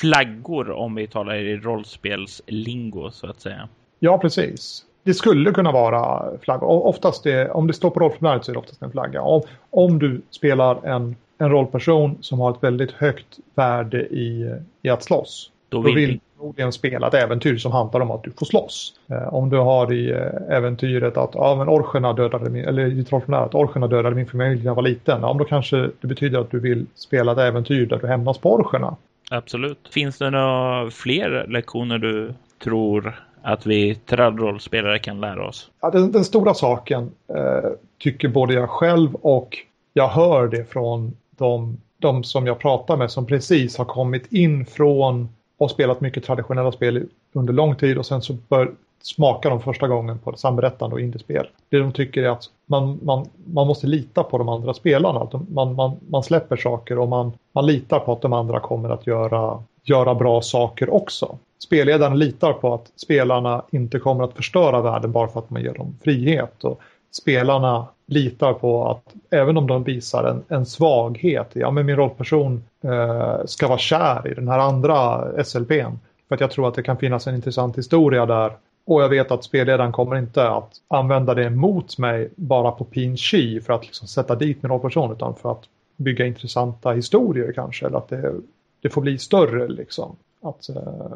flaggor 0.00 0.70
om 0.70 0.94
vi 0.94 1.06
talar 1.06 1.34
i 1.34 1.56
rollspelslingo 1.56 3.10
så 3.10 3.26
att 3.26 3.40
säga. 3.40 3.68
Ja, 3.98 4.18
precis 4.18 4.86
det 5.02 5.14
skulle 5.14 5.50
kunna 5.50 5.72
vara 5.72 6.30
flagga. 6.38 6.66
Oftast 6.66 7.24
det, 7.24 7.50
om 7.50 7.66
det 7.66 7.72
står 7.72 7.90
på 7.90 8.00
rollformuläret 8.00 8.44
så 8.44 8.50
är 8.50 8.52
det 8.52 8.58
oftast 8.58 8.82
en 8.82 8.90
flagga. 8.90 9.22
Om, 9.22 9.42
om 9.70 9.98
du 9.98 10.22
spelar 10.30 10.86
en, 10.86 11.16
en 11.38 11.50
rollperson 11.50 12.18
som 12.20 12.40
har 12.40 12.50
ett 12.50 12.62
väldigt 12.62 12.92
högt 12.92 13.38
värde 13.54 14.00
i, 14.00 14.54
i 14.82 14.88
att 14.88 15.02
slåss. 15.02 15.50
Då 15.70 15.80
vill, 15.80 15.94
då 15.94 16.00
vill 16.00 16.20
förmodligen 16.36 16.72
spela 16.72 17.08
ett 17.08 17.14
äventyr 17.14 17.56
som 17.56 17.72
handlar 17.72 18.00
om 18.00 18.10
att 18.10 18.24
du 18.24 18.30
får 18.30 18.46
slåss. 18.46 18.94
Eh, 19.10 19.34
om 19.34 19.50
du 19.50 19.56
har 19.56 19.92
i 19.92 20.10
eh, 20.10 20.56
äventyret 20.56 21.16
att 21.16 21.30
ja, 21.34 21.54
men 21.54 21.68
orcherna 21.68 22.12
dödade 22.12 22.50
min, 22.50 22.64
eller 22.64 22.82
i 22.82 22.94
rollformuläret 22.94 23.46
att 23.46 23.54
orcherna 23.54 23.86
dödade 23.86 24.16
min 24.16 24.26
familj 24.26 24.58
när 24.58 24.64
jag 24.64 24.74
var 24.74 24.82
liten. 24.82 25.22
Ja, 25.22 25.36
då 25.38 25.44
kanske 25.44 25.90
det 26.00 26.06
betyder 26.06 26.38
att 26.38 26.50
du 26.50 26.60
vill 26.60 26.86
spela 26.94 27.32
ett 27.32 27.38
äventyr 27.38 27.86
där 27.86 27.98
du 27.98 28.06
hämnas 28.06 28.38
på 28.38 28.54
orcherna. 28.54 28.96
Absolut. 29.30 29.88
Finns 29.92 30.18
det 30.18 30.30
några 30.30 30.90
fler 30.90 31.46
lektioner 31.48 31.98
du 31.98 32.34
tror 32.62 33.20
att 33.42 33.66
vi 33.66 33.94
trädrollspelare 33.94 34.98
kan 34.98 35.20
lära 35.20 35.48
oss? 35.48 35.70
Ja, 35.80 35.90
den, 35.90 36.12
den 36.12 36.24
stora 36.24 36.54
saken 36.54 37.10
eh, 37.34 37.70
tycker 37.98 38.28
både 38.28 38.54
jag 38.54 38.70
själv 38.70 39.14
och 39.14 39.56
jag 39.92 40.08
hör 40.08 40.48
det 40.48 40.70
från 40.70 41.16
de, 41.36 41.76
de 41.98 42.24
som 42.24 42.46
jag 42.46 42.58
pratar 42.58 42.96
med 42.96 43.10
som 43.10 43.26
precis 43.26 43.78
har 43.78 43.84
kommit 43.84 44.32
in 44.32 44.66
från 44.66 45.28
och 45.60 45.70
spelat 45.70 46.00
mycket 46.00 46.24
traditionella 46.24 46.72
spel 46.72 47.06
under 47.32 47.52
lång 47.52 47.76
tid 47.76 47.98
och 47.98 48.06
sen 48.06 48.22
så 48.22 48.32
bör, 48.32 48.70
smaka 49.02 49.48
de 49.48 49.60
första 49.60 49.88
gången 49.88 50.18
på 50.18 50.36
samberättande 50.36 50.94
och 50.94 51.00
indiespel. 51.00 51.46
Det 51.68 51.78
de 51.78 51.92
tycker 51.92 52.22
är 52.22 52.28
att 52.28 52.44
man, 52.66 52.98
man, 53.02 53.26
man 53.44 53.66
måste 53.66 53.86
lita 53.86 54.22
på 54.22 54.38
de 54.38 54.48
andra 54.48 54.74
spelarna. 54.74 55.28
Man, 55.48 55.74
man, 55.74 55.96
man 56.08 56.22
släpper 56.22 56.56
saker 56.56 56.98
och 56.98 57.08
man, 57.08 57.32
man 57.52 57.66
litar 57.66 57.98
på 57.98 58.12
att 58.12 58.22
de 58.22 58.32
andra 58.32 58.60
kommer 58.60 58.88
att 58.88 59.06
göra, 59.06 59.62
göra 59.84 60.14
bra 60.14 60.42
saker 60.42 60.94
också 60.94 61.38
spelledaren 61.62 62.18
litar 62.18 62.52
på 62.52 62.74
att 62.74 62.92
spelarna 62.96 63.62
inte 63.70 63.98
kommer 63.98 64.24
att 64.24 64.34
förstöra 64.34 64.80
världen 64.80 65.12
bara 65.12 65.28
för 65.28 65.40
att 65.40 65.50
man 65.50 65.62
ger 65.62 65.74
dem 65.74 65.98
frihet. 66.04 66.64
Och 66.64 66.80
spelarna 67.10 67.86
litar 68.06 68.52
på 68.52 68.88
att 68.88 69.14
även 69.30 69.56
om 69.56 69.66
de 69.66 69.84
visar 69.84 70.24
en, 70.24 70.42
en 70.48 70.66
svaghet, 70.66 71.50
ja 71.52 71.70
men 71.70 71.86
min 71.86 71.96
rollperson 71.96 72.64
eh, 72.84 73.44
ska 73.44 73.68
vara 73.68 73.78
kär 73.78 74.28
i 74.28 74.34
den 74.34 74.48
här 74.48 74.58
andra 74.58 75.24
SLPn. 75.44 75.98
För 76.28 76.34
att 76.34 76.40
jag 76.40 76.50
tror 76.50 76.68
att 76.68 76.74
det 76.74 76.82
kan 76.82 76.96
finnas 76.96 77.26
en 77.26 77.34
intressant 77.34 77.78
historia 77.78 78.26
där. 78.26 78.52
Och 78.84 79.02
jag 79.02 79.08
vet 79.08 79.30
att 79.30 79.44
spelledaren 79.44 79.92
kommer 79.92 80.16
inte 80.16 80.48
att 80.48 80.72
använda 80.88 81.34
det 81.34 81.50
mot 81.50 81.98
mig 81.98 82.30
bara 82.36 82.70
på 82.70 82.84
pin 82.84 83.16
chi 83.16 83.60
för 83.60 83.72
att 83.72 83.86
liksom 83.86 84.08
sätta 84.08 84.34
dit 84.34 84.62
min 84.62 84.70
rollperson 84.70 85.12
utan 85.12 85.34
för 85.34 85.52
att 85.52 85.62
bygga 85.96 86.26
intressanta 86.26 86.92
historier 86.92 87.52
kanske. 87.52 87.86
Eller 87.86 87.98
att 87.98 88.08
det, 88.08 88.34
det 88.82 88.88
får 88.88 89.00
bli 89.00 89.18
större 89.18 89.68
liksom. 89.68 90.16
Att 90.42 90.68
eh, 90.68 91.12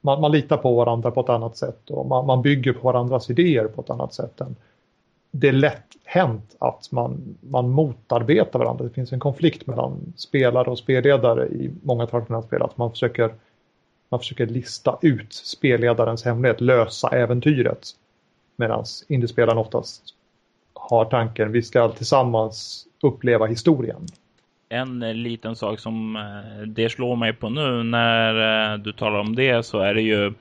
man, 0.00 0.20
man 0.20 0.32
litar 0.32 0.56
på 0.56 0.76
varandra 0.76 1.10
på 1.10 1.20
ett 1.20 1.28
annat 1.28 1.56
sätt 1.56 1.90
och 1.90 2.06
man, 2.06 2.26
man 2.26 2.42
bygger 2.42 2.72
på 2.72 2.80
varandras 2.80 3.30
idéer 3.30 3.64
på 3.64 3.80
ett 3.80 3.90
annat 3.90 4.14
sätt 4.14 4.40
än 4.40 4.56
det 5.30 5.48
är 5.48 5.52
lätt 5.52 5.96
hänt 6.04 6.56
att 6.58 6.92
man, 6.92 7.38
man 7.40 7.70
motarbetar 7.70 8.58
varandra. 8.58 8.84
Det 8.84 8.90
finns 8.90 9.12
en 9.12 9.20
konflikt 9.20 9.66
mellan 9.66 10.12
spelare 10.16 10.70
och 10.70 10.78
spelledare 10.78 11.46
i 11.46 11.70
många 11.82 12.06
traditionella 12.06 12.46
spel. 12.46 12.62
Att 12.62 12.76
man 12.76 12.90
försöker, 12.90 13.34
man 14.08 14.20
försöker 14.20 14.46
lista 14.46 14.98
ut 15.02 15.32
spelledarens 15.32 16.24
hemlighet, 16.24 16.60
lösa 16.60 17.08
äventyret. 17.08 17.90
Medan 18.56 18.84
indiespelaren 19.08 19.58
oftast 19.58 20.02
har 20.74 21.04
tanken 21.04 21.52
vi 21.52 21.62
ska 21.62 21.88
tillsammans 21.88 22.86
uppleva 23.02 23.46
historien. 23.46 24.06
En 24.68 25.22
liten 25.22 25.56
sak 25.56 25.80
som 25.80 26.16
eh, 26.16 26.66
det 26.66 26.88
slår 26.88 27.16
mig 27.16 27.32
på 27.32 27.48
nu 27.48 27.82
när 27.82 28.72
eh, 28.72 28.78
du 28.78 28.92
talar 28.92 29.18
om 29.18 29.36
det 29.36 29.66
så 29.66 29.78
är 29.78 29.94
det 29.94 30.02
ju 30.02 30.32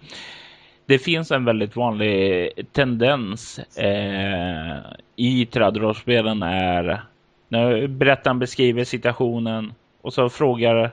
det 0.85 0.99
finns 0.99 1.31
en 1.31 1.45
väldigt 1.45 1.75
vanlig 1.75 2.51
tendens 2.71 3.59
eh, 3.77 4.77
i 5.15 5.45
trädrollspelen 5.45 6.43
är 6.43 7.01
när 7.47 7.87
berättaren 7.87 8.39
beskriver 8.39 8.83
situationen 8.83 9.73
och 10.01 10.13
så 10.13 10.29
frågar 10.29 10.91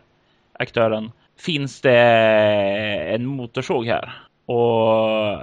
aktören 0.53 1.11
finns 1.39 1.81
det 1.81 2.01
en 3.15 3.27
motorsåg 3.27 3.87
här? 3.87 4.13
Och 4.47 5.39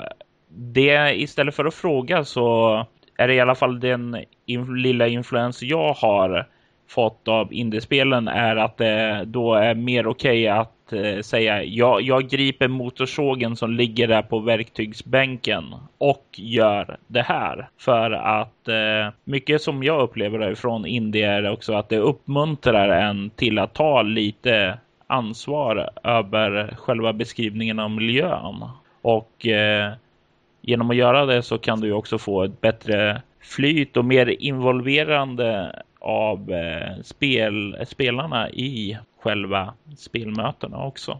det 0.50 1.22
istället 1.22 1.56
för 1.56 1.66
att 1.66 1.74
fråga 1.74 2.24
så 2.24 2.76
är 3.18 3.28
det 3.28 3.34
i 3.34 3.40
alla 3.40 3.56
fall 3.56 3.80
den 3.80 4.18
lilla 4.76 5.08
influens 5.08 5.62
jag 5.64 5.94
har 5.94 6.48
fått 6.88 7.28
av 7.28 7.54
indiespelen 7.54 8.28
är 8.28 8.56
att 8.56 8.78
det 8.78 9.24
då 9.26 9.54
är 9.54 9.76
mer 9.76 10.08
okej 10.08 10.44
okay 10.44 10.48
att 10.48 10.79
eh, 10.94 11.22
säga 11.22 11.64
jag, 11.64 12.02
jag 12.02 12.30
griper 12.30 12.68
motorsågen 12.68 13.56
som 13.56 13.74
ligger 13.74 14.08
där 14.08 14.22
på 14.22 14.40
verktygsbänken 14.40 15.76
och 15.98 16.26
gör 16.36 16.98
det 17.08 17.22
här. 17.22 17.70
För 17.78 18.12
att 18.12 18.68
eh, 18.68 19.14
mycket 19.24 19.62
som 19.62 19.84
jag 19.84 20.02
upplever 20.02 20.40
därifrån 20.40 20.82
från 20.82 20.86
indie 20.86 21.32
är 21.32 21.52
också 21.52 21.74
att 21.74 21.90
det 21.90 21.98
uppmuntrar 21.98 22.90
en 22.90 23.30
till 23.30 23.60
att 23.60 23.74
ta 23.74 24.02
lite 24.02 24.78
ansvar 25.08 25.90
över 26.04 26.76
själva 26.78 27.14
beskrivningen 27.14 27.80
av 27.80 27.92
miljön. 27.92 28.64
Och 29.02 29.48
eh, 29.48 29.94
genom 30.62 30.90
att 30.90 30.96
göra 30.96 31.26
det 31.26 31.44
så 31.44 31.58
kan 31.58 31.82
du 31.82 31.92
också 31.92 32.18
få 32.18 32.44
ett 32.44 32.62
bättre 32.62 33.22
flyt 33.42 33.98
och 33.98 34.06
mer 34.06 34.28
involverande 34.28 35.76
av 36.00 36.52
eh, 36.52 37.02
spel, 37.04 37.78
spelarna 37.88 38.50
i 38.50 38.98
själva 39.22 39.74
spelmötena 39.98 40.86
också. 40.86 41.12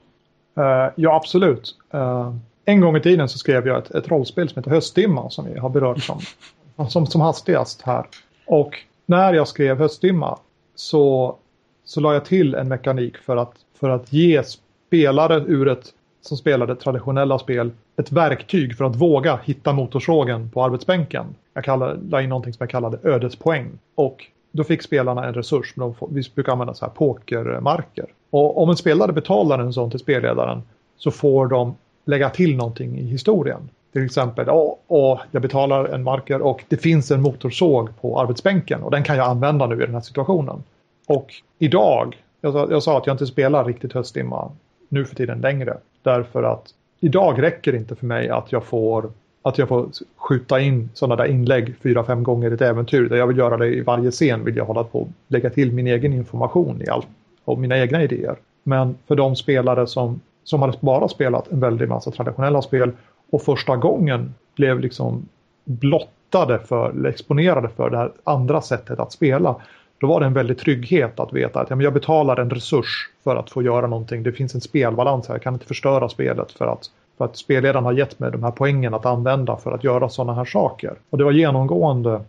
Uh, 0.58 0.92
ja, 0.96 1.16
absolut. 1.16 1.76
Uh, 1.94 2.36
en 2.66 2.80
gång 2.82 2.98
i 2.98 3.02
tiden 3.02 3.30
så 3.30 3.38
skrev 3.38 3.68
jag 3.68 3.78
ett, 3.78 3.92
ett 3.92 4.08
rollspel 4.08 4.50
som 4.50 4.60
heter 4.60 4.72
Höstdimma 4.72 5.30
som 5.30 5.46
vi 5.46 5.60
har 5.60 5.70
berört 5.70 6.04
som, 6.04 6.20
som, 6.90 7.06
som 7.06 7.22
hastigast 7.22 7.82
här. 7.82 8.06
Och 8.46 8.80
när 9.06 9.34
jag 9.34 9.48
skrev 9.48 9.78
Höstdimma 9.78 10.40
så, 10.76 11.36
så 11.84 12.00
la 12.00 12.14
jag 12.14 12.26
till 12.26 12.56
en 12.56 12.68
mekanik 12.68 13.18
för 13.18 13.38
att, 13.38 13.54
för 13.80 13.90
att 13.90 14.14
ge 14.14 14.44
spelare 14.44 15.36
ur 15.36 15.68
ett, 15.68 15.86
som 16.22 16.38
spelade 16.38 16.76
traditionella 16.76 17.40
spel 17.40 17.72
ett 17.98 18.12
verktyg 18.12 18.78
för 18.78 18.86
att 18.86 18.96
våga 18.96 19.40
hitta 19.44 19.74
motorsågen 19.74 20.50
på 20.50 20.64
arbetsbänken. 20.64 21.36
Jag 21.54 21.64
kallade, 21.64 22.00
la 22.10 22.22
in 22.22 22.30
någonting 22.30 22.54
som 22.54 22.64
jag 22.64 22.70
kallade 22.70 23.00
ödespoäng. 23.04 23.80
Och 23.96 24.26
då 24.52 24.64
fick 24.64 24.82
spelarna 24.82 25.26
en 25.26 25.34
resurs, 25.34 25.74
men 25.76 25.94
får, 25.94 26.10
vi 26.12 26.24
brukar 26.36 26.52
använda 26.52 26.74
så 26.74 26.86
här 26.86 26.92
pokermarker. 26.94 28.06
Och 28.30 28.64
om 28.64 28.70
en 28.70 28.78
spelare 28.78 29.14
betalar 29.14 29.60
en 29.60 29.74
sån 29.74 29.92
till 29.92 30.00
spelledaren 30.00 30.62
så 30.98 31.12
får 31.12 31.48
de 31.48 31.76
lägga 32.06 32.30
till 32.30 32.56
någonting 32.56 32.98
i 32.98 33.04
historien. 33.04 33.70
Till 33.94 34.06
exempel, 34.06 34.50
åh, 34.50 34.76
åh, 34.88 35.20
jag 35.32 35.42
betalar 35.42 35.86
en 35.86 36.04
marker 36.04 36.42
och 36.42 36.64
det 36.68 36.78
finns 36.78 37.12
en 37.12 37.22
motorsåg 37.22 37.90
på 38.02 38.22
arbetsbänken 38.22 38.84
och 38.84 38.92
den 38.92 39.04
kan 39.04 39.18
jag 39.18 39.28
använda 39.28 39.68
nu 39.68 39.84
i 39.84 39.86
den 39.86 39.96
här 39.96 40.02
situationen. 40.02 40.64
Och 41.08 41.34
idag, 41.60 42.24
jag 42.42 42.54
sa, 42.54 42.68
jag 42.70 42.84
sa 42.84 42.98
att 42.98 43.08
jag 43.08 43.14
inte 43.14 43.28
spelar 43.28 43.66
riktigt 43.66 43.94
höstdimma 43.94 44.52
nu 44.90 45.06
för 45.06 45.16
tiden 45.16 45.42
längre. 45.42 45.78
Därför 46.04 46.44
att 46.44 46.74
idag 47.00 47.44
räcker 47.44 47.72
det 47.72 47.78
inte 47.78 47.96
för 47.96 48.06
mig 48.06 48.30
att 48.30 48.52
jag 48.52 48.64
får 48.64 49.12
att 49.42 49.58
jag 49.58 49.68
får 49.68 49.90
skjuta 50.18 50.60
in 50.60 50.90
sådana 50.94 51.16
där 51.16 51.26
inlägg 51.26 51.76
fyra, 51.84 52.04
fem 52.04 52.24
gånger 52.24 52.52
i 52.52 52.54
ett 52.54 52.62
äventyr. 52.62 53.10
Där 53.10 53.18
jag 53.18 53.28
vill 53.28 53.38
göra 53.38 53.58
det 53.58 53.68
i 53.68 53.82
varje 53.82 54.12
scen 54.12 54.46
vill 54.46 54.56
jag 54.56 54.66
hålla 54.66 54.84
på 54.84 55.02
att 55.02 55.34
lägga 55.34 55.50
till 55.50 55.72
min 55.72 55.88
egen 55.88 56.14
information 56.14 56.82
i 56.82 56.90
allt 56.90 57.08
och 57.46 57.60
mina 57.60 57.78
egna 57.78 58.04
idéer. 58.04 58.36
Men 58.64 58.96
för 59.08 59.16
de 59.16 59.36
spelare 59.36 59.88
som, 59.88 60.22
som 60.44 60.62
hade 60.62 60.78
bara 60.80 61.08
spelat 61.08 61.52
en 61.52 61.60
väldig 61.60 61.90
massa 61.90 62.12
traditionella 62.12 62.62
spel 62.62 62.92
och 63.30 63.42
första 63.42 63.76
gången 63.76 64.34
blev 64.56 64.80
liksom 64.80 65.26
blottade 65.66 66.60
för, 66.60 66.90
eller 66.90 67.10
exponerade 67.10 67.70
för 67.70 67.90
det 67.90 67.98
här 67.98 68.12
andra 68.24 68.62
sättet 68.62 69.00
att 69.00 69.12
spela. 69.12 69.56
Då 69.98 70.08
var 70.08 70.20
det 70.20 70.26
en 70.26 70.34
väldig 70.34 70.58
trygghet 70.58 71.20
att 71.20 71.34
veta 71.34 71.60
att 71.60 71.70
ja, 71.70 71.76
men 71.76 71.84
jag 71.84 71.94
betalar 71.94 72.38
en 72.38 72.50
resurs 72.50 73.10
för 73.24 73.36
att 73.36 73.50
få 73.50 73.64
göra 73.64 73.88
någonting. 73.88 74.24
Det 74.24 74.32
finns 74.32 74.56
en 74.56 74.62
spelbalans 74.62 75.28
här, 75.28 75.36
jag 75.36 75.42
kan 75.42 75.54
inte 75.54 75.66
förstöra 75.66 76.10
spelet 76.10 76.52
för 76.52 76.68
att 76.68 76.92
för 77.20 77.26
att 77.26 77.38
spelledaren 77.38 77.86
har 77.86 77.94
gett 77.94 78.20
mig 78.20 78.32
de 78.32 78.44
här 78.44 78.52
poängen 78.52 78.94
att 78.94 79.06
använda 79.06 79.58
för 79.58 79.72
att 79.72 79.84
göra 79.84 80.10
sådana 80.10 80.34
här 80.34 80.46
saker. 80.46 80.94
Och 81.10 81.18
det 81.18 81.24
var 81.24 81.32
genomgående 81.32 82.22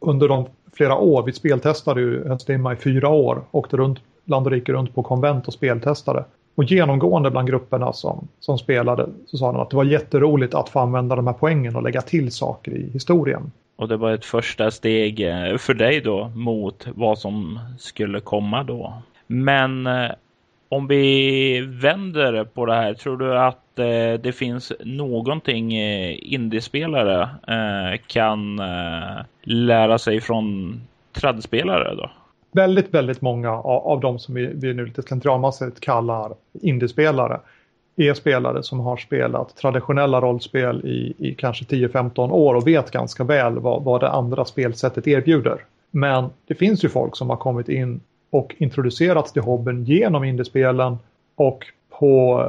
under 0.00 0.28
de 0.28 0.46
flera 0.72 0.96
år. 0.96 1.22
Vi 1.22 1.32
speltestade 1.32 2.00
ju 2.00 2.24
en 2.26 2.38
stimma 2.38 2.72
i 2.72 2.76
fyra 2.76 3.08
år. 3.08 3.42
Åkte 3.50 3.76
runt, 3.76 3.98
land 4.24 4.46
och 4.46 4.52
rike 4.52 4.72
runt 4.72 4.94
på 4.94 5.02
konvent 5.02 5.46
och 5.46 5.52
speltestade. 5.52 6.24
Och 6.54 6.64
genomgående 6.64 7.30
bland 7.30 7.48
grupperna 7.48 7.92
som, 7.92 8.28
som 8.40 8.58
spelade 8.58 9.08
så 9.26 9.36
sa 9.36 9.52
de 9.52 9.60
att 9.60 9.70
det 9.70 9.76
var 9.76 9.84
jätteroligt 9.84 10.54
att 10.54 10.68
få 10.68 10.80
använda 10.80 11.16
de 11.16 11.26
här 11.26 11.34
poängen 11.34 11.76
och 11.76 11.82
lägga 11.82 12.00
till 12.00 12.32
saker 12.32 12.72
i 12.72 12.90
historien. 12.92 13.52
Och 13.76 13.88
det 13.88 13.96
var 13.96 14.12
ett 14.12 14.24
första 14.24 14.70
steg 14.70 15.20
eh, 15.20 15.56
för 15.56 15.74
dig 15.74 16.00
då 16.00 16.30
mot 16.34 16.86
vad 16.94 17.18
som 17.18 17.60
skulle 17.78 18.20
komma 18.20 18.62
då. 18.62 18.92
Men 19.26 19.86
eh, 19.86 20.10
om 20.74 20.86
vi 20.86 21.60
vänder 21.60 22.44
på 22.44 22.66
det 22.66 22.74
här, 22.74 22.94
tror 22.94 23.16
du 23.16 23.38
att 23.38 23.78
eh, 23.78 24.20
det 24.22 24.36
finns 24.36 24.72
någonting 24.84 25.74
eh, 25.74 26.18
indiespelare 26.20 27.22
eh, 27.48 28.00
kan 28.06 28.58
eh, 28.58 29.24
lära 29.42 29.98
sig 29.98 30.20
från 30.20 30.80
tradspelare 31.12 31.94
då? 31.94 32.10
Väldigt, 32.52 32.94
väldigt 32.94 33.20
många 33.20 33.50
av, 33.50 33.86
av 33.86 34.00
de 34.00 34.18
som 34.18 34.34
vi, 34.34 34.46
vi 34.46 34.74
nu 34.74 34.86
lite 34.86 35.02
slentrianmässigt 35.02 35.80
kallar 35.80 36.32
indiespelare 36.62 37.40
är 37.96 38.14
spelare 38.14 38.62
som 38.62 38.80
har 38.80 38.96
spelat 38.96 39.56
traditionella 39.56 40.20
rollspel 40.20 40.86
i, 40.86 41.14
i 41.18 41.34
kanske 41.34 41.64
10-15 41.64 42.30
år 42.30 42.54
och 42.54 42.66
vet 42.66 42.90
ganska 42.90 43.24
väl 43.24 43.58
vad, 43.58 43.84
vad 43.84 44.00
det 44.00 44.10
andra 44.10 44.44
spelsättet 44.44 45.06
erbjuder. 45.06 45.64
Men 45.90 46.30
det 46.46 46.54
finns 46.54 46.84
ju 46.84 46.88
folk 46.88 47.16
som 47.16 47.30
har 47.30 47.36
kommit 47.36 47.68
in 47.68 48.00
och 48.34 48.54
introducerats 48.58 49.32
till 49.32 49.42
hobbyn 49.42 49.84
genom 49.84 50.24
indiespelen 50.24 50.98
och 51.34 51.64
på 51.98 52.42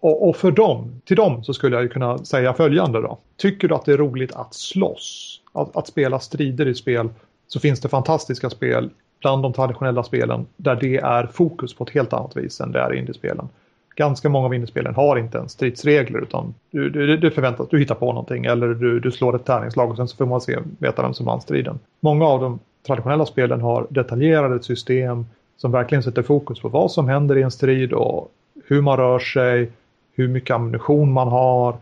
och, 0.00 0.28
och, 0.28 0.36
för 0.36 0.50
dem, 0.50 1.00
till 1.04 1.16
dem 1.16 1.44
så 1.44 1.54
skulle 1.54 1.76
jag 1.76 1.82
ju 1.82 1.88
kunna 1.88 2.18
säga 2.18 2.54
följande 2.54 3.00
då. 3.00 3.18
Tycker 3.36 3.68
du 3.68 3.74
att 3.74 3.84
det 3.84 3.92
är 3.92 3.96
roligt 3.96 4.32
att 4.32 4.54
slåss, 4.54 5.40
att, 5.52 5.76
att 5.76 5.86
spela 5.86 6.20
strider 6.20 6.68
i 6.68 6.74
spel, 6.74 7.08
så 7.46 7.60
finns 7.60 7.80
det 7.80 7.88
fantastiska 7.88 8.50
spel 8.50 8.90
bland 9.20 9.42
de 9.42 9.52
traditionella 9.52 10.02
spelen 10.02 10.46
där 10.56 10.76
det 10.76 10.96
är 10.96 11.26
fokus 11.26 11.74
på 11.74 11.84
ett 11.84 11.90
helt 11.90 12.12
annat 12.12 12.36
vis 12.36 12.60
än 12.60 12.72
det 12.72 12.80
är 12.80 12.94
i 12.94 12.98
indiespelen. 12.98 13.48
Ganska 13.96 14.28
många 14.28 14.46
av 14.46 14.54
indiespelen 14.54 14.94
har 14.94 15.16
inte 15.16 15.38
ens 15.38 15.52
stridsregler 15.52 16.20
utan 16.20 16.54
du, 16.70 16.90
du, 16.90 17.16
du 17.16 17.30
förväntas, 17.30 17.68
du 17.70 17.78
hittar 17.78 17.94
på 17.94 18.06
någonting 18.06 18.44
eller 18.44 18.68
du, 18.68 19.00
du 19.00 19.10
slår 19.10 19.36
ett 19.36 19.44
tärningslag 19.44 19.90
och 19.90 19.96
sen 19.96 20.08
så 20.08 20.16
får 20.16 20.26
man 20.26 20.40
se, 20.40 20.58
veta 20.78 21.02
vem 21.02 21.14
som 21.14 21.26
vann 21.26 21.40
striden. 21.40 21.78
Många 22.00 22.26
av 22.26 22.40
dem 22.40 22.58
traditionella 22.86 23.26
spelen 23.26 23.60
har 23.60 23.86
detaljerade 23.90 24.62
system 24.62 25.26
som 25.56 25.72
verkligen 25.72 26.02
sätter 26.02 26.22
fokus 26.22 26.60
på 26.60 26.68
vad 26.68 26.90
som 26.90 27.08
händer 27.08 27.36
i 27.36 27.42
en 27.42 27.50
strid 27.50 27.92
och 27.92 28.30
hur 28.66 28.82
man 28.82 28.96
rör 28.96 29.18
sig, 29.18 29.70
hur 30.12 30.28
mycket 30.28 30.54
ammunition 30.54 31.12
man 31.12 31.28
har, 31.28 31.76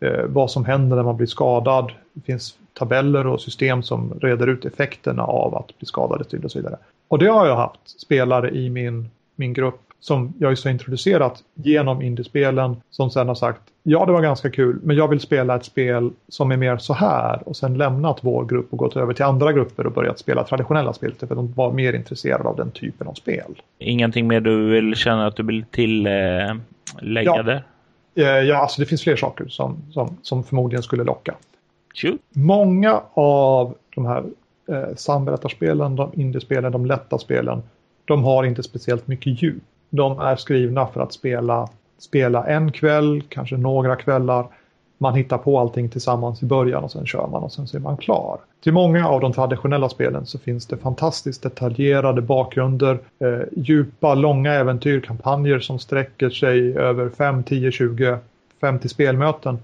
eh, 0.00 0.24
vad 0.26 0.50
som 0.50 0.64
händer 0.64 0.96
när 0.96 1.02
man 1.02 1.16
blir 1.16 1.26
skadad. 1.26 1.92
Det 2.12 2.20
finns 2.20 2.58
tabeller 2.72 3.26
och 3.26 3.40
system 3.40 3.82
som 3.82 4.14
reder 4.20 4.46
ut 4.46 4.64
effekterna 4.64 5.22
av 5.22 5.54
att 5.54 5.78
bli 5.78 5.86
skadad 5.86 6.20
i 6.20 6.24
strid 6.24 6.44
och 6.44 6.50
så 6.50 6.58
vidare. 6.58 6.76
Och 7.08 7.18
det 7.18 7.26
har 7.26 7.46
jag 7.46 7.56
haft 7.56 8.00
spelare 8.00 8.50
i 8.50 8.70
min, 8.70 9.10
min 9.36 9.52
grupp 9.52 9.80
som 10.00 10.34
jag 10.38 10.50
just 10.50 10.64
har 10.64 10.70
introducerat 10.70 11.42
genom 11.54 12.02
indiespelen 12.02 12.76
som 12.90 13.10
sen 13.10 13.28
har 13.28 13.34
sagt 13.34 13.62
ja 13.82 14.06
det 14.06 14.12
var 14.12 14.22
ganska 14.22 14.50
kul 14.50 14.78
men 14.82 14.96
jag 14.96 15.08
vill 15.08 15.20
spela 15.20 15.56
ett 15.56 15.64
spel 15.64 16.10
som 16.28 16.50
är 16.50 16.56
mer 16.56 16.76
så 16.76 16.94
här 16.94 17.48
och 17.48 17.56
sen 17.56 17.78
lämnat 17.78 18.18
vår 18.20 18.44
grupp 18.44 18.66
och 18.72 18.78
gått 18.78 18.96
över 18.96 19.14
till 19.14 19.24
andra 19.24 19.52
grupper 19.52 19.86
och 19.86 19.92
börjat 19.92 20.18
spela 20.18 20.44
traditionella 20.44 20.92
spel 20.92 21.14
för 21.18 21.34
de 21.34 21.52
var 21.52 21.72
mer 21.72 21.92
intresserade 21.92 22.48
av 22.48 22.56
den 22.56 22.70
typen 22.70 23.06
av 23.06 23.14
spel. 23.14 23.62
Ingenting 23.78 24.26
mer 24.26 24.40
du 24.40 24.70
vill 24.70 24.94
känna 24.94 25.26
att 25.26 25.36
du 25.36 25.42
vill 25.42 25.64
tillägga 25.64 26.62
ja. 27.04 27.42
där? 27.42 27.64
Eh, 28.14 28.24
ja, 28.24 28.56
alltså 28.56 28.80
det 28.80 28.86
finns 28.86 29.02
fler 29.02 29.16
saker 29.16 29.46
som, 29.48 29.76
som, 29.90 30.16
som 30.22 30.44
förmodligen 30.44 30.82
skulle 30.82 31.04
locka. 31.04 31.34
Shoot. 31.94 32.20
Många 32.32 33.02
av 33.14 33.74
de 33.94 34.06
här 34.06 34.24
eh, 34.68 34.94
samberättarspelen, 34.96 35.96
de 35.96 36.10
indiespelen, 36.14 36.72
de 36.72 36.86
lätta 36.86 37.18
spelen, 37.18 37.62
de 38.04 38.24
har 38.24 38.44
inte 38.44 38.62
speciellt 38.62 39.06
mycket 39.06 39.42
djup. 39.42 39.62
De 39.90 40.18
är 40.18 40.36
skrivna 40.36 40.86
för 40.86 41.00
att 41.00 41.12
spela, 41.12 41.68
spela 41.98 42.46
en 42.46 42.72
kväll, 42.72 43.22
kanske 43.28 43.56
några 43.56 43.96
kvällar. 43.96 44.46
Man 44.98 45.14
hittar 45.14 45.38
på 45.38 45.58
allting 45.58 45.88
tillsammans 45.88 46.42
i 46.42 46.46
början 46.46 46.84
och 46.84 46.90
sen 46.90 47.06
kör 47.06 47.26
man 47.26 47.42
och 47.42 47.52
sen 47.52 47.66
så 47.66 47.76
är 47.76 47.80
man 47.80 47.96
klar. 47.96 48.38
Till 48.62 48.72
många 48.72 49.08
av 49.08 49.20
de 49.20 49.32
traditionella 49.32 49.88
spelen 49.88 50.26
så 50.26 50.38
finns 50.38 50.66
det 50.66 50.76
fantastiskt 50.76 51.42
detaljerade 51.42 52.22
bakgrunder, 52.22 52.98
eh, 53.18 53.40
djupa, 53.56 54.14
långa 54.14 54.52
äventyr, 54.52 55.00
kampanjer 55.00 55.58
som 55.58 55.78
sträcker 55.78 56.30
sig 56.30 56.78
över 56.78 57.08
5, 57.08 57.42
10, 57.42 57.72
20, 57.72 58.18
50 58.60 58.88
spelmöten 58.88 59.58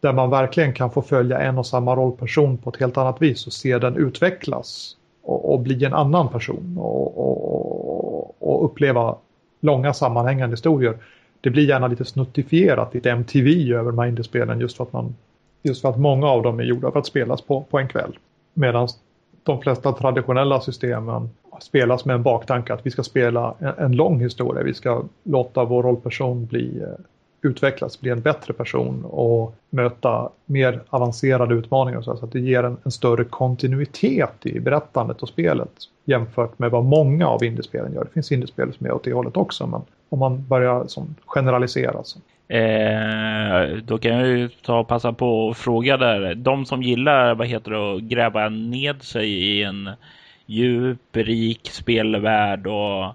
där 0.00 0.12
man 0.12 0.30
verkligen 0.30 0.72
kan 0.72 0.90
få 0.90 1.02
följa 1.02 1.38
en 1.38 1.58
och 1.58 1.66
samma 1.66 1.96
rollperson 1.96 2.58
på 2.58 2.70
ett 2.70 2.80
helt 2.80 2.96
annat 2.96 3.22
vis 3.22 3.46
och 3.46 3.52
se 3.52 3.78
den 3.78 3.96
utvecklas 3.96 4.96
och, 5.22 5.52
och 5.52 5.60
bli 5.60 5.84
en 5.84 5.94
annan 5.94 6.28
person 6.28 6.78
och, 6.78 7.18
och, 7.18 8.42
och, 8.42 8.64
uppleva 8.64 9.16
långa 9.60 9.94
sammanhängande 9.94 10.52
historier. 10.52 10.98
Det 11.40 11.50
blir 11.50 11.68
gärna 11.68 11.86
lite 11.86 12.04
snuttifierat, 12.04 12.94
lite 12.94 13.10
MTV 13.10 13.72
över 13.74 13.90
de 13.90 13.98
här 13.98 14.06
indiespelen 14.06 14.60
just 14.60 14.76
för 14.76 14.84
att 14.84 14.92
man 14.92 15.14
just 15.62 15.82
för 15.82 15.88
att 15.88 15.98
många 15.98 16.26
av 16.26 16.42
dem 16.42 16.60
är 16.60 16.64
gjorda 16.64 16.90
för 16.90 16.98
att 16.98 17.06
spelas 17.06 17.42
på, 17.42 17.64
på 17.70 17.78
en 17.78 17.88
kväll. 17.88 18.18
Medan 18.54 18.88
de 19.42 19.60
flesta 19.60 19.92
traditionella 19.92 20.60
systemen 20.60 21.30
spelas 21.60 22.04
med 22.04 22.14
en 22.14 22.22
baktanke 22.22 22.74
att 22.74 22.86
vi 22.86 22.90
ska 22.90 23.02
spela 23.02 23.54
en, 23.58 23.74
en 23.78 23.92
lång 23.92 24.20
historia. 24.20 24.62
Vi 24.62 24.74
ska 24.74 25.04
låta 25.22 25.64
vår 25.64 25.82
rollperson 25.82 26.46
bli 26.46 26.80
eh, 26.80 26.88
utvecklas, 27.42 28.00
bli 28.00 28.10
en 28.10 28.20
bättre 28.20 28.54
person 28.54 29.04
och 29.04 29.54
möta 29.70 30.28
mer 30.46 30.80
avancerade 30.88 31.54
utmaningar. 31.54 32.02
Så 32.02 32.12
att 32.12 32.32
det 32.32 32.40
ger 32.40 32.62
en, 32.62 32.76
en, 32.84 32.90
större 32.90 33.24
kontinuitet 33.24 34.46
i 34.46 34.60
berättandet 34.60 35.22
och 35.22 35.28
spelet 35.28 35.72
jämfört 36.04 36.58
med 36.58 36.70
vad 36.70 36.84
många 36.84 37.28
av 37.28 37.44
indiespelen 37.44 37.92
gör. 37.94 38.04
Det 38.04 38.10
finns 38.10 38.32
indiespel 38.32 38.72
som 38.72 38.86
är 38.86 38.92
åt 38.92 39.04
det 39.04 39.12
hållet 39.12 39.36
också, 39.36 39.66
men 39.66 39.80
om 40.08 40.18
man 40.18 40.46
börjar 40.46 40.86
som 40.86 41.14
generalisera. 41.26 42.04
Så. 42.04 42.18
Eh, 42.54 43.76
då 43.84 43.98
kan 43.98 44.12
jag 44.12 44.26
ju 44.26 44.48
ta 44.48 44.78
och 44.78 44.88
passa 44.88 45.12
på 45.12 45.48
och 45.48 45.56
fråga 45.56 45.96
där. 45.96 46.34
De 46.34 46.66
som 46.66 46.82
gillar, 46.82 47.34
vad 47.34 47.46
heter 47.46 47.70
det, 47.70 47.94
att 47.94 48.02
gräva 48.02 48.48
ned 48.48 49.02
sig 49.02 49.28
i 49.28 49.62
en 49.62 49.90
djup, 50.46 51.16
rik 51.16 51.70
spelvärld 51.72 52.66
och 52.66 53.14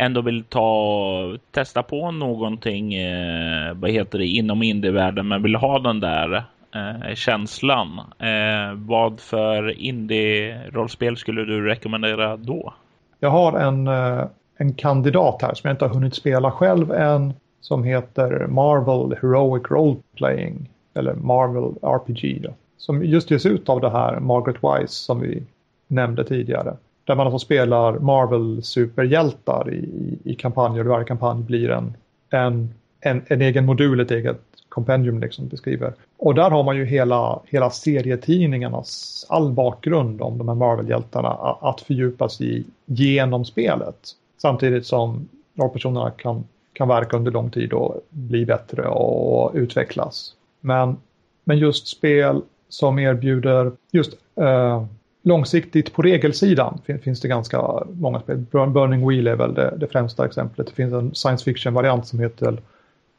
ändå 0.00 0.20
vill 0.20 0.44
ta 0.44 1.36
testa 1.50 1.82
på 1.82 2.10
någonting, 2.10 2.94
eh, 2.94 3.74
vad 3.74 3.90
heter 3.90 4.18
det, 4.18 4.26
inom 4.26 4.62
indievärlden 4.62 5.28
men 5.28 5.42
vill 5.42 5.54
ha 5.54 5.78
den 5.78 6.00
där 6.00 6.44
eh, 6.74 7.14
känslan. 7.14 7.98
Eh, 8.18 8.74
vad 8.74 9.20
för 9.20 9.80
indie-rollspel 9.80 11.16
skulle 11.16 11.44
du 11.44 11.66
rekommendera 11.66 12.36
då? 12.36 12.74
Jag 13.20 13.30
har 13.30 13.58
en, 13.58 13.86
eh, 13.86 14.24
en 14.56 14.74
kandidat 14.74 15.42
här 15.42 15.54
som 15.54 15.68
jag 15.68 15.74
inte 15.74 15.84
har 15.84 15.94
hunnit 15.94 16.14
spela 16.14 16.50
själv 16.50 16.92
än 16.92 17.34
som 17.60 17.84
heter 17.84 18.46
Marvel 18.46 19.18
Heroic 19.22 19.62
Role 19.70 19.96
Playing 20.16 20.68
eller 20.94 21.14
Marvel 21.14 21.74
RPG. 21.82 22.40
Då, 22.42 22.54
som 22.76 23.04
just 23.04 23.30
ges 23.30 23.46
ut 23.46 23.68
av 23.68 23.80
det 23.80 23.90
här 23.90 24.20
Margaret 24.20 24.56
Wise 24.62 24.94
som 24.94 25.20
vi 25.20 25.42
nämnde 25.86 26.24
tidigare. 26.24 26.76
Där 27.10 27.16
man 27.16 27.26
alltså 27.26 27.38
spelar 27.38 27.98
Marvel-superhjältar 27.98 29.74
i, 29.74 30.18
i 30.24 30.34
kampanjer 30.34 30.84
varje 30.84 31.04
kampanj 31.04 31.42
blir 31.42 31.70
en, 31.70 31.96
en, 32.30 32.74
en, 33.00 33.22
en 33.26 33.42
egen 33.42 33.66
modul, 33.66 34.00
ett 34.00 34.10
eget 34.10 34.40
kompendium 34.68 35.20
liksom 35.20 35.48
beskriver. 35.48 35.94
Och 36.18 36.34
där 36.34 36.50
har 36.50 36.62
man 36.62 36.76
ju 36.76 36.84
hela, 36.84 37.40
hela 37.46 37.70
serietidningarnas 37.70 39.26
all 39.28 39.52
bakgrund 39.52 40.22
om 40.22 40.38
de 40.38 40.48
här 40.48 40.54
Marvel-hjältarna 40.54 41.28
att 41.60 41.80
fördjupas 41.80 42.40
i 42.40 42.64
genom 42.86 43.44
spelet. 43.44 44.08
Samtidigt 44.38 44.86
som 44.86 45.28
rollpersonerna 45.58 46.10
kan, 46.10 46.44
kan 46.72 46.88
verka 46.88 47.16
under 47.16 47.32
lång 47.32 47.50
tid 47.50 47.72
och 47.72 48.00
bli 48.10 48.46
bättre 48.46 48.88
och 48.88 49.50
utvecklas. 49.54 50.34
Men, 50.60 50.96
men 51.44 51.58
just 51.58 51.86
spel 51.86 52.42
som 52.68 52.98
erbjuder 52.98 53.72
just 53.92 54.12
uh, 54.40 54.84
långsiktigt 55.22 55.92
på 55.92 56.02
regelsidan 56.02 56.80
finns 57.02 57.20
det 57.20 57.28
ganska 57.28 57.84
många 57.92 58.20
spel. 58.20 58.36
Burning 58.50 59.08
Wheel 59.08 59.26
är 59.26 59.36
väl 59.36 59.54
det, 59.54 59.74
det 59.76 59.86
främsta 59.86 60.26
exemplet. 60.26 60.66
Det 60.66 60.72
finns 60.72 60.92
en 60.92 61.14
science 61.14 61.44
fiction-variant 61.44 62.06
som 62.06 62.20
heter, 62.20 62.58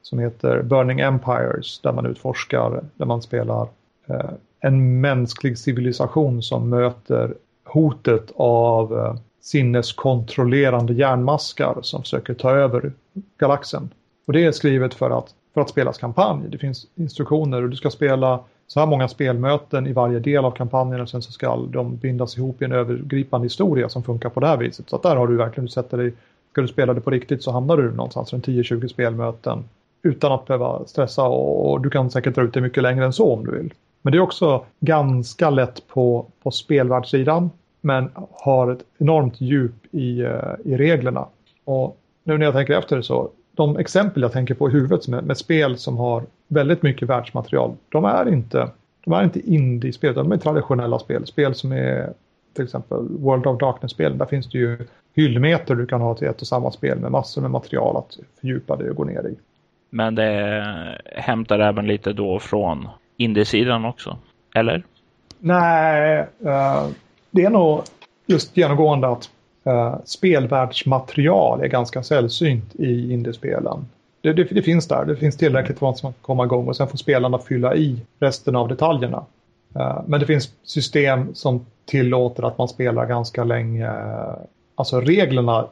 som 0.01 0.19
heter 0.19 0.61
Burning 0.61 0.99
Empires 0.99 1.79
där 1.79 1.93
man 1.93 2.05
utforskar, 2.05 2.83
där 2.95 3.05
man 3.05 3.21
spelar 3.21 3.67
eh, 4.07 4.29
en 4.59 5.01
mänsklig 5.01 5.57
civilisation 5.57 6.41
som 6.41 6.69
möter 6.69 7.33
hotet 7.65 8.31
av 8.35 8.97
eh, 8.97 9.15
sinneskontrollerande 9.41 10.93
järnmaskar 10.93 11.77
som 11.81 12.01
försöker 12.01 12.33
ta 12.33 12.51
över 12.51 12.91
galaxen. 13.37 13.89
Och 14.27 14.33
det 14.33 14.45
är 14.45 14.51
skrivet 14.51 14.93
för 14.93 15.17
att, 15.17 15.33
för 15.53 15.61
att 15.61 15.69
spelas 15.69 15.97
kampanj. 15.97 16.49
Det 16.49 16.57
finns 16.57 16.87
instruktioner 16.95 17.63
och 17.63 17.69
du 17.69 17.75
ska 17.75 17.89
spela 17.89 18.39
så 18.71 18.79
här 18.79 18.87
många 18.87 19.07
spelmöten 19.07 19.87
i 19.87 19.93
varje 19.93 20.19
del 20.19 20.45
av 20.45 20.51
kampanjen 20.51 21.01
och 21.01 21.09
sen 21.09 21.21
så 21.21 21.31
ska 21.31 21.55
de 21.55 21.95
bindas 21.95 22.37
ihop 22.37 22.61
i 22.61 22.65
en 22.65 22.71
övergripande 22.71 23.45
historia 23.45 23.89
som 23.89 24.03
funkar 24.03 24.29
på 24.29 24.39
det 24.39 24.47
här 24.47 24.57
viset. 24.57 24.89
Så 24.89 24.95
att 24.95 25.03
där 25.03 25.15
har 25.15 25.27
du 25.27 25.37
verkligen, 25.37 25.65
du 25.65 25.71
sätter 25.71 25.97
dig, 25.97 26.13
ska 26.51 26.61
du 26.61 26.67
spela 26.67 26.93
det 26.93 27.01
på 27.01 27.09
riktigt 27.09 27.43
så 27.43 27.51
hamnar 27.51 27.77
du 27.77 27.91
någonstans 27.91 28.33
runt 28.33 28.47
10-20 28.47 28.87
spelmöten 28.87 29.63
utan 30.03 30.31
att 30.31 30.47
behöva 30.47 30.85
stressa 30.85 31.23
och 31.23 31.81
du 31.81 31.89
kan 31.89 32.11
säkert 32.11 32.35
dra 32.35 32.41
ut 32.41 32.53
det 32.53 32.61
mycket 32.61 32.83
längre 32.83 33.05
än 33.05 33.13
så 33.13 33.33
om 33.33 33.45
du 33.45 33.51
vill. 33.51 33.73
Men 34.01 34.11
det 34.11 34.17
är 34.17 34.21
också 34.21 34.65
ganska 34.79 35.49
lätt 35.49 35.87
på, 35.87 36.25
på 36.43 36.51
spelvärldssidan 36.51 37.49
men 37.81 38.09
har 38.31 38.71
ett 38.71 38.83
enormt 38.97 39.41
djup 39.41 39.95
i, 39.95 40.21
eh, 40.21 40.53
i 40.65 40.77
reglerna. 40.77 41.25
Och 41.65 41.97
nu 42.23 42.37
när 42.37 42.45
jag 42.45 42.53
tänker 42.53 42.77
efter 42.77 43.01
så, 43.01 43.29
de 43.55 43.77
exempel 43.77 44.21
jag 44.21 44.31
tänker 44.31 44.53
på 44.53 44.69
i 44.69 44.71
huvudet 44.71 45.07
med, 45.07 45.23
med 45.23 45.37
spel 45.37 45.77
som 45.77 45.97
har 45.97 46.23
väldigt 46.47 46.81
mycket 46.81 47.09
världsmaterial. 47.09 47.75
De 47.89 48.05
är 48.05 48.29
inte, 48.29 48.69
de 49.03 49.13
är 49.13 49.23
inte 49.23 49.39
indie-spel, 49.39 50.13
de 50.13 50.31
är 50.31 50.37
traditionella 50.37 50.99
spel. 50.99 51.27
Spel 51.27 51.55
som 51.55 51.71
är 51.71 52.13
till 52.53 52.63
exempel 52.63 52.97
World 53.09 53.47
of 53.47 53.59
Darkness-spel. 53.59 54.17
Där 54.17 54.25
finns 54.25 54.49
det 54.49 54.57
ju 54.57 54.77
hyllmeter 55.15 55.75
du 55.75 55.85
kan 55.85 56.01
ha 56.01 56.15
till 56.15 56.27
ett 56.27 56.41
och 56.41 56.47
samma 56.47 56.71
spel 56.71 56.99
med 56.99 57.11
massor 57.11 57.41
med 57.41 57.51
material 57.51 57.97
att 57.97 58.17
fördjupa 58.41 58.75
dig 58.75 58.89
och 58.89 58.95
gå 58.95 59.03
ner 59.03 59.27
i. 59.27 59.35
Men 59.89 60.15
det 60.15 61.01
hämtar 61.15 61.59
även 61.59 61.87
lite 61.87 62.13
då 62.13 62.39
från 62.39 62.87
indiesidan 63.17 63.85
också, 63.85 64.17
eller? 64.55 64.83
Nej, 65.39 66.19
uh, 66.45 66.89
det 67.31 67.45
är 67.45 67.49
nog 67.49 67.81
just 68.25 68.57
genomgående 68.57 69.07
att 69.07 69.29
eh, 69.63 69.95
spelvärldsmaterial 70.05 71.61
är 71.61 71.67
ganska 71.67 72.03
sällsynt 72.03 72.75
i 72.75 73.13
indiespelen 73.13 73.85
det, 74.21 74.33
det, 74.33 74.43
det, 74.43 74.61
finns 74.61 74.87
där. 74.87 75.05
Det 75.05 75.15
finns 75.15 75.37
tillräckligt 75.37 75.79
för 75.79 75.89
att 75.89 76.03
man 76.03 76.13
ska 76.13 76.21
komma 76.21 76.45
igång 76.45 76.67
och 76.67 76.75
sen 76.75 76.87
får 76.87 76.97
spelarna 76.97 77.39
fylla 77.39 77.75
i 77.75 78.01
resten 78.19 78.55
av 78.55 78.67
detaljerna. 78.67 79.25
Eh, 79.75 80.01
men 80.07 80.19
det 80.19 80.25
finns 80.25 80.53
system 80.63 81.35
som 81.35 81.65
tillåter 81.85 82.43
att 82.43 82.57
man 82.57 82.67
spelar 82.67 83.05
ganska 83.05 83.43
länge. 83.43 83.91
Alltså 84.75 85.01
reglerna 85.01 85.67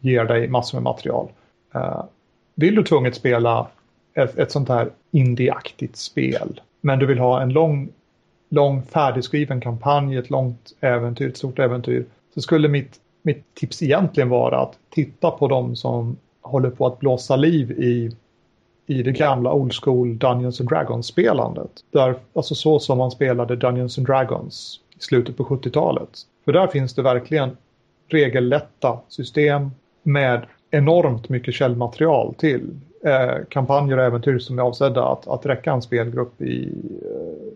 ger 0.00 0.24
dig 0.24 0.48
massor 0.48 0.78
med 0.78 0.82
material. 0.82 1.28
Eh, 1.74 2.04
vill 2.54 2.74
du 2.74 2.82
tvunget 2.82 3.14
spela 3.14 3.66
ett, 4.14 4.38
ett 4.38 4.52
sånt 4.52 4.68
här 4.68 4.90
indieaktigt 5.10 5.96
spel 5.96 6.60
men 6.80 6.98
du 6.98 7.06
vill 7.06 7.18
ha 7.18 7.42
en 7.42 7.52
lång, 7.52 7.88
lång 8.48 8.82
färdigskriven 8.82 9.60
kampanj, 9.60 10.16
ett 10.16 10.30
långt 10.30 10.72
äventyr, 10.80 11.28
ett 11.28 11.36
stort 11.36 11.58
äventyr 11.58 12.04
så 12.34 12.40
skulle 12.40 12.68
mitt, 12.68 13.00
mitt 13.26 13.54
tips 13.54 13.82
egentligen 13.82 14.28
vara 14.28 14.60
att 14.60 14.78
titta 14.90 15.30
på 15.30 15.48
de 15.48 15.76
som 15.76 16.16
håller 16.40 16.70
på 16.70 16.86
att 16.86 16.98
blåsa 16.98 17.36
liv 17.36 17.70
i, 17.70 18.10
i 18.86 19.02
det 19.02 19.12
gamla 19.12 19.52
old 19.52 19.72
school 19.74 20.18
Dungeons 20.18 20.60
and 20.60 20.68
Dragons-spelandet. 20.68 21.70
Där, 21.90 22.14
alltså 22.32 22.54
så 22.54 22.78
som 22.78 22.98
man 22.98 23.10
spelade 23.10 23.56
Dungeons 23.56 23.98
and 23.98 24.06
Dragons 24.06 24.80
i 24.98 25.02
slutet 25.02 25.36
på 25.36 25.44
70-talet. 25.44 26.08
För 26.44 26.52
där 26.52 26.66
finns 26.66 26.94
det 26.94 27.02
verkligen 27.02 27.56
regellätta 28.08 28.98
system 29.08 29.70
med 30.02 30.46
enormt 30.70 31.28
mycket 31.28 31.54
källmaterial 31.54 32.34
till. 32.34 32.80
Eh, 33.04 33.44
kampanjer 33.48 33.98
och 33.98 34.04
äventyr 34.04 34.38
som 34.38 34.58
är 34.58 34.62
avsedda 34.62 35.08
att, 35.08 35.28
att 35.28 35.46
räcka 35.46 35.72
en 35.72 35.82
spelgrupp 35.82 36.42
i 36.42 36.72
eh, 37.02 37.52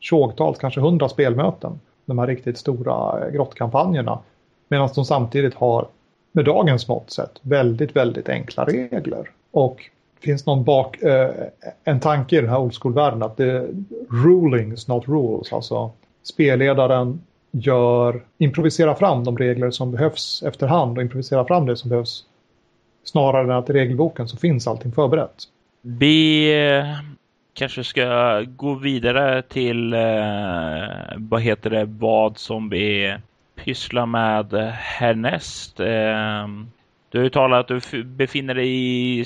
tjogtals, 0.00 0.58
kanske 0.58 0.80
hundra 0.80 1.08
spelmöten. 1.08 1.80
De 2.04 2.18
här 2.18 2.26
riktigt 2.26 2.58
stora 2.58 3.30
grottkampanjerna. 3.30 4.18
Medan 4.68 4.88
de 4.94 5.04
samtidigt 5.04 5.54
har 5.54 5.88
med 6.32 6.44
dagens 6.44 6.88
mått 6.88 7.10
sett 7.10 7.40
väldigt, 7.42 7.96
väldigt 7.96 8.28
enkla 8.28 8.64
regler. 8.64 9.30
Och 9.50 9.76
det 10.20 10.26
finns 10.26 10.46
någon 10.46 10.64
bak, 10.64 11.02
eh, 11.02 11.30
en 11.84 12.00
tanke 12.00 12.36
i 12.36 12.40
den 12.40 12.50
här 12.50 12.58
old 12.58 12.74
school-världen 12.74 13.22
att 13.22 13.36
det 13.36 13.50
är 13.50 13.68
rulings 14.24 14.88
not 14.88 15.08
rules. 15.08 15.52
Alltså 15.52 15.90
spelledaren 16.22 17.20
gör, 17.50 18.22
improviserar 18.38 18.94
fram 18.94 19.24
de 19.24 19.38
regler 19.38 19.70
som 19.70 19.90
behövs 19.90 20.42
efterhand 20.46 20.98
och 20.98 21.02
improviserar 21.02 21.44
fram 21.44 21.66
det 21.66 21.76
som 21.76 21.90
behövs 21.90 22.24
snarare 23.04 23.44
än 23.44 23.50
att 23.58 23.70
i 23.70 23.72
regelboken 23.72 24.28
så 24.28 24.36
finns 24.36 24.66
allting 24.66 24.92
förberett. 24.92 25.34
Vi 25.82 26.52
kanske 27.52 27.84
ska 27.84 28.40
gå 28.56 28.74
vidare 28.74 29.42
till 29.42 29.92
eh, 29.92 30.00
vad 31.16 31.42
heter 31.42 31.70
det, 31.70 31.84
vad 31.84 32.38
som 32.38 32.68
vi 32.68 33.16
pyssla 33.54 34.06
med 34.06 34.52
eh, 34.52 34.68
härnäst. 34.68 35.80
Ehm, 35.80 36.66
du 37.08 37.18
har 37.18 37.24
ju 37.24 37.30
talat 37.30 37.70
att 37.70 37.90
du 37.90 38.04
befinner 38.04 38.54
dig 38.54 38.68
i, 38.68 39.24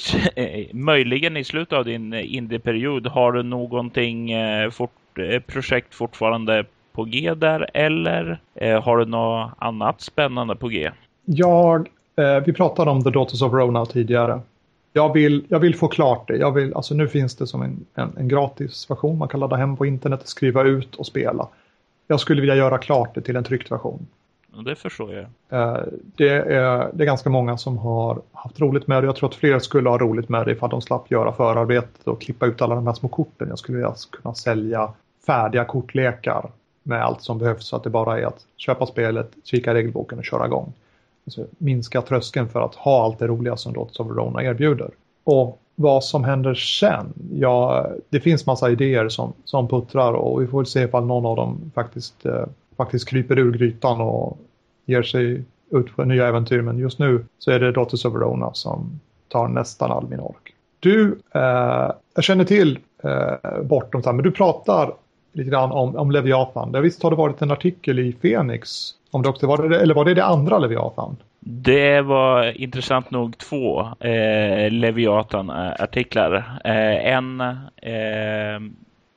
möjligen 0.73 1.37
i 1.37 1.45
slutet 1.45 1.79
av 1.79 1.85
din 1.85 2.13
eh, 2.13 2.35
indieperiod. 2.35 3.07
Har 3.07 3.33
du 3.33 3.43
någonting 3.43 4.31
eh, 4.31 4.71
fort, 4.71 4.91
projekt 5.47 5.95
fortfarande 5.95 6.65
på 6.93 7.05
G 7.05 7.35
där 7.35 7.71
eller 7.75 8.41
har 8.81 8.99
du 8.99 9.05
något 9.05 9.51
annat 9.59 10.01
spännande 10.01 10.57
på 10.57 10.69
G? 10.69 10.91
Jag, 11.25 11.89
eh, 12.17 12.45
vi 12.47 12.53
pratade 12.53 12.91
om 12.91 13.05
The 13.05 13.11
Daughters 13.11 13.43
of 13.43 13.53
Rona 13.53 13.87
tidigare. 13.87 14.41
Jag 14.93 15.13
vill, 15.13 15.45
jag 15.49 15.59
vill 15.61 15.75
få 15.75 15.89
klart 15.89 16.29
det. 16.29 16.37
Jag 16.37 16.53
vill, 16.53 16.75
alltså 16.75 16.95
nu 16.95 17.09
finns 17.09 17.37
det 17.37 17.47
som 17.47 17.63
en, 17.63 17.87
en, 17.95 18.13
en 18.17 18.29
gratis 18.29 18.91
version 18.91 19.19
man 19.19 19.29
kan 19.29 19.41
ladda 19.41 19.57
hem 19.57 19.77
på 19.77 19.87
internet, 19.87 20.21
skriva 20.25 20.63
ut 20.63 20.95
och 20.95 21.07
spela. 21.07 21.49
Jag 22.07 22.21
skulle 22.21 22.41
vilja 22.41 22.55
göra 22.55 22.79
klart 22.79 23.15
det 23.15 23.21
till 23.21 23.37
en 23.37 23.45
tryckt 23.45 23.71
version. 23.71 24.07
Det 24.65 24.75
förstår 24.75 25.15
jag. 25.15 25.25
Eh, 25.49 25.83
det 26.17 26.29
är, 26.29 26.91
det 26.93 27.05
är 27.05 27.07
ganska 27.07 27.31
många 27.31 27.57
som 27.57 27.79
har 27.79 28.21
haft 28.33 28.61
roligt 28.61 28.87
med 28.87 29.03
det. 29.03 29.07
Jag 29.07 29.17
tror 29.17 29.29
att 29.29 29.35
fler 29.35 29.59
skulle 29.59 29.89
ha 29.89 29.99
roligt 29.99 30.29
med 30.29 30.47
det 30.47 30.53
ifall 30.53 30.71
de 30.71 30.83
slapp 30.83 31.11
göra 31.11 31.33
förarbetet 31.33 32.09
och 32.09 32.21
klippa 32.21 32.47
ut 32.47 32.63
alla 32.63 32.75
de 32.75 32.87
här 32.87 32.95
små 32.95 33.09
korten. 33.09 33.49
Jag 33.49 33.59
skulle 33.59 33.79
vilja 33.79 33.95
kunna 34.11 34.35
sälja 34.35 34.93
färdiga 35.27 35.65
kortlekar 35.65 36.51
med 36.83 37.05
allt 37.05 37.23
som 37.23 37.39
behövs 37.39 37.67
så 37.67 37.77
att 37.77 37.85
det 37.85 37.91
bara 37.91 38.21
är 38.21 38.27
att 38.27 38.47
köpa 38.57 38.87
spelet, 38.87 39.31
kika 39.45 39.71
i 39.71 39.75
regelboken 39.75 40.19
och 40.19 40.25
köra 40.25 40.47
igång. 40.47 40.73
Alltså, 41.27 41.45
minska 41.59 42.03
tröskeln 42.03 42.49
för 42.49 42.61
att 42.61 42.75
ha 42.75 43.05
allt 43.05 43.19
det 43.19 43.27
roliga 43.27 43.57
som 43.57 43.73
Dots 43.73 44.01
of 44.01 44.09
Rona 44.09 44.43
erbjuder. 44.43 44.91
Och 45.25 45.61
vad 45.75 46.05
som 46.05 46.25
händer 46.25 46.55
sen? 46.55 47.13
Ja, 47.33 47.87
det 48.09 48.21
finns 48.21 48.47
massa 48.47 48.71
idéer 48.71 49.09
som, 49.09 49.33
som 49.45 49.69
puttrar 49.69 50.13
och 50.13 50.43
vi 50.43 50.47
får 50.47 50.59
väl 50.59 50.67
se 50.67 50.83
ifall 50.83 51.07
någon 51.07 51.27
av 51.27 51.37
dem 51.37 51.71
faktiskt, 51.75 52.27
eh, 52.27 52.45
faktiskt 52.79 53.09
kryper 53.09 53.39
ur 53.39 53.53
grytan 53.53 54.01
och 54.01 54.39
ger 54.87 55.03
sig 55.03 55.45
ut 55.71 55.97
på 55.97 56.05
nya 56.05 56.29
äventyr. 56.29 56.61
Men 56.61 56.79
just 56.79 56.99
nu 56.99 57.25
så 57.39 57.51
är 57.51 57.61
det 57.61 57.73
Daughters 57.73 58.05
of 58.05 58.15
Verona 58.15 58.55
som 58.55 59.01
tar 59.29 59.49
nästan 59.49 59.91
all 59.91 60.09
min 60.09 60.21
ork. 60.21 60.55
Du, 60.81 61.19
eh, 61.35 61.91
jag 62.15 62.25
känner 62.25 62.45
till 62.45 62.79
eh, 63.03 63.63
bortom, 63.63 64.03
men 64.05 64.23
du 64.23 64.31
pratar 64.31 64.93
lite 65.33 65.51
grann 65.51 65.73
om, 65.73 65.97
om 65.97 66.11
Leviathan. 66.11 66.73
Där 66.73 66.81
visst 66.81 67.03
har 67.03 67.11
det 67.11 67.17
varit 67.17 67.43
en 67.43 67.51
artikel 67.51 67.99
i 67.99 68.13
Phoenix 68.13 68.95
om 69.11 69.23
det 69.23 69.29
också 69.29 69.47
var 69.47 69.69
det, 69.69 69.81
eller 69.81 69.95
var 69.95 70.05
det 70.05 70.15
det 70.15 70.25
andra 70.25 70.59
Leviathan? 70.59 71.17
Det 71.41 72.01
var 72.01 72.61
intressant 72.61 73.11
nog 73.11 73.39
två 73.39 73.81
eh, 73.81 74.71
Leviathan-artiklar. 74.71 76.61
Eh, 76.65 77.13
en 77.15 77.41
eh, 77.77 78.61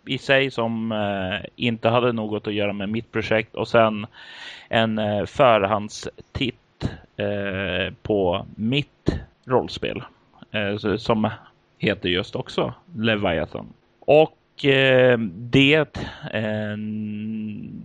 i 0.05 0.17
sig 0.17 0.51
som 0.51 0.91
eh, 0.91 1.49
inte 1.55 1.89
hade 1.89 2.11
något 2.11 2.47
att 2.47 2.53
göra 2.53 2.73
med 2.73 2.89
mitt 2.89 3.11
projekt 3.11 3.55
och 3.55 3.67
sen 3.67 4.07
en 4.69 4.99
eh, 4.99 5.25
förhandstitt 5.25 6.89
eh, 7.17 7.93
på 8.01 8.45
mitt 8.55 9.15
rollspel 9.45 10.03
eh, 10.51 10.97
som 10.97 11.29
heter 11.77 12.09
just 12.09 12.35
också 12.35 12.73
Leviathan. 12.95 13.67
Och 13.99 14.37
Eh, 14.63 15.17
det 15.35 15.97
eh, 16.33 16.77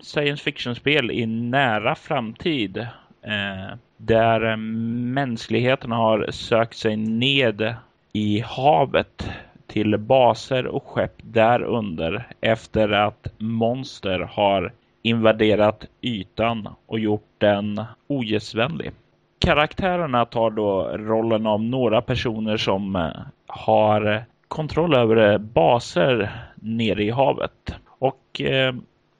science 0.00 0.42
fiction-spel 0.42 1.10
i 1.10 1.26
nära 1.26 1.94
framtid 1.94 2.76
eh, 3.22 3.76
där 3.96 4.56
mänskligheten 4.56 5.92
har 5.92 6.30
sökt 6.30 6.76
sig 6.76 6.96
ned 6.96 7.74
i 8.12 8.40
havet 8.40 9.30
till 9.76 9.98
baser 9.98 10.66
och 10.66 10.86
skepp 10.86 11.12
därunder 11.22 12.26
efter 12.40 12.88
att 12.88 13.26
monster 13.38 14.18
har 14.32 14.72
invaderat 15.02 15.84
ytan 16.00 16.68
och 16.86 16.98
gjort 16.98 17.28
den 17.38 17.84
ogästvänlig. 18.06 18.90
Karaktärerna 19.38 20.24
tar 20.24 20.50
då 20.50 20.82
rollen 20.82 21.46
av 21.46 21.62
några 21.62 22.02
personer 22.02 22.56
som 22.56 22.96
eh, 22.96 23.10
har 23.46 24.24
kontroll 24.48 24.94
över 24.94 25.38
baser 25.38 26.30
nere 26.54 27.04
i 27.04 27.10
havet. 27.10 27.74
Och 27.98 28.40
eh, 28.40 28.74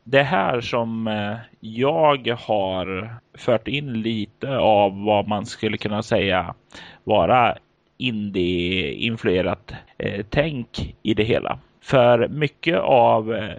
det 0.04 0.22
här 0.22 0.61
som 0.61 1.09
eh, 1.09 1.36
jag 1.61 2.36
har 2.46 3.14
fört 3.38 3.68
in 3.68 4.02
lite 4.02 4.57
av 4.59 5.04
vad 5.04 5.28
man 5.28 5.46
skulle 5.46 5.76
kunna 5.76 6.02
säga 6.02 6.54
vara 7.04 7.57
indie-influerat 7.99 9.72
eh, 9.99 10.24
tänk 10.30 10.94
i 11.03 11.14
det 11.14 11.24
hela. 11.24 11.59
För 11.80 12.28
mycket 12.28 12.78
av 12.78 13.34
eh, 13.34 13.57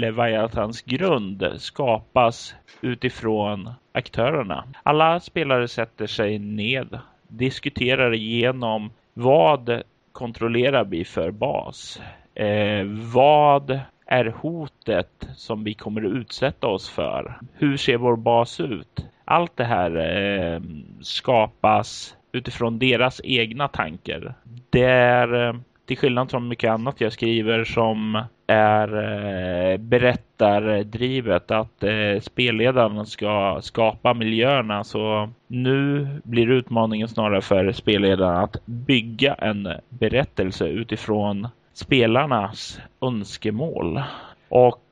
Leviathans 0.00 0.82
grund 0.82 1.44
skapas 1.58 2.54
utifrån 2.80 3.70
aktörerna. 3.92 4.64
Alla 4.82 5.20
spelare 5.20 5.68
sätter 5.68 6.06
sig 6.06 6.38
ned, 6.38 6.98
diskuterar 7.28 8.14
igenom 8.14 8.90
vad 9.14 9.82
kontrollerar 10.12 10.84
vi 10.84 11.04
för 11.04 11.30
bas? 11.30 12.00
Eh, 12.34 12.84
vad 13.14 13.80
är 14.06 14.24
hotet 14.24 15.28
som 15.36 15.64
vi 15.64 15.74
kommer 15.74 16.04
att 16.04 16.12
utsätta 16.12 16.66
oss 16.66 16.90
för? 16.90 17.40
Hur 17.52 17.76
ser 17.76 17.96
vår 17.96 18.16
bas 18.16 18.60
ut? 18.60 19.06
Allt 19.24 19.56
det 19.56 19.64
här 19.64 19.96
eh, 19.96 20.60
skapas 21.00 22.16
utifrån 22.38 22.78
deras 22.78 23.20
egna 23.24 23.68
tankar. 23.68 24.34
Det 24.70 24.84
är 24.84 25.48
eh, 25.48 25.54
till 25.86 25.98
skillnad 25.98 26.30
från 26.30 26.48
mycket 26.48 26.70
annat 26.70 27.00
jag 27.00 27.12
skriver 27.12 27.64
som 27.64 28.22
är 28.46 28.88
eh, 28.96 29.78
berättardrivet 29.78 31.50
att 31.50 31.82
eh, 31.82 32.20
spelledaren 32.20 33.06
ska 33.06 33.58
skapa 33.62 34.14
miljöerna 34.14 34.84
så 34.84 35.30
nu 35.46 36.08
blir 36.24 36.50
utmaningen 36.50 37.08
snarare 37.08 37.40
för 37.40 37.72
spelledaren 37.72 38.36
att 38.36 38.56
bygga 38.64 39.34
en 39.34 39.68
berättelse 39.88 40.66
utifrån 40.66 41.48
spelarnas 41.72 42.80
önskemål. 43.00 44.02
Och 44.48 44.84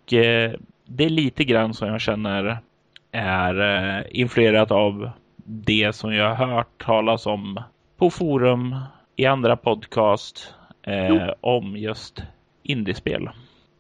det 0.87 1.05
är 1.05 1.09
lite 1.09 1.45
grann 1.45 1.75
som 1.75 1.89
jag 1.89 2.01
känner 2.01 2.59
är 3.13 4.17
influerat 4.17 4.71
av 4.71 5.11
det 5.47 5.95
som 5.95 6.15
jag 6.15 6.35
har 6.35 6.47
hört 6.47 6.85
talas 6.85 7.27
om 7.27 7.61
på 7.97 8.11
forum 8.11 8.77
i 9.17 9.27
andra 9.27 9.57
podcast 9.57 10.55
eh, 10.83 11.31
om 11.41 11.77
just 11.77 12.23
indiespel. 12.63 13.29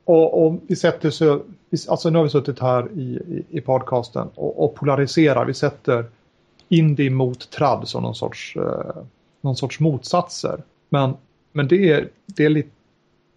Och, 0.04 0.46
och, 0.46 0.60
vi 0.66 0.76
sätter 0.76 1.10
så, 1.10 1.42
alltså 1.88 2.10
nu 2.10 2.18
har 2.18 2.24
vi 2.24 2.30
suttit 2.30 2.60
här 2.60 2.88
i, 2.92 3.02
i, 3.02 3.44
i 3.50 3.60
podcasten 3.60 4.28
och, 4.34 4.64
och, 4.64 4.74
polariserar. 4.74 5.44
Vi 5.44 5.54
sätter 5.54 6.04
indie 6.68 7.10
mot 7.10 7.50
trad 7.50 7.88
som 7.88 8.02
någon 8.02 8.14
sorts, 8.14 8.56
eh, 8.56 9.02
någon 9.40 9.56
sorts 9.56 9.80
motsatser. 9.80 10.62
Men, 10.88 11.14
men 11.52 11.68
det, 11.68 11.90
är, 11.90 12.08
det 12.26 12.44
är 12.44 12.48
lite 12.48 12.70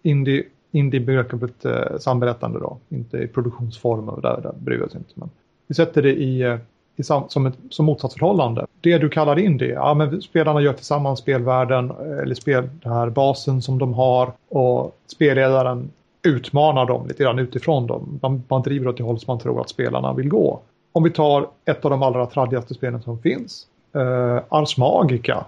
indie, 0.02 0.44
indie-begreppet 0.70 1.64
eh, 1.64 1.98
samberättande 1.98 2.58
då, 2.58 2.78
inte 2.88 3.18
i 3.18 3.26
produktionsformer, 3.26 4.20
där, 4.22 4.40
där 4.40 4.52
bryr 4.58 4.78
vi 4.78 4.84
oss 4.84 4.94
inte. 4.94 5.12
Men 5.14 5.30
vi 5.66 5.74
sätter 5.74 6.02
det 6.02 6.14
i, 6.14 6.42
eh, 6.42 6.58
i 7.00 7.04
sam, 7.04 7.24
som, 7.28 7.46
ett, 7.46 7.54
som 7.70 7.86
motsatsförhållande. 7.86 8.66
Det 8.80 8.98
du 8.98 9.08
kallar 9.08 9.38
indie, 9.38 9.74
ja 9.74 9.94
men 9.94 10.22
spelarna 10.22 10.60
gör 10.60 10.72
tillsammans 10.72 11.18
spelvärlden, 11.18 11.90
eh, 11.90 12.18
eller 12.22 12.34
spel, 12.34 12.68
den 12.82 12.92
här 12.92 13.10
basen 13.10 13.62
som 13.62 13.78
de 13.78 13.94
har 13.94 14.32
och 14.48 14.96
spelledaren 15.06 15.90
utmanar 16.22 16.86
dem 16.86 17.06
lite 17.06 17.22
grann 17.22 17.38
utifrån 17.38 17.86
dem. 17.86 18.18
Man, 18.22 18.42
man 18.48 18.62
driver 18.62 18.88
åt 18.88 18.96
det 18.96 19.02
håll 19.02 19.18
som 19.18 19.32
man 19.32 19.38
tror 19.38 19.60
att 19.60 19.68
spelarna 19.68 20.12
vill 20.12 20.28
gå. 20.28 20.60
Om 20.92 21.02
vi 21.02 21.10
tar 21.10 21.46
ett 21.64 21.84
av 21.84 21.90
de 21.90 22.02
allra 22.02 22.26
traddigaste 22.26 22.74
spelen 22.74 23.02
som 23.02 23.18
finns, 23.18 23.66
eh, 23.94 24.42
Ars 24.48 24.76
Magica, 24.76 25.44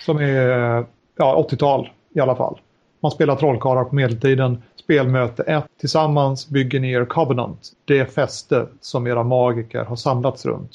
som 0.00 0.18
är 0.18 0.84
ja, 1.16 1.46
80-tal 1.50 1.88
i 2.14 2.20
alla 2.20 2.36
fall. 2.36 2.58
Man 3.02 3.10
spelar 3.10 3.36
trollkarlar 3.36 3.84
på 3.84 3.94
medeltiden. 3.94 4.62
Spelmöte 4.76 5.42
1. 5.42 5.64
Tillsammans 5.80 6.48
bygger 6.48 6.80
ni 6.80 6.92
er 6.92 7.04
Covenant. 7.04 7.72
Det 7.84 8.14
fäste 8.14 8.66
som 8.80 9.06
era 9.06 9.22
magiker 9.24 9.84
har 9.84 9.96
samlats 9.96 10.46
runt. 10.46 10.70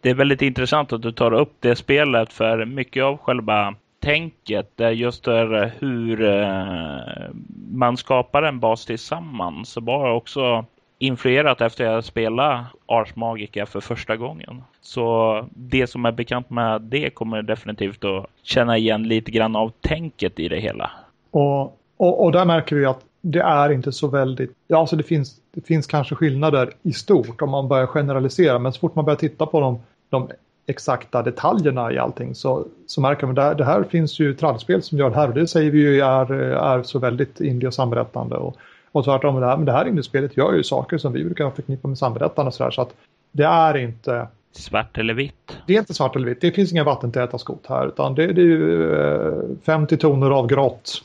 Det 0.00 0.10
är 0.10 0.14
väldigt 0.14 0.42
intressant 0.42 0.92
att 0.92 1.02
du 1.02 1.12
tar 1.12 1.32
upp 1.32 1.52
det 1.60 1.76
spelet 1.76 2.32
för 2.32 2.64
mycket 2.64 3.04
av 3.04 3.16
själva 3.16 3.74
tänket 4.00 4.80
är 4.80 4.90
just 4.90 5.28
eh, 5.28 5.64
hur 5.78 6.24
eh, 6.24 7.34
man 7.72 7.96
skapar 7.96 8.42
en 8.42 8.60
bas 8.60 8.86
tillsammans. 8.86 9.68
Så 9.68 9.80
bara 9.80 10.12
också 10.12 10.64
influerat 10.98 11.60
efter 11.60 11.84
jag 11.84 12.04
spelade 12.04 12.64
Ars 12.86 13.16
Magica 13.16 13.66
för 13.66 13.80
första 13.80 14.16
gången. 14.16 14.62
Så 14.80 15.46
det 15.50 15.86
som 15.86 16.04
är 16.04 16.12
bekant 16.12 16.50
med 16.50 16.82
det 16.82 17.10
kommer 17.10 17.42
definitivt 17.42 18.04
att 18.04 18.26
känna 18.42 18.78
igen 18.78 19.08
lite 19.08 19.30
grann 19.30 19.56
av 19.56 19.72
tänket 19.80 20.38
i 20.38 20.48
det 20.48 20.60
hela. 20.60 20.90
Och, 21.36 21.78
och, 21.96 22.24
och 22.24 22.32
där 22.32 22.44
märker 22.44 22.76
vi 22.76 22.84
att 22.84 23.00
det 23.20 23.40
är 23.40 23.72
inte 23.72 23.92
så 23.92 24.08
väldigt, 24.08 24.52
ja 24.68 24.78
alltså 24.78 24.96
det 24.96 25.02
finns, 25.02 25.36
det 25.54 25.60
finns 25.60 25.86
kanske 25.86 26.14
skillnader 26.14 26.70
i 26.82 26.92
stort 26.92 27.42
om 27.42 27.50
man 27.50 27.68
börjar 27.68 27.86
generalisera 27.86 28.58
men 28.58 28.72
så 28.72 28.80
fort 28.80 28.94
man 28.94 29.04
börjar 29.04 29.16
titta 29.16 29.46
på 29.46 29.60
de, 29.60 29.78
de 30.10 30.28
exakta 30.66 31.22
detaljerna 31.22 31.92
i 31.92 31.98
allting 31.98 32.34
så, 32.34 32.66
så 32.86 33.00
märker 33.00 33.26
man 33.26 33.34
det, 33.34 33.54
det 33.54 33.64
här 33.64 33.82
finns 33.82 34.20
ju 34.20 34.34
trallspel 34.34 34.82
som 34.82 34.98
gör 34.98 35.10
det 35.10 35.16
här 35.16 35.28
och 35.28 35.34
det 35.34 35.46
säger 35.46 35.70
vi 35.70 35.78
ju 35.78 36.00
är, 36.00 36.32
är 36.42 36.82
så 36.82 36.98
väldigt 36.98 37.40
indie 37.40 37.66
och 37.66 37.74
samberättande. 37.74 38.36
Och, 38.36 38.56
och 38.92 39.04
tvärtom, 39.04 39.40
det 39.40 39.46
här, 39.46 39.56
men 39.56 39.66
det 39.66 39.72
här 39.72 39.88
indiespelet 39.88 40.36
gör 40.36 40.52
ju 40.52 40.62
saker 40.62 40.98
som 40.98 41.12
vi 41.12 41.24
brukar 41.24 41.50
förknippa 41.50 41.88
med 41.88 41.98
samberättande 41.98 42.48
och 42.48 42.54
sådär 42.54 42.70
så 42.70 42.82
att 42.82 42.94
det 43.32 43.44
är 43.44 43.76
inte 43.76 44.26
Svart 44.56 44.98
eller 44.98 45.14
vitt? 45.14 45.58
Det 45.66 45.74
är 45.74 45.78
inte 45.78 45.94
svart 45.94 46.16
eller 46.16 46.26
vitt. 46.26 46.40
Det 46.40 46.52
finns 46.52 46.72
inga 46.72 46.84
vattentäta 46.84 47.38
skott 47.38 47.66
här 47.68 47.86
utan 47.86 48.14
det, 48.14 48.26
det 48.26 48.40
är 48.40 48.44
ju 48.44 48.94
eh, 48.94 49.32
50 49.62 49.96
toner 49.96 50.30
av 50.30 50.46
grått. 50.46 51.02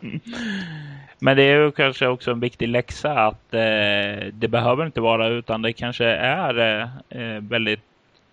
Men 1.18 1.36
det 1.36 1.42
är 1.42 1.64
ju 1.64 1.72
kanske 1.72 2.06
också 2.06 2.30
en 2.30 2.40
viktig 2.40 2.68
läxa 2.68 3.12
att 3.12 3.54
eh, 3.54 4.26
det 4.32 4.48
behöver 4.48 4.86
inte 4.86 5.00
vara 5.00 5.28
utan 5.28 5.62
det 5.62 5.72
kanske 5.72 6.04
är 6.06 6.80
eh, 7.08 7.40
väldigt 7.40 7.80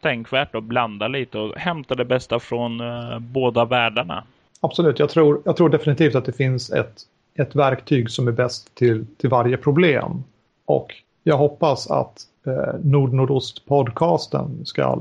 tänkvärt 0.02 0.56
att 0.56 0.64
blanda 0.64 1.08
lite 1.08 1.40
och 1.40 1.56
hämta 1.56 1.96
det 1.96 2.06
bästa 2.06 2.40
från 2.40 2.82
eh, 2.82 3.20
båda 3.20 3.66
världarna. 3.66 4.24
Absolut, 4.62 5.00
jag 5.00 5.10
tror, 5.10 5.42
jag 5.46 5.58
tror 5.58 5.70
definitivt 5.70 6.16
att 6.16 6.26
det 6.26 6.34
finns 6.34 6.70
ett, 6.72 7.02
ett 7.36 7.56
verktyg 7.56 8.10
som 8.10 8.28
är 8.28 8.32
bäst 8.32 8.76
till, 8.76 9.06
till 9.18 9.30
varje 9.30 9.58
problem. 9.58 10.24
Och 10.66 10.96
jag 11.24 11.38
hoppas 11.38 11.92
att 11.92 12.22
eh, 12.46 12.74
Nord-Nordost-podcasten 12.84 14.66
ska, 14.66 15.00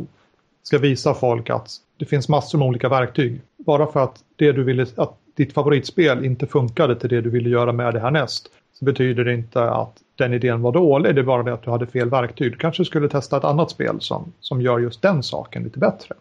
ska 0.62 0.78
visa 0.78 1.14
folk 1.14 1.50
att 1.50 1.70
det 1.96 2.04
finns 2.04 2.28
massor 2.28 2.58
med 2.58 2.68
olika 2.68 2.88
verktyg. 2.88 3.40
Bara 3.56 3.86
för 3.86 4.00
att 4.00 4.24
det 4.36 4.52
du 4.52 4.64
ville, 4.64 4.86
att 4.96 5.18
ditt 5.36 5.52
favoritspel 5.52 6.24
inte 6.24 6.46
funkade 6.46 6.96
till 6.96 7.08
det 7.08 7.20
du 7.20 7.30
ville 7.30 7.50
göra 7.50 7.72
med 7.72 7.94
det 7.94 8.00
härnäst 8.00 8.48
så 8.72 8.84
betyder 8.84 9.24
det 9.24 9.34
inte 9.34 9.70
att 9.70 9.96
den 10.14 10.34
idén 10.34 10.62
var 10.62 10.72
dålig, 10.72 11.14
det 11.14 11.20
är 11.20 11.24
bara 11.24 11.42
det 11.42 11.52
att 11.52 11.62
du 11.62 11.70
hade 11.70 11.86
fel 11.86 12.10
verktyg. 12.10 12.52
Du 12.52 12.58
kanske 12.58 12.84
skulle 12.84 13.08
testa 13.08 13.36
ett 13.36 13.44
annat 13.44 13.70
spel 13.70 14.00
som, 14.00 14.32
som 14.40 14.62
gör 14.62 14.78
just 14.78 15.02
den 15.02 15.22
saken 15.22 15.62
lite 15.62 15.78
bättre. 15.78 16.14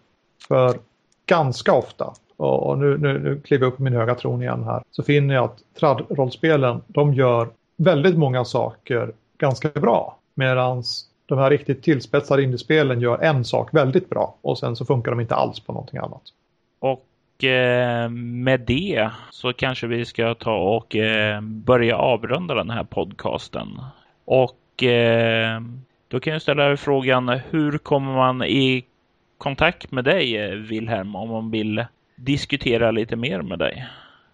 För 0.47 0.79
ganska 1.25 1.73
ofta, 1.73 2.13
och 2.37 2.77
nu, 2.77 2.97
nu, 2.97 3.19
nu 3.19 3.41
kliver 3.41 3.65
jag 3.65 3.71
upp 3.71 3.77
på 3.77 3.83
min 3.83 3.93
höga 3.93 4.15
tron 4.15 4.41
igen 4.41 4.63
här, 4.63 4.83
så 4.91 5.03
finner 5.03 5.35
jag 5.35 5.43
att 5.43 5.57
trad-rollspelen, 5.79 6.81
de 6.87 7.13
gör 7.13 7.49
väldigt 7.77 8.17
många 8.17 8.45
saker 8.45 9.11
ganska 9.37 9.69
bra. 9.69 10.17
Medan 10.35 10.83
de 11.36 11.39
här 11.39 11.49
riktigt 11.49 11.84
tillspetsade 11.84 12.43
indiespelen 12.43 13.01
gör 13.01 13.17
en 13.17 13.45
sak 13.45 13.73
väldigt 13.73 14.09
bra 14.09 14.36
och 14.41 14.57
sen 14.57 14.75
så 14.75 14.86
funkar 14.86 15.11
de 15.11 15.19
inte 15.19 15.36
alls 15.36 15.59
på 15.59 15.73
någonting 15.73 15.99
annat. 15.99 16.21
Och 16.79 17.05
Eh, 17.43 18.09
med 18.09 18.59
det 18.59 19.09
så 19.29 19.53
kanske 19.53 19.88
vi 19.88 20.05
ska 20.05 20.36
ta 20.36 20.55
och 20.55 20.95
eh, 20.95 21.41
börja 21.41 21.97
avrunda 21.97 22.55
den 22.55 22.69
här 22.69 22.84
podcasten. 22.84 23.82
Och 24.25 24.84
eh, 24.84 25.61
då 26.07 26.19
kan 26.19 26.34
jag 26.34 26.41
ställa 26.41 26.77
frågan, 26.77 27.29
hur 27.29 27.77
kommer 27.77 28.15
man 28.15 28.43
i 28.43 28.86
kontakt 29.38 29.91
med 29.91 30.03
dig, 30.03 30.55
Wilhelm, 30.55 31.15
om 31.15 31.29
man 31.29 31.51
vill 31.51 31.86
diskutera 32.15 32.91
lite 32.91 33.15
mer 33.15 33.41
med 33.41 33.59
dig? 33.59 33.88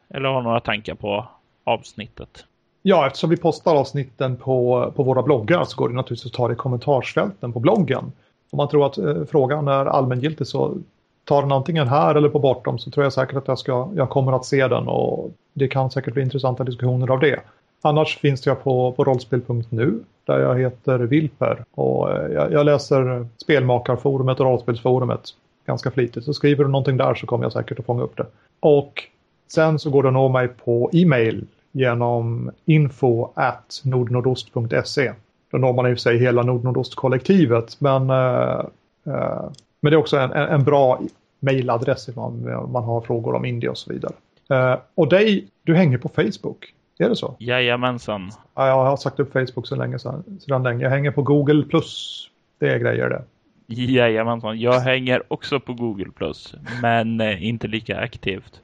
Eller 0.09 0.29
har 0.29 0.41
några 0.41 0.59
tankar 0.59 0.95
på 0.95 1.27
avsnittet? 1.63 2.45
Ja, 2.89 3.07
eftersom 3.07 3.29
vi 3.29 3.37
postar 3.37 3.75
avsnitten 3.75 4.35
på, 4.35 4.91
på 4.95 5.03
våra 5.03 5.21
bloggar 5.21 5.63
så 5.63 5.77
går 5.77 5.89
det 5.89 5.95
naturligtvis 5.95 6.31
att 6.31 6.37
ta 6.37 6.47
det 6.47 6.53
i 6.53 6.57
kommentarsfälten 6.57 7.53
på 7.53 7.59
bloggen. 7.59 8.11
Om 8.51 8.57
man 8.57 8.67
tror 8.67 8.85
att 8.85 8.97
eh, 8.97 9.23
frågan 9.31 9.67
är 9.67 9.85
allmängiltig 9.85 10.47
så 10.47 10.77
tar 11.23 11.41
den 11.41 11.51
antingen 11.51 11.87
här 11.87 12.15
eller 12.15 12.29
på 12.29 12.39
bortom 12.39 12.79
så 12.79 12.91
tror 12.91 13.03
jag 13.03 13.13
säkert 13.13 13.37
att 13.37 13.47
jag, 13.47 13.59
ska, 13.59 13.89
jag 13.95 14.09
kommer 14.09 14.31
att 14.31 14.45
se 14.45 14.67
den 14.67 14.87
och 14.87 15.31
det 15.53 15.67
kan 15.67 15.91
säkert 15.91 16.13
bli 16.13 16.23
intressanta 16.23 16.63
diskussioner 16.63 17.11
av 17.11 17.19
det. 17.19 17.39
Annars 17.81 18.17
finns 18.17 18.45
jag 18.45 18.63
på, 18.63 18.91
på 18.91 19.03
rollspel.nu 19.03 19.99
där 20.25 20.39
jag 20.39 20.59
heter 20.59 20.99
Vilper 20.99 21.63
och 21.75 22.11
eh, 22.11 22.31
jag, 22.31 22.51
jag, 22.51 22.65
läser 22.65 23.27
spelmakarforumet 23.37 24.39
och 24.39 24.45
rollspelsforumet 24.45 25.21
ganska 25.65 25.91
flitigt. 25.91 26.25
Så 26.25 26.33
skriver 26.33 26.63
du 26.63 26.69
någonting 26.69 26.97
där 26.97 27.15
så 27.15 27.27
kommer 27.27 27.45
jag 27.45 27.53
säkert 27.53 27.79
att 27.79 27.85
fånga 27.85 28.03
upp 28.03 28.17
det. 28.17 28.25
Och 28.59 29.03
sen 29.47 29.79
så 29.79 29.89
går 29.89 30.03
det 30.03 30.09
att 30.09 30.13
nå 30.13 30.29
mig 30.29 30.47
på 30.47 30.89
e-mail 30.93 31.45
genom 31.77 32.51
info 32.65 33.29
at 33.35 33.81
nordnordost.se. 33.83 35.13
Då 35.51 35.57
når 35.57 35.73
man 35.73 35.87
i 35.87 35.93
och 35.93 35.97
för 35.97 36.01
sig 36.01 36.17
hela 36.17 36.43
Nordnordost-kollektivet 36.43 37.81
men 37.81 38.09
uh, 38.09 38.65
uh, 39.07 39.49
men 39.79 39.91
det 39.91 39.95
är 39.95 39.95
också 39.95 40.17
en, 40.17 40.31
en 40.31 40.63
bra 40.63 40.99
mejladress 41.39 42.09
om 42.15 42.69
man 42.71 42.83
har 42.83 43.01
frågor 43.01 43.35
om 43.35 43.45
Indien 43.45 43.71
och 43.71 43.77
så 43.77 43.93
vidare. 43.93 44.13
Uh, 44.51 44.79
och 44.95 45.09
dig, 45.09 45.47
du 45.63 45.75
hänger 45.75 45.97
på 45.97 46.09
Facebook. 46.09 46.73
Är 46.99 47.09
det 47.09 47.15
så? 47.15 47.35
Jajamensan. 47.39 48.31
Ja, 48.55 48.67
jag 48.67 48.85
har 48.85 48.97
sagt 48.97 49.19
upp 49.19 49.33
Facebook 49.33 49.67
så 49.67 49.75
länge 49.75 49.99
sedan, 49.99 50.23
sedan 50.39 50.63
länge. 50.63 50.83
Jag 50.83 50.89
hänger 50.89 51.11
på 51.11 51.21
Google 51.21 51.63
Plus. 51.63 52.23
Det 52.59 52.69
är 52.69 52.79
grejer 52.79 53.09
det. 53.09 53.23
Jajamensan, 53.67 54.59
jag 54.59 54.79
hänger 54.79 55.23
också 55.27 55.59
på 55.59 55.73
Google 55.73 56.11
Plus, 56.15 56.55
men 56.81 57.21
eh, 57.21 57.47
inte 57.47 57.67
lika 57.67 57.99
aktivt. 57.99 58.61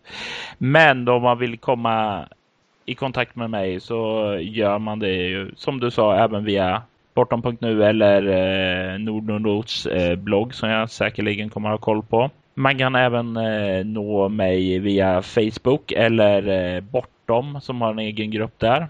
Men 0.58 1.08
om 1.08 1.22
man 1.22 1.40
vill 1.40 1.58
komma 1.58 2.26
i 2.86 2.96
kontakt 2.96 3.36
med 3.36 3.50
mig 3.50 3.80
så 3.80 3.98
gör 4.42 4.80
man 4.80 5.00
det 5.00 5.14
ju, 5.14 5.52
som 5.56 5.80
du 5.80 5.92
sa, 5.92 6.16
även 6.16 6.44
via 6.44 6.82
Bortom.nu 7.14 7.84
eller 7.84 8.28
eh, 8.28 9.00
Nordnordots 9.00 9.86
eh, 9.86 10.16
blogg 10.16 10.54
som 10.54 10.70
jag 10.70 10.90
säkerligen 10.90 11.50
kommer 11.50 11.70
ha 11.70 11.78
koll 11.78 12.04
på. 12.04 12.30
Man 12.54 12.78
kan 12.78 12.96
även 12.96 13.38
eh, 13.38 13.86
nå 13.86 14.30
mig 14.30 14.80
via 14.80 15.22
Facebook 15.22 15.92
eller 15.92 16.48
eh, 16.48 16.82
Bortom 16.82 17.62
som 17.62 17.82
har 17.82 17.92
en 17.92 18.00
egen 18.00 18.32
grupp 18.32 18.60
där. 18.60 18.88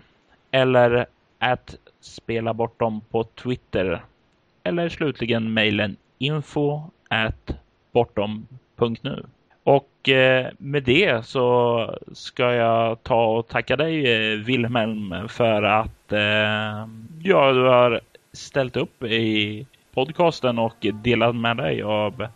Eller 0.52 1.06
att 1.40 1.76
spela 2.02 2.54
bortom 2.54 3.02
på 3.02 3.24
Twitter. 3.24 4.02
Eller 4.64 4.90
slutligen 4.90 5.54
mejlen 5.54 5.96
info 6.18 6.82
at 7.10 7.52
bortom.nu. 7.92 9.24
Och 9.64 10.10
eh, 10.10 10.48
med 10.58 10.84
det 10.84 11.26
så 11.26 11.98
ska 12.14 12.54
jag 12.54 13.04
ta 13.04 13.26
och 13.26 13.48
tacka 13.48 13.76
dig 13.76 14.14
eh, 14.14 14.40
Wilhelm 14.40 15.16
för 15.30 15.64
att 15.64 16.12
eh, 16.12 16.88
ja, 17.22 17.52
du 17.52 17.64
har 17.68 18.02
ställt 18.34 18.78
upp 18.78 19.04
i 19.04 19.66
podcasten 19.94 20.60
och 20.60 20.76
delat 21.04 21.36
med 21.36 21.58
dig 21.58 21.84
av 21.84 22.28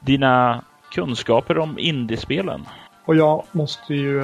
dina 0.00 0.64
kunskaper 0.90 1.58
om 1.58 1.78
indiespelen. 1.78 2.66
Och 3.04 3.16
jag 3.16 3.44
måste 3.52 3.94
ju 3.94 4.22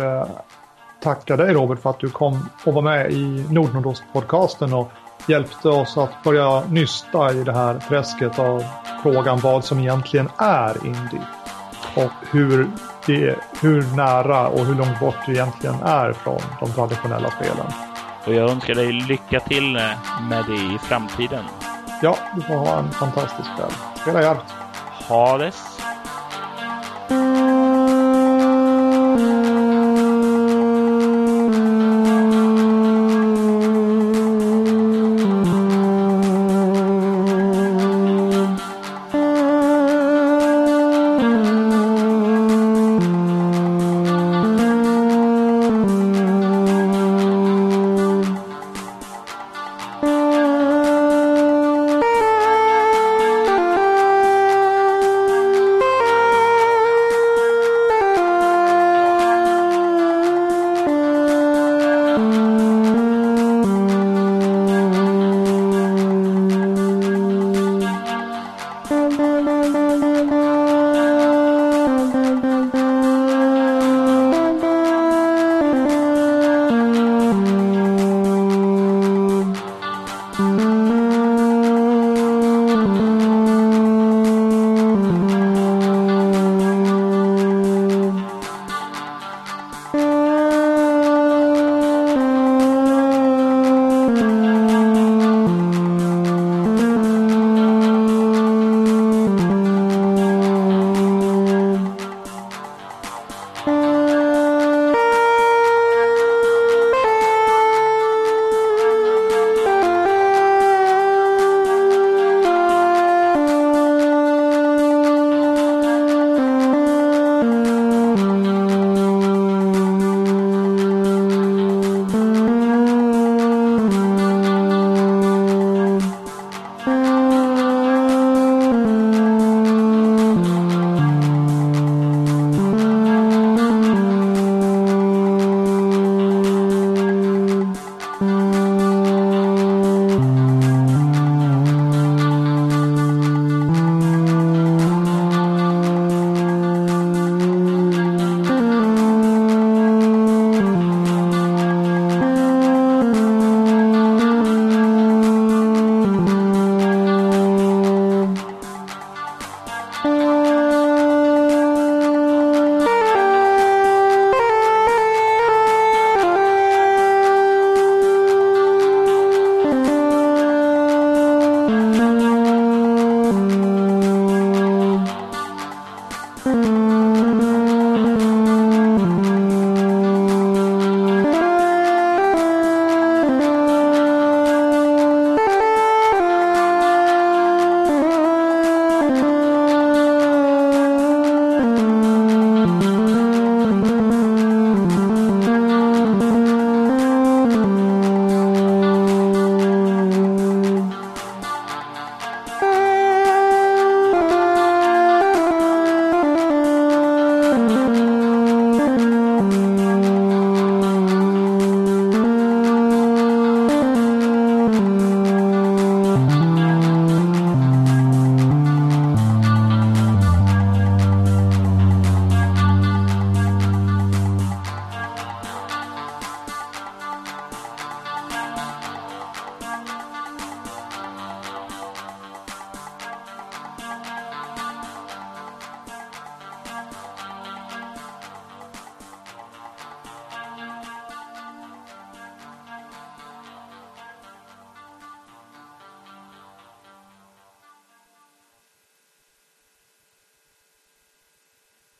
tacka 1.02 1.36
dig 1.36 1.52
Robert 1.52 1.78
för 1.78 1.90
att 1.90 2.00
du 2.00 2.10
kom 2.10 2.48
och 2.64 2.74
var 2.74 2.82
med 2.82 3.12
i 3.12 3.44
Nordnordost-podcasten 3.50 4.74
och 4.74 4.92
hjälpte 5.28 5.68
oss 5.68 5.98
att 5.98 6.24
börja 6.24 6.64
nysta 6.70 7.32
i 7.32 7.44
det 7.44 7.52
här 7.52 7.78
träsket 7.78 8.38
av 8.38 8.62
frågan 9.02 9.38
vad 9.42 9.64
som 9.64 9.78
egentligen 9.78 10.28
är 10.38 10.86
indie. 10.86 11.37
Och 11.96 12.12
hur, 12.30 12.70
det, 13.06 13.36
hur 13.60 13.96
nära 13.96 14.48
och 14.48 14.64
hur 14.64 14.74
långt 14.74 15.00
bort 15.00 15.16
det 15.26 15.32
egentligen 15.32 15.82
är 15.82 16.12
från 16.12 16.40
de 16.60 16.72
traditionella 16.72 17.30
spelen. 17.30 17.66
Och 18.26 18.34
jag 18.34 18.50
önskar 18.50 18.74
dig 18.74 18.92
lycka 18.92 19.40
till 19.40 19.72
med 20.28 20.44
det 20.48 20.54
i 20.54 20.78
framtiden. 20.82 21.44
Ja, 22.02 22.18
du 22.34 22.42
får 22.42 22.54
ha 22.54 22.78
en 22.78 22.90
fantastisk 22.90 23.48
kväll. 23.56 23.72
Spela 24.02 24.22
jävligt. 24.22 24.44
Ha 25.08 25.38
det 25.38 25.52